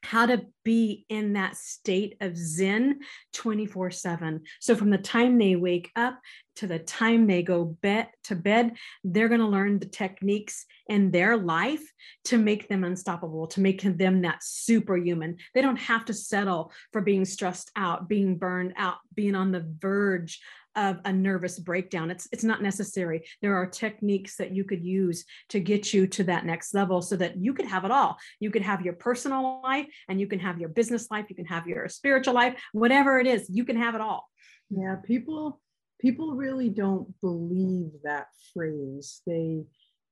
how 0.03 0.25
to 0.25 0.45
be 0.63 1.05
in 1.09 1.33
that 1.33 1.55
state 1.55 2.15
of 2.21 2.37
zen 2.37 2.99
24 3.33 3.91
7 3.91 4.41
so 4.59 4.75
from 4.75 4.89
the 4.89 4.97
time 4.97 5.37
they 5.37 5.55
wake 5.55 5.91
up 5.95 6.19
to 6.55 6.67
the 6.67 6.79
time 6.79 7.27
they 7.27 7.43
go 7.43 7.65
bed 7.81 8.07
to 8.23 8.35
bed 8.35 8.75
they're 9.03 9.29
going 9.29 9.39
to 9.39 9.47
learn 9.47 9.79
the 9.79 9.85
techniques 9.85 10.65
in 10.89 11.11
their 11.11 11.37
life 11.37 11.83
to 12.25 12.37
make 12.37 12.67
them 12.67 12.83
unstoppable 12.83 13.47
to 13.47 13.61
make 13.61 13.81
them 13.81 14.21
that 14.23 14.43
superhuman. 14.43 15.37
They 15.53 15.61
don't 15.61 15.77
have 15.77 16.03
to 16.05 16.13
settle 16.13 16.73
for 16.91 17.01
being 17.01 17.25
stressed 17.25 17.71
out 17.75 18.09
being 18.09 18.37
burned 18.37 18.73
out 18.75 18.97
being 19.13 19.35
on 19.35 19.51
the 19.51 19.65
verge 19.79 20.41
of 20.75 20.99
a 21.05 21.11
nervous 21.11 21.59
breakdown. 21.59 22.11
It's 22.11 22.27
it's 22.31 22.43
not 22.43 22.61
necessary. 22.61 23.23
There 23.41 23.55
are 23.55 23.65
techniques 23.65 24.37
that 24.37 24.55
you 24.55 24.63
could 24.63 24.83
use 24.83 25.25
to 25.49 25.59
get 25.59 25.93
you 25.93 26.07
to 26.07 26.23
that 26.25 26.45
next 26.45 26.73
level 26.73 27.01
so 27.01 27.15
that 27.17 27.37
you 27.37 27.53
could 27.53 27.65
have 27.65 27.85
it 27.85 27.91
all. 27.91 28.17
You 28.39 28.51
could 28.51 28.61
have 28.61 28.81
your 28.81 28.93
personal 28.93 29.61
life 29.63 29.87
and 30.07 30.19
you 30.19 30.27
can 30.27 30.39
have 30.39 30.59
your 30.59 30.69
business 30.69 31.09
life, 31.11 31.25
you 31.29 31.35
can 31.35 31.45
have 31.45 31.67
your 31.67 31.87
spiritual 31.89 32.33
life, 32.33 32.61
whatever 32.73 33.19
it 33.19 33.27
is, 33.27 33.49
you 33.49 33.65
can 33.65 33.77
have 33.77 33.95
it 33.95 34.01
all. 34.01 34.29
Yeah, 34.69 34.95
people 35.03 35.59
people 35.99 36.35
really 36.35 36.69
don't 36.69 37.19
believe 37.21 37.91
that 38.03 38.27
phrase. 38.53 39.21
They 39.25 39.63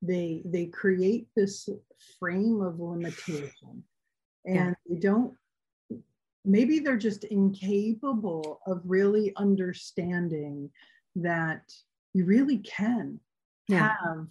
they 0.02 0.42
they 0.46 0.66
create 0.68 1.28
this 1.36 1.68
frame 2.20 2.62
of 2.62 2.80
limitation 2.80 3.84
and 4.46 4.56
yeah. 4.56 4.74
they 4.88 5.00
don't 5.00 5.34
maybe 6.48 6.80
they're 6.80 6.98
just 6.98 7.26
incapable 7.26 8.60
of 8.66 8.82
really 8.86 9.34
understanding 9.36 10.70
that 11.16 11.62
you 12.14 12.26
really 12.26 12.60
can 12.60 13.20
yeah. 13.68 13.96
have 14.04 14.28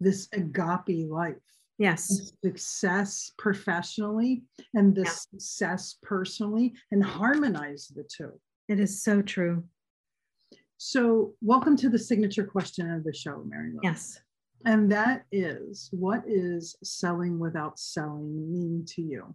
this 0.00 0.28
agape 0.32 1.10
life. 1.10 1.36
Yes. 1.78 2.32
Success 2.44 3.32
professionally 3.38 4.42
and 4.74 4.94
the 4.94 5.02
yeah. 5.02 5.10
success 5.10 5.96
personally 6.02 6.74
and 6.90 7.02
harmonize 7.04 7.90
the 7.94 8.04
two. 8.04 8.32
It 8.68 8.80
is 8.80 9.02
so 9.02 9.22
true. 9.22 9.64
So, 10.76 11.34
welcome 11.42 11.76
to 11.76 11.90
the 11.90 11.98
signature 11.98 12.44
question 12.44 12.90
of 12.90 13.04
the 13.04 13.12
show, 13.12 13.42
Mary. 13.46 13.72
Lou. 13.72 13.80
Yes. 13.82 14.18
And 14.64 14.90
that 14.92 15.24
is 15.32 15.88
what 15.92 16.22
is 16.26 16.76
selling 16.82 17.38
without 17.38 17.78
selling 17.78 18.52
mean 18.52 18.84
to 18.88 19.02
you? 19.02 19.34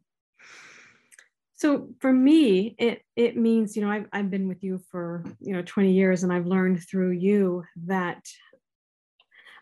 So 1.55 1.87
for 1.99 2.11
me 2.11 2.75
it 2.77 3.01
it 3.15 3.37
means 3.37 3.75
you 3.75 3.81
know 3.81 3.89
I've, 3.89 4.07
I've 4.11 4.29
been 4.29 4.47
with 4.47 4.63
you 4.63 4.79
for 4.91 5.23
you 5.39 5.53
know 5.53 5.61
20 5.61 5.91
years 5.91 6.23
and 6.23 6.31
i've 6.31 6.45
learned 6.45 6.83
through 6.87 7.11
you 7.11 7.63
that 7.85 8.25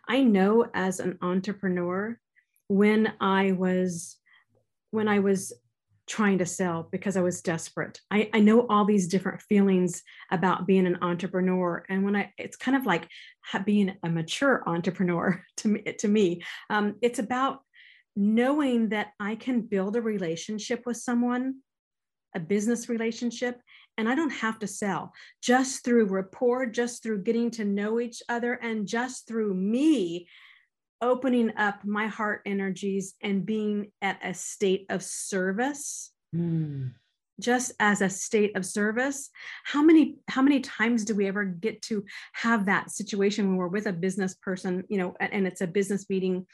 i 0.08 0.22
know 0.22 0.68
as 0.74 1.00
an 1.00 1.18
entrepreneur 1.22 2.20
when 2.68 3.14
i 3.22 3.52
was 3.52 4.18
when 4.92 5.08
i 5.08 5.20
was 5.20 5.54
trying 6.06 6.38
to 6.40 6.46
sell 6.46 6.90
because 6.92 7.16
i 7.16 7.22
was 7.22 7.42
desperate. 7.42 8.02
I, 8.12 8.30
I 8.34 8.40
know 8.42 8.68
all 8.68 8.84
these 8.84 9.08
different 9.08 9.42
feelings 9.44 10.04
about 10.32 10.68
being 10.68 10.86
an 10.86 10.98
entrepreneur 11.02 11.86
and 11.88 12.04
when 12.04 12.16
i 12.16 12.34
it's 12.38 12.58
kind 12.58 12.76
of 12.76 12.86
like 12.86 13.08
being 13.66 13.96
a 14.04 14.10
mature 14.10 14.64
entrepreneur 14.66 15.42
to 15.58 15.68
me 15.68 15.82
to 16.00 16.08
me 16.08 16.44
um, 16.70 16.96
it's 17.02 17.20
about 17.20 17.60
knowing 18.16 18.90
that 18.90 19.12
i 19.20 19.36
can 19.36 19.62
build 19.62 19.96
a 19.96 20.02
relationship 20.02 20.86
with 20.86 20.98
someone 20.98 21.56
a 22.36 22.40
business 22.40 22.90
relationship 22.90 23.62
and 23.98 24.10
I 24.10 24.16
don't 24.16 24.32
have 24.32 24.60
to 24.60 24.68
sell 24.68 25.14
just 25.42 25.84
through 25.84 26.06
rapport, 26.06 26.66
just 26.66 27.04
through 27.04 27.24
getting 27.24 27.52
to 27.52 27.66
know 27.66 28.00
each 28.00 28.24
other, 28.28 28.54
and 28.54 28.88
just 28.88 29.28
through 29.28 29.54
me 29.54 30.28
opening 31.02 31.52
up 31.58 31.84
my 31.84 32.08
heart 32.08 32.42
energies 32.46 33.14
and 33.22 33.46
being 33.46 33.92
at 34.02 34.20
a 34.24 34.34
state 34.34 34.86
of 34.90 35.04
service. 35.04 36.12
Mm. 36.36 36.94
just 37.40 37.74
as 37.80 38.02
a 38.02 38.10
state 38.10 38.56
of 38.58 38.66
service 38.66 39.30
how 39.64 39.84
many 39.84 40.16
how 40.28 40.42
many 40.42 40.62
times 40.62 41.06
do 41.06 41.14
we 41.14 41.28
ever 41.28 41.44
get 41.46 41.80
to 41.84 42.04
have 42.34 42.66
that 42.66 42.90
situation 42.90 43.48
when 43.48 43.58
we're 43.58 43.68
with 43.68 43.86
a 43.86 43.94
business 43.94 44.34
person 44.34 44.84
you 44.90 44.98
know 44.98 45.16
and 45.20 45.46
it's 45.46 45.62
a 45.62 45.68
business 45.68 46.10
meeting 46.10 46.48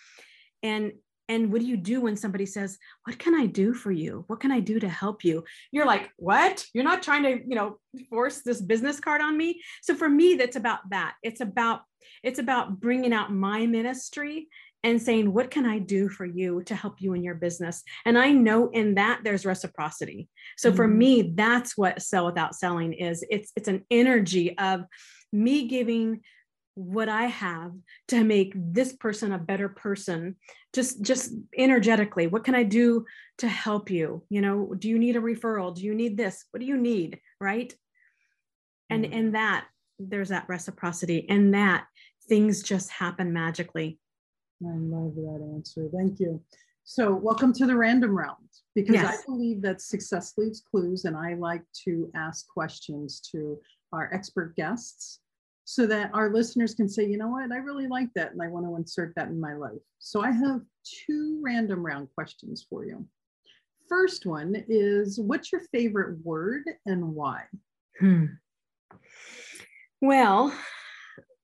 and 0.64 0.92
and 1.30 1.54
what 1.54 1.62
do 1.62 1.68
you 1.68 1.78
do 1.78 2.02
when 2.02 2.18
somebody 2.18 2.46
says, 2.46 2.78
What 3.06 3.20
can 3.20 3.36
I 3.36 3.46
do 3.46 3.74
for 3.74 3.92
you? 3.92 4.26
What 4.28 4.40
can 4.40 4.52
I 4.52 4.60
do 4.60 4.80
to 4.80 4.90
help 4.90 5.24
you? 5.24 5.46
You're 5.72 5.86
like, 5.86 6.10
What? 6.18 6.66
You're 6.74 6.84
not 6.84 7.04
trying 7.04 7.24
to, 7.24 7.40
you 7.48 7.56
know, 7.56 7.78
force 8.10 8.42
this 8.42 8.62
business 8.62 9.00
card 9.00 9.22
on 9.22 9.38
me. 9.38 9.62
So 9.84 9.96
for 9.96 10.10
me, 10.10 10.36
that's 10.36 10.56
about 10.56 10.80
that. 10.90 11.14
It's 11.24 11.40
about, 11.40 11.82
it's 12.24 12.40
about 12.40 12.80
bringing 12.80 13.14
out 13.14 13.32
my 13.32 13.68
ministry 13.68 14.48
and 14.84 15.02
saying, 15.02 15.32
What 15.32 15.52
can 15.52 15.68
I 15.68 15.78
do 15.78 16.10
for 16.10 16.26
you 16.26 16.64
to 16.64 16.76
help 16.76 17.00
you 17.00 17.14
in 17.14 17.24
your 17.24 17.36
business? 17.36 17.84
And 18.06 18.18
I 18.18 18.32
know 18.32 18.70
in 18.70 18.96
that 18.96 19.22
there's 19.24 19.46
reciprocity. 19.46 20.28
So 20.58 20.70
mm-hmm. 20.70 20.78
for 20.78 20.88
me, 20.88 21.34
that's 21.36 21.78
what 21.78 22.02
sell 22.02 22.26
without 22.26 22.56
selling 22.56 22.94
is. 22.94 23.24
It's 23.30 23.52
it's 23.56 23.68
an 23.68 23.86
energy 23.92 24.58
of 24.58 24.84
me 25.32 25.68
giving 25.68 26.22
what 26.80 27.10
I 27.10 27.24
have 27.24 27.74
to 28.08 28.24
make 28.24 28.54
this 28.56 28.94
person 28.94 29.34
a 29.34 29.38
better 29.38 29.68
person. 29.68 30.38
Just 30.74 31.02
just 31.02 31.34
energetically 31.58 32.28
what 32.28 32.46
can 32.46 32.56
I 32.56 32.64
do 32.64 33.06
to 33.40 33.50
help 33.50 33.92
you? 33.92 34.24
You 34.30 34.42
know 34.42 34.74
do 34.78 34.88
you 34.88 34.98
need 34.98 35.18
a 35.18 35.22
referral? 35.22 35.76
Do 35.76 35.84
you 35.84 35.94
need 35.94 36.16
this? 36.16 36.46
What 36.52 36.62
do 36.62 36.66
you 36.66 36.78
need? 36.78 37.20
Right? 37.42 37.74
And 38.90 39.04
in 39.04 39.12
mm-hmm. 39.12 39.32
that 39.32 39.66
there's 40.00 40.30
that 40.30 40.48
reciprocity 40.48 41.28
and 41.28 41.54
that 41.54 41.86
things 42.30 42.64
just 42.64 42.90
happen 42.90 43.34
magically. 43.34 44.00
I 44.64 44.72
love 44.72 45.16
that 45.16 45.52
answer. 45.54 45.90
Thank 45.94 46.20
you. 46.20 46.42
So 46.86 47.14
welcome 47.14 47.52
to 47.54 47.66
the 47.66 47.76
random 47.76 48.16
round 48.18 48.38
because 48.74 48.96
yes. 48.96 49.20
I 49.20 49.22
believe 49.26 49.62
that 49.64 49.82
success 49.82 50.34
leaves 50.38 50.62
clues 50.62 51.04
and 51.04 51.18
I 51.18 51.34
like 51.34 51.64
to 51.86 52.10
ask 52.16 52.48
questions 52.48 53.20
to 53.32 53.60
our 53.92 54.10
expert 54.14 54.56
guests 54.56 55.20
so 55.70 55.86
that 55.86 56.10
our 56.16 56.34
listeners 56.34 56.74
can 56.74 56.90
say, 56.90 57.06
you 57.06 57.16
know 57.16 57.28
what, 57.28 57.52
I 57.52 57.58
really 57.58 57.86
like 57.86 58.12
that 58.16 58.32
and 58.32 58.42
I 58.42 58.48
want 58.48 58.66
to 58.66 58.76
insert 58.76 59.14
that 59.16 59.28
in 59.28 59.40
my 59.40 59.54
life. 59.54 59.78
So 60.00 60.20
I 60.20 60.32
have 60.32 60.62
two 61.06 61.40
random 61.44 61.86
round 61.86 62.08
questions 62.16 62.66
for 62.68 62.86
you. 62.86 63.06
First 63.88 64.26
one 64.26 64.66
is 64.68 65.20
what's 65.20 65.52
your 65.52 65.62
favorite 65.72 66.26
word 66.26 66.64
and 66.88 67.14
why? 67.14 67.44
Hmm. 68.00 68.26
Well, 70.02 70.52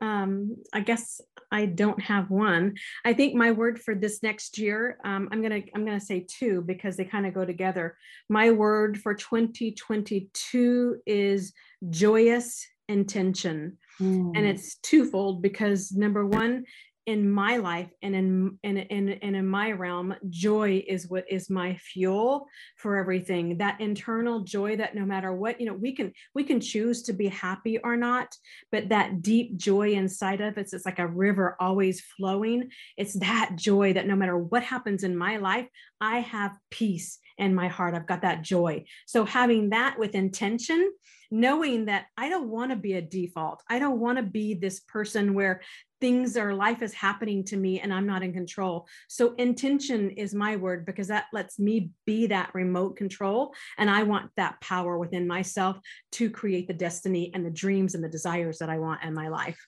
um, 0.02 0.58
I 0.74 0.80
guess 0.80 1.22
I 1.52 1.68
don't 1.68 2.02
have 2.02 2.32
one. 2.32 2.78
I 3.06 3.14
think 3.14 3.36
my 3.36 3.52
word 3.52 3.80
for 3.80 3.94
this 3.94 4.24
next 4.24 4.58
year, 4.58 4.98
um, 5.06 5.30
I'm 5.32 5.44
gonna 5.44 5.62
I'm 5.76 5.86
gonna 5.86 6.00
say 6.00 6.26
two 6.28 6.64
because 6.66 6.98
they 6.98 7.06
kind 7.06 7.28
of 7.28 7.36
go 7.36 7.46
together. 7.46 7.96
My 8.28 8.50
word 8.50 8.98
for 8.98 9.14
2022 9.14 10.98
is 11.06 11.54
joyous 11.92 12.66
intention. 12.88 13.78
Mm. 14.00 14.34
And 14.36 14.46
it's 14.46 14.76
twofold 14.78 15.42
because 15.42 15.92
number 15.92 16.26
one, 16.26 16.66
in 17.06 17.30
my 17.30 17.58
life 17.58 17.90
and 18.02 18.16
in, 18.16 18.58
in 18.64 18.78
in 18.78 19.10
and 19.10 19.36
in 19.36 19.46
my 19.46 19.72
realm 19.72 20.16
joy 20.30 20.84
is 20.88 21.08
what 21.08 21.24
is 21.30 21.52
my 21.52 21.76
fuel 21.76 22.48
for 22.78 22.98
everything. 22.98 23.58
That 23.58 23.80
internal 23.80 24.40
joy 24.40 24.78
that 24.78 24.96
no 24.96 25.06
matter 25.06 25.32
what 25.32 25.60
you 25.60 25.68
know 25.68 25.74
we 25.74 25.94
can 25.94 26.14
we 26.34 26.44
can 26.44 26.60
choose 26.60 27.04
to 27.04 27.14
be 27.14 27.28
happy 27.28 27.78
or 27.78 27.96
not 27.96 28.36
but 28.72 28.90
that 28.90 29.22
deep 29.22 29.56
joy 29.56 29.92
inside 29.92 30.42
of 30.42 30.58
us 30.58 30.74
it's 30.74 30.86
like 30.86 31.00
a 31.00 31.08
river 31.08 31.56
always 31.60 32.02
flowing. 32.02 32.70
It's 32.98 33.14
that 33.20 33.52
joy 33.56 33.94
that 33.94 34.08
no 34.08 34.16
matter 34.16 34.38
what 34.38 34.64
happens 34.64 35.04
in 35.04 35.16
my 35.16 35.38
life 35.38 35.68
i 36.02 36.20
have 36.20 36.58
peace 36.72 37.20
in 37.38 37.54
my 37.54 37.68
heart 37.68 37.94
i've 37.94 38.08
got 38.08 38.22
that 38.22 38.42
joy 38.42 38.84
so 39.06 39.26
having 39.26 39.70
that 39.70 39.98
with 39.98 40.16
intention 40.16 40.92
knowing 41.32 41.86
that 41.86 42.06
I 42.18 42.30
don't 42.30 42.50
want 42.50 42.72
to 42.72 42.78
be 42.78 42.94
a 42.94 43.02
default. 43.02 43.62
I 43.70 43.80
don't 43.80 44.00
want 44.00 44.18
to 44.18 44.24
be 44.24 44.54
this 44.54 44.82
person 44.82 45.34
where 45.34 45.62
things 46.02 46.38
or 46.38 46.54
life 46.54 46.82
is 46.82 46.94
happening 46.94 47.44
to 47.46 47.58
me 47.58 47.80
and 47.80 47.94
I'm 47.94 48.06
not 48.06 48.24
in 48.24 48.34
control. 48.34 48.88
So 49.08 49.34
intention 49.36 50.12
is 50.12 50.36
my 50.36 50.56
word 50.56 50.86
because 50.86 51.08
that 51.08 51.26
lets 51.34 51.58
me 51.58 51.92
be 52.06 52.28
that 52.28 52.54
remote 52.54 52.96
control. 52.96 53.54
And 53.78 53.90
I 53.90 54.04
want 54.04 54.32
that 54.38 54.60
power 54.62 54.98
within 54.98 55.28
myself 55.28 55.78
to 56.14 56.30
create 56.30 56.68
the 56.68 56.74
destiny 56.74 57.32
and 57.34 57.46
the 57.46 57.52
dreams 57.52 57.96
and 57.96 58.04
the 58.04 58.10
desires 58.10 58.60
that 58.60 58.70
I 58.70 58.80
want 58.80 59.04
in 59.04 59.14
my 59.14 59.30
life. 59.30 59.60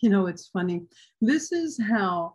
You 0.00 0.10
know, 0.10 0.26
it's 0.26 0.48
funny. 0.48 0.82
This 1.20 1.52
is 1.52 1.80
how 1.80 2.34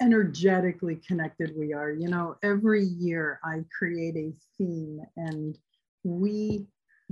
energetically 0.00 0.96
connected 1.06 1.52
we 1.56 1.72
are. 1.72 1.90
You 1.90 2.08
know, 2.08 2.36
every 2.42 2.84
year 2.84 3.40
I 3.44 3.60
create 3.76 4.16
a 4.16 4.32
theme 4.56 5.00
and 5.16 5.58
we 6.04 6.66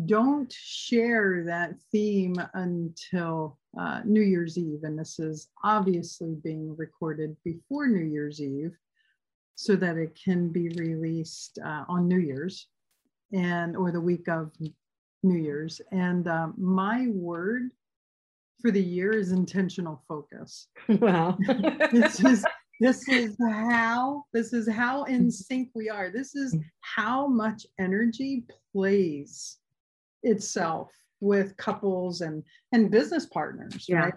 don't 0.07 0.53
share 0.53 1.43
that 1.45 1.75
theme 1.91 2.37
until 2.55 3.59
uh, 3.79 4.01
New 4.05 4.23
Year's 4.23 4.57
Eve. 4.57 4.81
And 4.85 4.99
this 4.99 5.19
is 5.19 5.49
obviously 5.65 6.37
being 6.43 6.77
recorded 6.77 7.37
before 7.45 7.89
New 7.89 8.05
Year's 8.05 8.41
Eve 8.41 8.77
so 9.55 9.75
that 9.77 9.97
it 9.97 10.19
can 10.23 10.51
be 10.51 10.69
released 10.71 11.59
uh, 11.65 11.85
on 11.89 12.07
New 12.07 12.19
Year's 12.19 12.69
and 13.33 13.77
or 13.77 13.91
the 13.91 14.01
week 14.01 14.29
of 14.29 14.53
New 15.23 15.39
Year's. 15.39 15.81
And 15.91 16.29
uh, 16.29 16.49
my 16.57 17.09
word 17.09 17.71
for 18.61 18.71
the 18.71 18.83
year 18.83 19.13
is 19.13 19.33
intentional 19.33 20.03
focus. 20.09 20.69
Wow. 20.89 21.37
this 21.93 22.25
is 22.25 22.45
this 22.81 23.09
is 23.09 23.37
how 23.41 24.25
this 24.33 24.53
is 24.53 24.69
how 24.69 25.05
in 25.05 25.31
sync 25.31 25.71
we 25.75 25.89
are. 25.89 26.11
This 26.11 26.35
is 26.35 26.57
how 26.81 27.27
much 27.27 27.67
energy 27.79 28.45
plays 28.73 29.59
itself 30.23 30.91
with 31.21 31.57
couples 31.57 32.21
and 32.21 32.43
and 32.73 32.91
business 32.91 33.27
partners, 33.27 33.87
yeah. 33.89 33.99
right? 33.99 34.15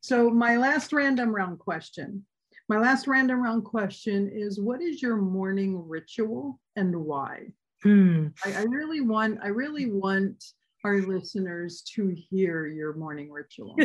So 0.00 0.30
my 0.30 0.56
last 0.56 0.92
random 0.92 1.34
round 1.34 1.58
question. 1.58 2.26
My 2.68 2.78
last 2.78 3.06
random 3.06 3.42
round 3.42 3.64
question 3.64 4.30
is 4.32 4.60
what 4.60 4.80
is 4.80 5.02
your 5.02 5.16
morning 5.16 5.86
ritual 5.86 6.60
and 6.76 6.94
why? 6.96 7.52
Hmm. 7.82 8.28
I, 8.44 8.52
I 8.52 8.62
really 8.62 9.00
want 9.00 9.38
I 9.42 9.48
really 9.48 9.90
want 9.90 10.42
our 10.84 11.00
listeners 11.00 11.82
to 11.94 12.14
hear 12.14 12.66
your 12.66 12.94
morning 12.94 13.30
ritual? 13.30 13.76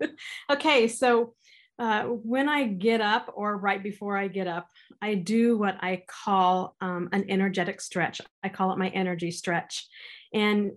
okay, 0.50 0.88
so 0.88 1.34
uh, 1.80 2.02
when 2.04 2.46
I 2.46 2.64
get 2.64 3.00
up 3.00 3.32
or 3.34 3.56
right 3.56 3.82
before 3.82 4.14
I 4.14 4.28
get 4.28 4.46
up, 4.46 4.68
I 5.00 5.14
do 5.14 5.56
what 5.56 5.76
I 5.80 6.04
call 6.06 6.76
um, 6.82 7.08
an 7.12 7.24
energetic 7.30 7.80
stretch. 7.80 8.20
I 8.44 8.50
call 8.50 8.70
it 8.72 8.78
my 8.78 8.88
energy 8.88 9.30
stretch. 9.30 9.88
And 10.34 10.72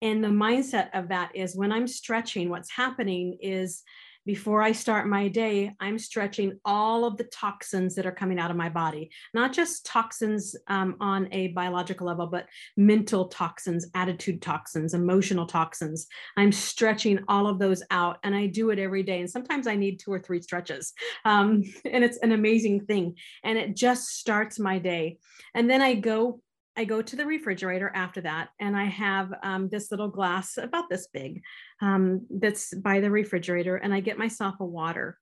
and 0.00 0.22
the 0.22 0.28
mindset 0.28 0.90
of 0.92 1.08
that 1.08 1.34
is 1.34 1.56
when 1.56 1.72
I'm 1.72 1.88
stretching, 1.88 2.50
what's 2.50 2.70
happening 2.70 3.38
is 3.40 3.82
before 4.26 4.62
I 4.62 4.72
start 4.72 5.06
my 5.06 5.28
day, 5.28 5.72
I'm 5.80 5.98
stretching 5.98 6.58
all 6.64 7.04
of 7.04 7.16
the 7.16 7.24
toxins 7.24 7.94
that 7.94 8.06
are 8.06 8.12
coming 8.12 8.38
out 8.38 8.50
of 8.50 8.56
my 8.56 8.68
body, 8.68 9.10
not 9.34 9.52
just 9.52 9.84
toxins 9.84 10.56
um, 10.68 10.96
on 11.00 11.28
a 11.32 11.48
biological 11.48 12.06
level, 12.06 12.26
but 12.26 12.46
mental 12.76 13.28
toxins, 13.28 13.86
attitude 13.94 14.40
toxins, 14.40 14.94
emotional 14.94 15.46
toxins. 15.46 16.06
I'm 16.36 16.52
stretching 16.52 17.18
all 17.28 17.46
of 17.46 17.58
those 17.58 17.82
out, 17.90 18.18
and 18.22 18.34
I 18.34 18.46
do 18.46 18.70
it 18.70 18.78
every 18.78 19.02
day. 19.02 19.20
And 19.20 19.30
sometimes 19.30 19.66
I 19.66 19.76
need 19.76 20.00
two 20.00 20.12
or 20.12 20.18
three 20.18 20.40
stretches. 20.40 20.92
Um, 21.24 21.62
and 21.84 22.02
it's 22.02 22.18
an 22.18 22.32
amazing 22.32 22.86
thing. 22.86 23.16
And 23.42 23.58
it 23.58 23.76
just 23.76 24.08
starts 24.08 24.58
my 24.58 24.78
day. 24.78 25.18
And 25.54 25.68
then 25.68 25.82
I 25.82 25.94
go 25.94 26.40
I 26.76 26.84
go 26.84 27.02
to 27.02 27.16
the 27.16 27.26
refrigerator 27.26 27.90
after 27.94 28.20
that, 28.22 28.48
and 28.60 28.76
I 28.76 28.84
have 28.84 29.32
um, 29.42 29.68
this 29.68 29.90
little 29.90 30.08
glass 30.08 30.56
about 30.58 30.88
this 30.88 31.08
big 31.12 31.42
um, 31.80 32.26
that's 32.30 32.74
by 32.74 33.00
the 33.00 33.10
refrigerator, 33.10 33.76
and 33.76 33.94
I 33.94 34.00
get 34.00 34.18
myself 34.18 34.56
a 34.60 34.64
water. 34.64 35.18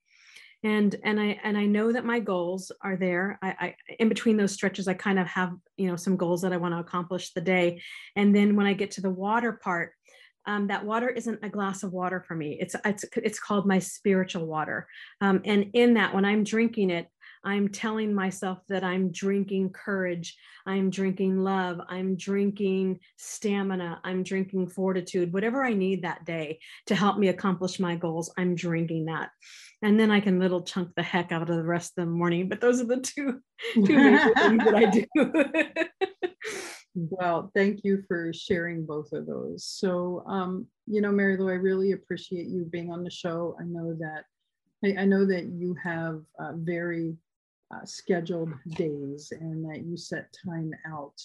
And 0.64 0.94
and 1.03 1.20
I 1.20 1.40
and 1.42 1.59
I 1.59 1.66
know 1.66 1.92
that 1.92 2.05
my 2.05 2.20
goals 2.20 2.70
are 2.82 2.96
there. 2.96 3.38
I, 3.42 3.48
I 3.61 3.76
in 3.98 4.09
between 4.09 4.36
those 4.36 4.53
stretches, 4.53 4.86
I 4.86 4.94
kind 4.94 5.18
of 5.18 5.26
have 5.26 5.53
you 5.76 5.88
know 5.88 5.96
some 5.96 6.16
goals 6.16 6.42
that 6.42 6.53
I 6.53 6.57
want 6.57 6.72
to 6.74 6.78
accomplish 6.78 7.32
the 7.32 7.40
day. 7.40 7.82
And 8.14 8.34
then 8.34 8.55
when 8.55 8.66
I 8.66 8.72
get 8.72 8.92
to 8.92 9.00
the 9.00 9.11
water 9.11 9.53
part, 9.53 9.92
um, 10.46 10.68
that 10.68 10.84
water 10.84 11.09
isn't 11.09 11.40
a 11.42 11.48
glass 11.48 11.82
of 11.82 11.92
water 11.92 12.24
for 12.26 12.34
me. 12.34 12.59
It's 12.61 12.76
it's 12.84 13.05
it's 13.16 13.40
called 13.40 13.66
my 13.66 13.78
spiritual 13.78 14.46
water. 14.46 14.86
Um, 15.20 15.40
and 15.44 15.70
in 15.74 15.94
that, 15.94 16.14
when 16.14 16.24
I'm 16.24 16.44
drinking 16.44 16.90
it, 16.90 17.09
I'm 17.45 17.68
telling 17.68 18.14
myself 18.14 18.59
that 18.68 18.84
I'm 18.84 19.11
drinking 19.11 19.70
courage, 19.70 20.36
I'm 20.66 20.90
drinking 20.90 21.43
love, 21.43 21.80
I'm 21.88 22.16
drinking 22.16 23.01
stamina, 23.16 24.01
I'm 24.05 24.22
drinking 24.22 24.68
fortitude, 24.68 25.32
whatever 25.32 25.64
I 25.64 25.74
need 25.74 26.03
that 26.03 26.24
day 26.24 26.61
to 26.86 26.95
help 26.95 27.18
me 27.18 27.28
accomplish 27.28 27.80
my 27.80 27.97
goals, 27.97 28.32
I'm 28.38 28.55
drinking 28.55 29.07
that. 29.07 29.30
And 29.82 29.99
then 29.99 30.11
I 30.11 30.20
can 30.20 30.38
little 30.38 30.62
chunk 30.62 30.95
the 30.95 31.03
heck 31.03 31.32
out 31.32 31.43
of 31.43 31.49
the 31.49 31.64
rest 31.64 31.99
of 31.99 32.05
the 32.05 32.11
morning. 32.11 32.49
But 32.49 32.61
those 32.61 32.80
are 32.80 32.86
the 32.86 33.01
two, 33.01 33.40
two 33.74 33.97
major 33.97 34.34
things 34.34 34.64
that 34.64 34.74
I 34.74 34.84
do. 34.86 35.07
well, 36.95 37.51
thank 37.55 37.80
you 37.82 38.03
for 38.07 38.32
sharing 38.32 38.86
both 38.86 39.12
of 39.12 39.26
those. 39.26 39.64
So, 39.64 40.22
um, 40.26 40.66
you 40.86 41.01
know, 41.01 41.11
Mary 41.11 41.36
Lou, 41.36 41.49
I 41.49 41.55
really 41.55 41.93
appreciate 41.93 42.47
you 42.47 42.64
being 42.64 42.93
on 42.93 43.03
the 43.03 43.11
show. 43.11 43.57
I 43.61 43.64
know 43.64 43.97
that 43.99 44.24
I, 44.84 45.05
know 45.05 45.24
that 45.26 45.45
you 45.45 45.76
have 45.82 46.22
uh, 46.40 46.53
very 46.57 47.16
uh, 47.73 47.85
scheduled 47.85 48.53
days 48.70 49.33
and 49.41 49.64
that 49.64 49.85
you 49.85 49.97
set 49.97 50.35
time 50.45 50.73
out 50.87 51.20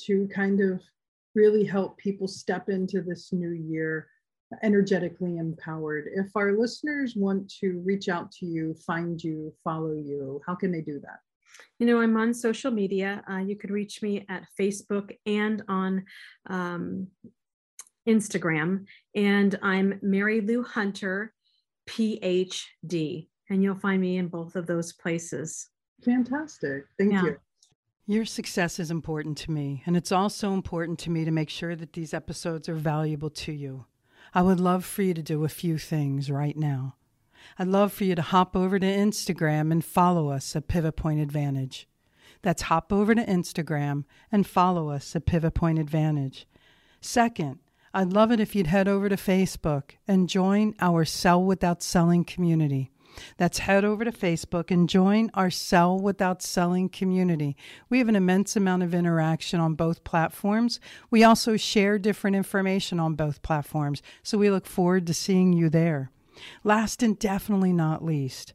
to 0.00 0.28
kind 0.34 0.60
of 0.60 0.82
really 1.34 1.64
help 1.64 1.96
people 1.98 2.28
step 2.28 2.68
into 2.68 3.02
this 3.02 3.32
new 3.32 3.52
year 3.52 4.08
energetically 4.62 5.38
empowered. 5.38 6.08
If 6.14 6.28
our 6.36 6.52
listeners 6.52 7.14
want 7.16 7.50
to 7.60 7.82
reach 7.84 8.08
out 8.08 8.30
to 8.32 8.46
you, 8.46 8.74
find 8.86 9.22
you, 9.22 9.52
follow 9.64 9.92
you, 9.92 10.40
how 10.46 10.54
can 10.54 10.70
they 10.70 10.80
do 10.80 11.00
that? 11.00 11.18
You 11.78 11.86
know, 11.86 12.00
I'm 12.00 12.16
on 12.16 12.34
social 12.34 12.70
media. 12.70 13.22
Uh, 13.30 13.38
you 13.38 13.56
could 13.56 13.70
reach 13.70 14.02
me 14.02 14.24
at 14.28 14.46
Facebook 14.58 15.16
and 15.26 15.62
on 15.68 16.04
um, 16.48 17.08
Instagram. 18.08 18.86
And 19.14 19.58
I'm 19.62 19.98
Mary 20.02 20.40
Lou 20.40 20.62
Hunter, 20.62 21.32
PhD. 21.88 23.28
And 23.50 23.62
you'll 23.62 23.74
find 23.76 24.00
me 24.00 24.16
in 24.16 24.28
both 24.28 24.56
of 24.56 24.66
those 24.66 24.92
places. 24.92 25.68
Fantastic. 26.04 26.86
Thank 26.98 27.12
yeah. 27.12 27.22
you. 27.24 27.36
Your 28.06 28.24
success 28.26 28.78
is 28.78 28.90
important 28.90 29.38
to 29.38 29.50
me, 29.50 29.82
and 29.86 29.96
it's 29.96 30.12
also 30.12 30.52
important 30.52 30.98
to 31.00 31.10
me 31.10 31.24
to 31.24 31.30
make 31.30 31.48
sure 31.48 31.74
that 31.74 31.94
these 31.94 32.12
episodes 32.12 32.68
are 32.68 32.74
valuable 32.74 33.30
to 33.30 33.52
you. 33.52 33.86
I 34.34 34.42
would 34.42 34.60
love 34.60 34.84
for 34.84 35.02
you 35.02 35.14
to 35.14 35.22
do 35.22 35.44
a 35.44 35.48
few 35.48 35.78
things 35.78 36.30
right 36.30 36.56
now. 36.56 36.96
I'd 37.58 37.68
love 37.68 37.92
for 37.92 38.04
you 38.04 38.14
to 38.14 38.22
hop 38.22 38.56
over 38.56 38.78
to 38.78 38.86
Instagram 38.86 39.72
and 39.72 39.84
follow 39.84 40.28
us 40.30 40.54
at 40.54 40.68
Pivot 40.68 40.96
Point 40.96 41.20
Advantage. 41.20 41.88
That's 42.42 42.62
hop 42.62 42.92
over 42.92 43.14
to 43.14 43.24
Instagram 43.24 44.04
and 44.30 44.46
follow 44.46 44.90
us 44.90 45.16
at 45.16 45.24
Pivot 45.24 45.54
Point 45.54 45.78
Advantage. 45.78 46.46
Second, 47.00 47.58
I'd 47.94 48.12
love 48.12 48.32
it 48.32 48.40
if 48.40 48.54
you'd 48.54 48.66
head 48.66 48.88
over 48.88 49.08
to 49.08 49.16
Facebook 49.16 49.92
and 50.06 50.28
join 50.28 50.74
our 50.80 51.04
Sell 51.04 51.42
Without 51.42 51.82
Selling 51.82 52.24
community. 52.24 52.90
That's 53.36 53.58
head 53.58 53.84
over 53.84 54.04
to 54.04 54.12
Facebook 54.12 54.70
and 54.70 54.88
join 54.88 55.30
our 55.34 55.50
Sell 55.50 55.98
Without 55.98 56.42
Selling 56.42 56.88
community. 56.88 57.56
We 57.88 57.98
have 57.98 58.08
an 58.08 58.16
immense 58.16 58.56
amount 58.56 58.82
of 58.82 58.94
interaction 58.94 59.60
on 59.60 59.74
both 59.74 60.04
platforms. 60.04 60.80
We 61.10 61.24
also 61.24 61.56
share 61.56 61.98
different 61.98 62.36
information 62.36 63.00
on 63.00 63.14
both 63.14 63.42
platforms, 63.42 64.02
so 64.22 64.38
we 64.38 64.50
look 64.50 64.66
forward 64.66 65.06
to 65.06 65.14
seeing 65.14 65.52
you 65.52 65.68
there. 65.68 66.10
Last 66.62 67.02
and 67.02 67.18
definitely 67.18 67.72
not 67.72 68.04
least, 68.04 68.54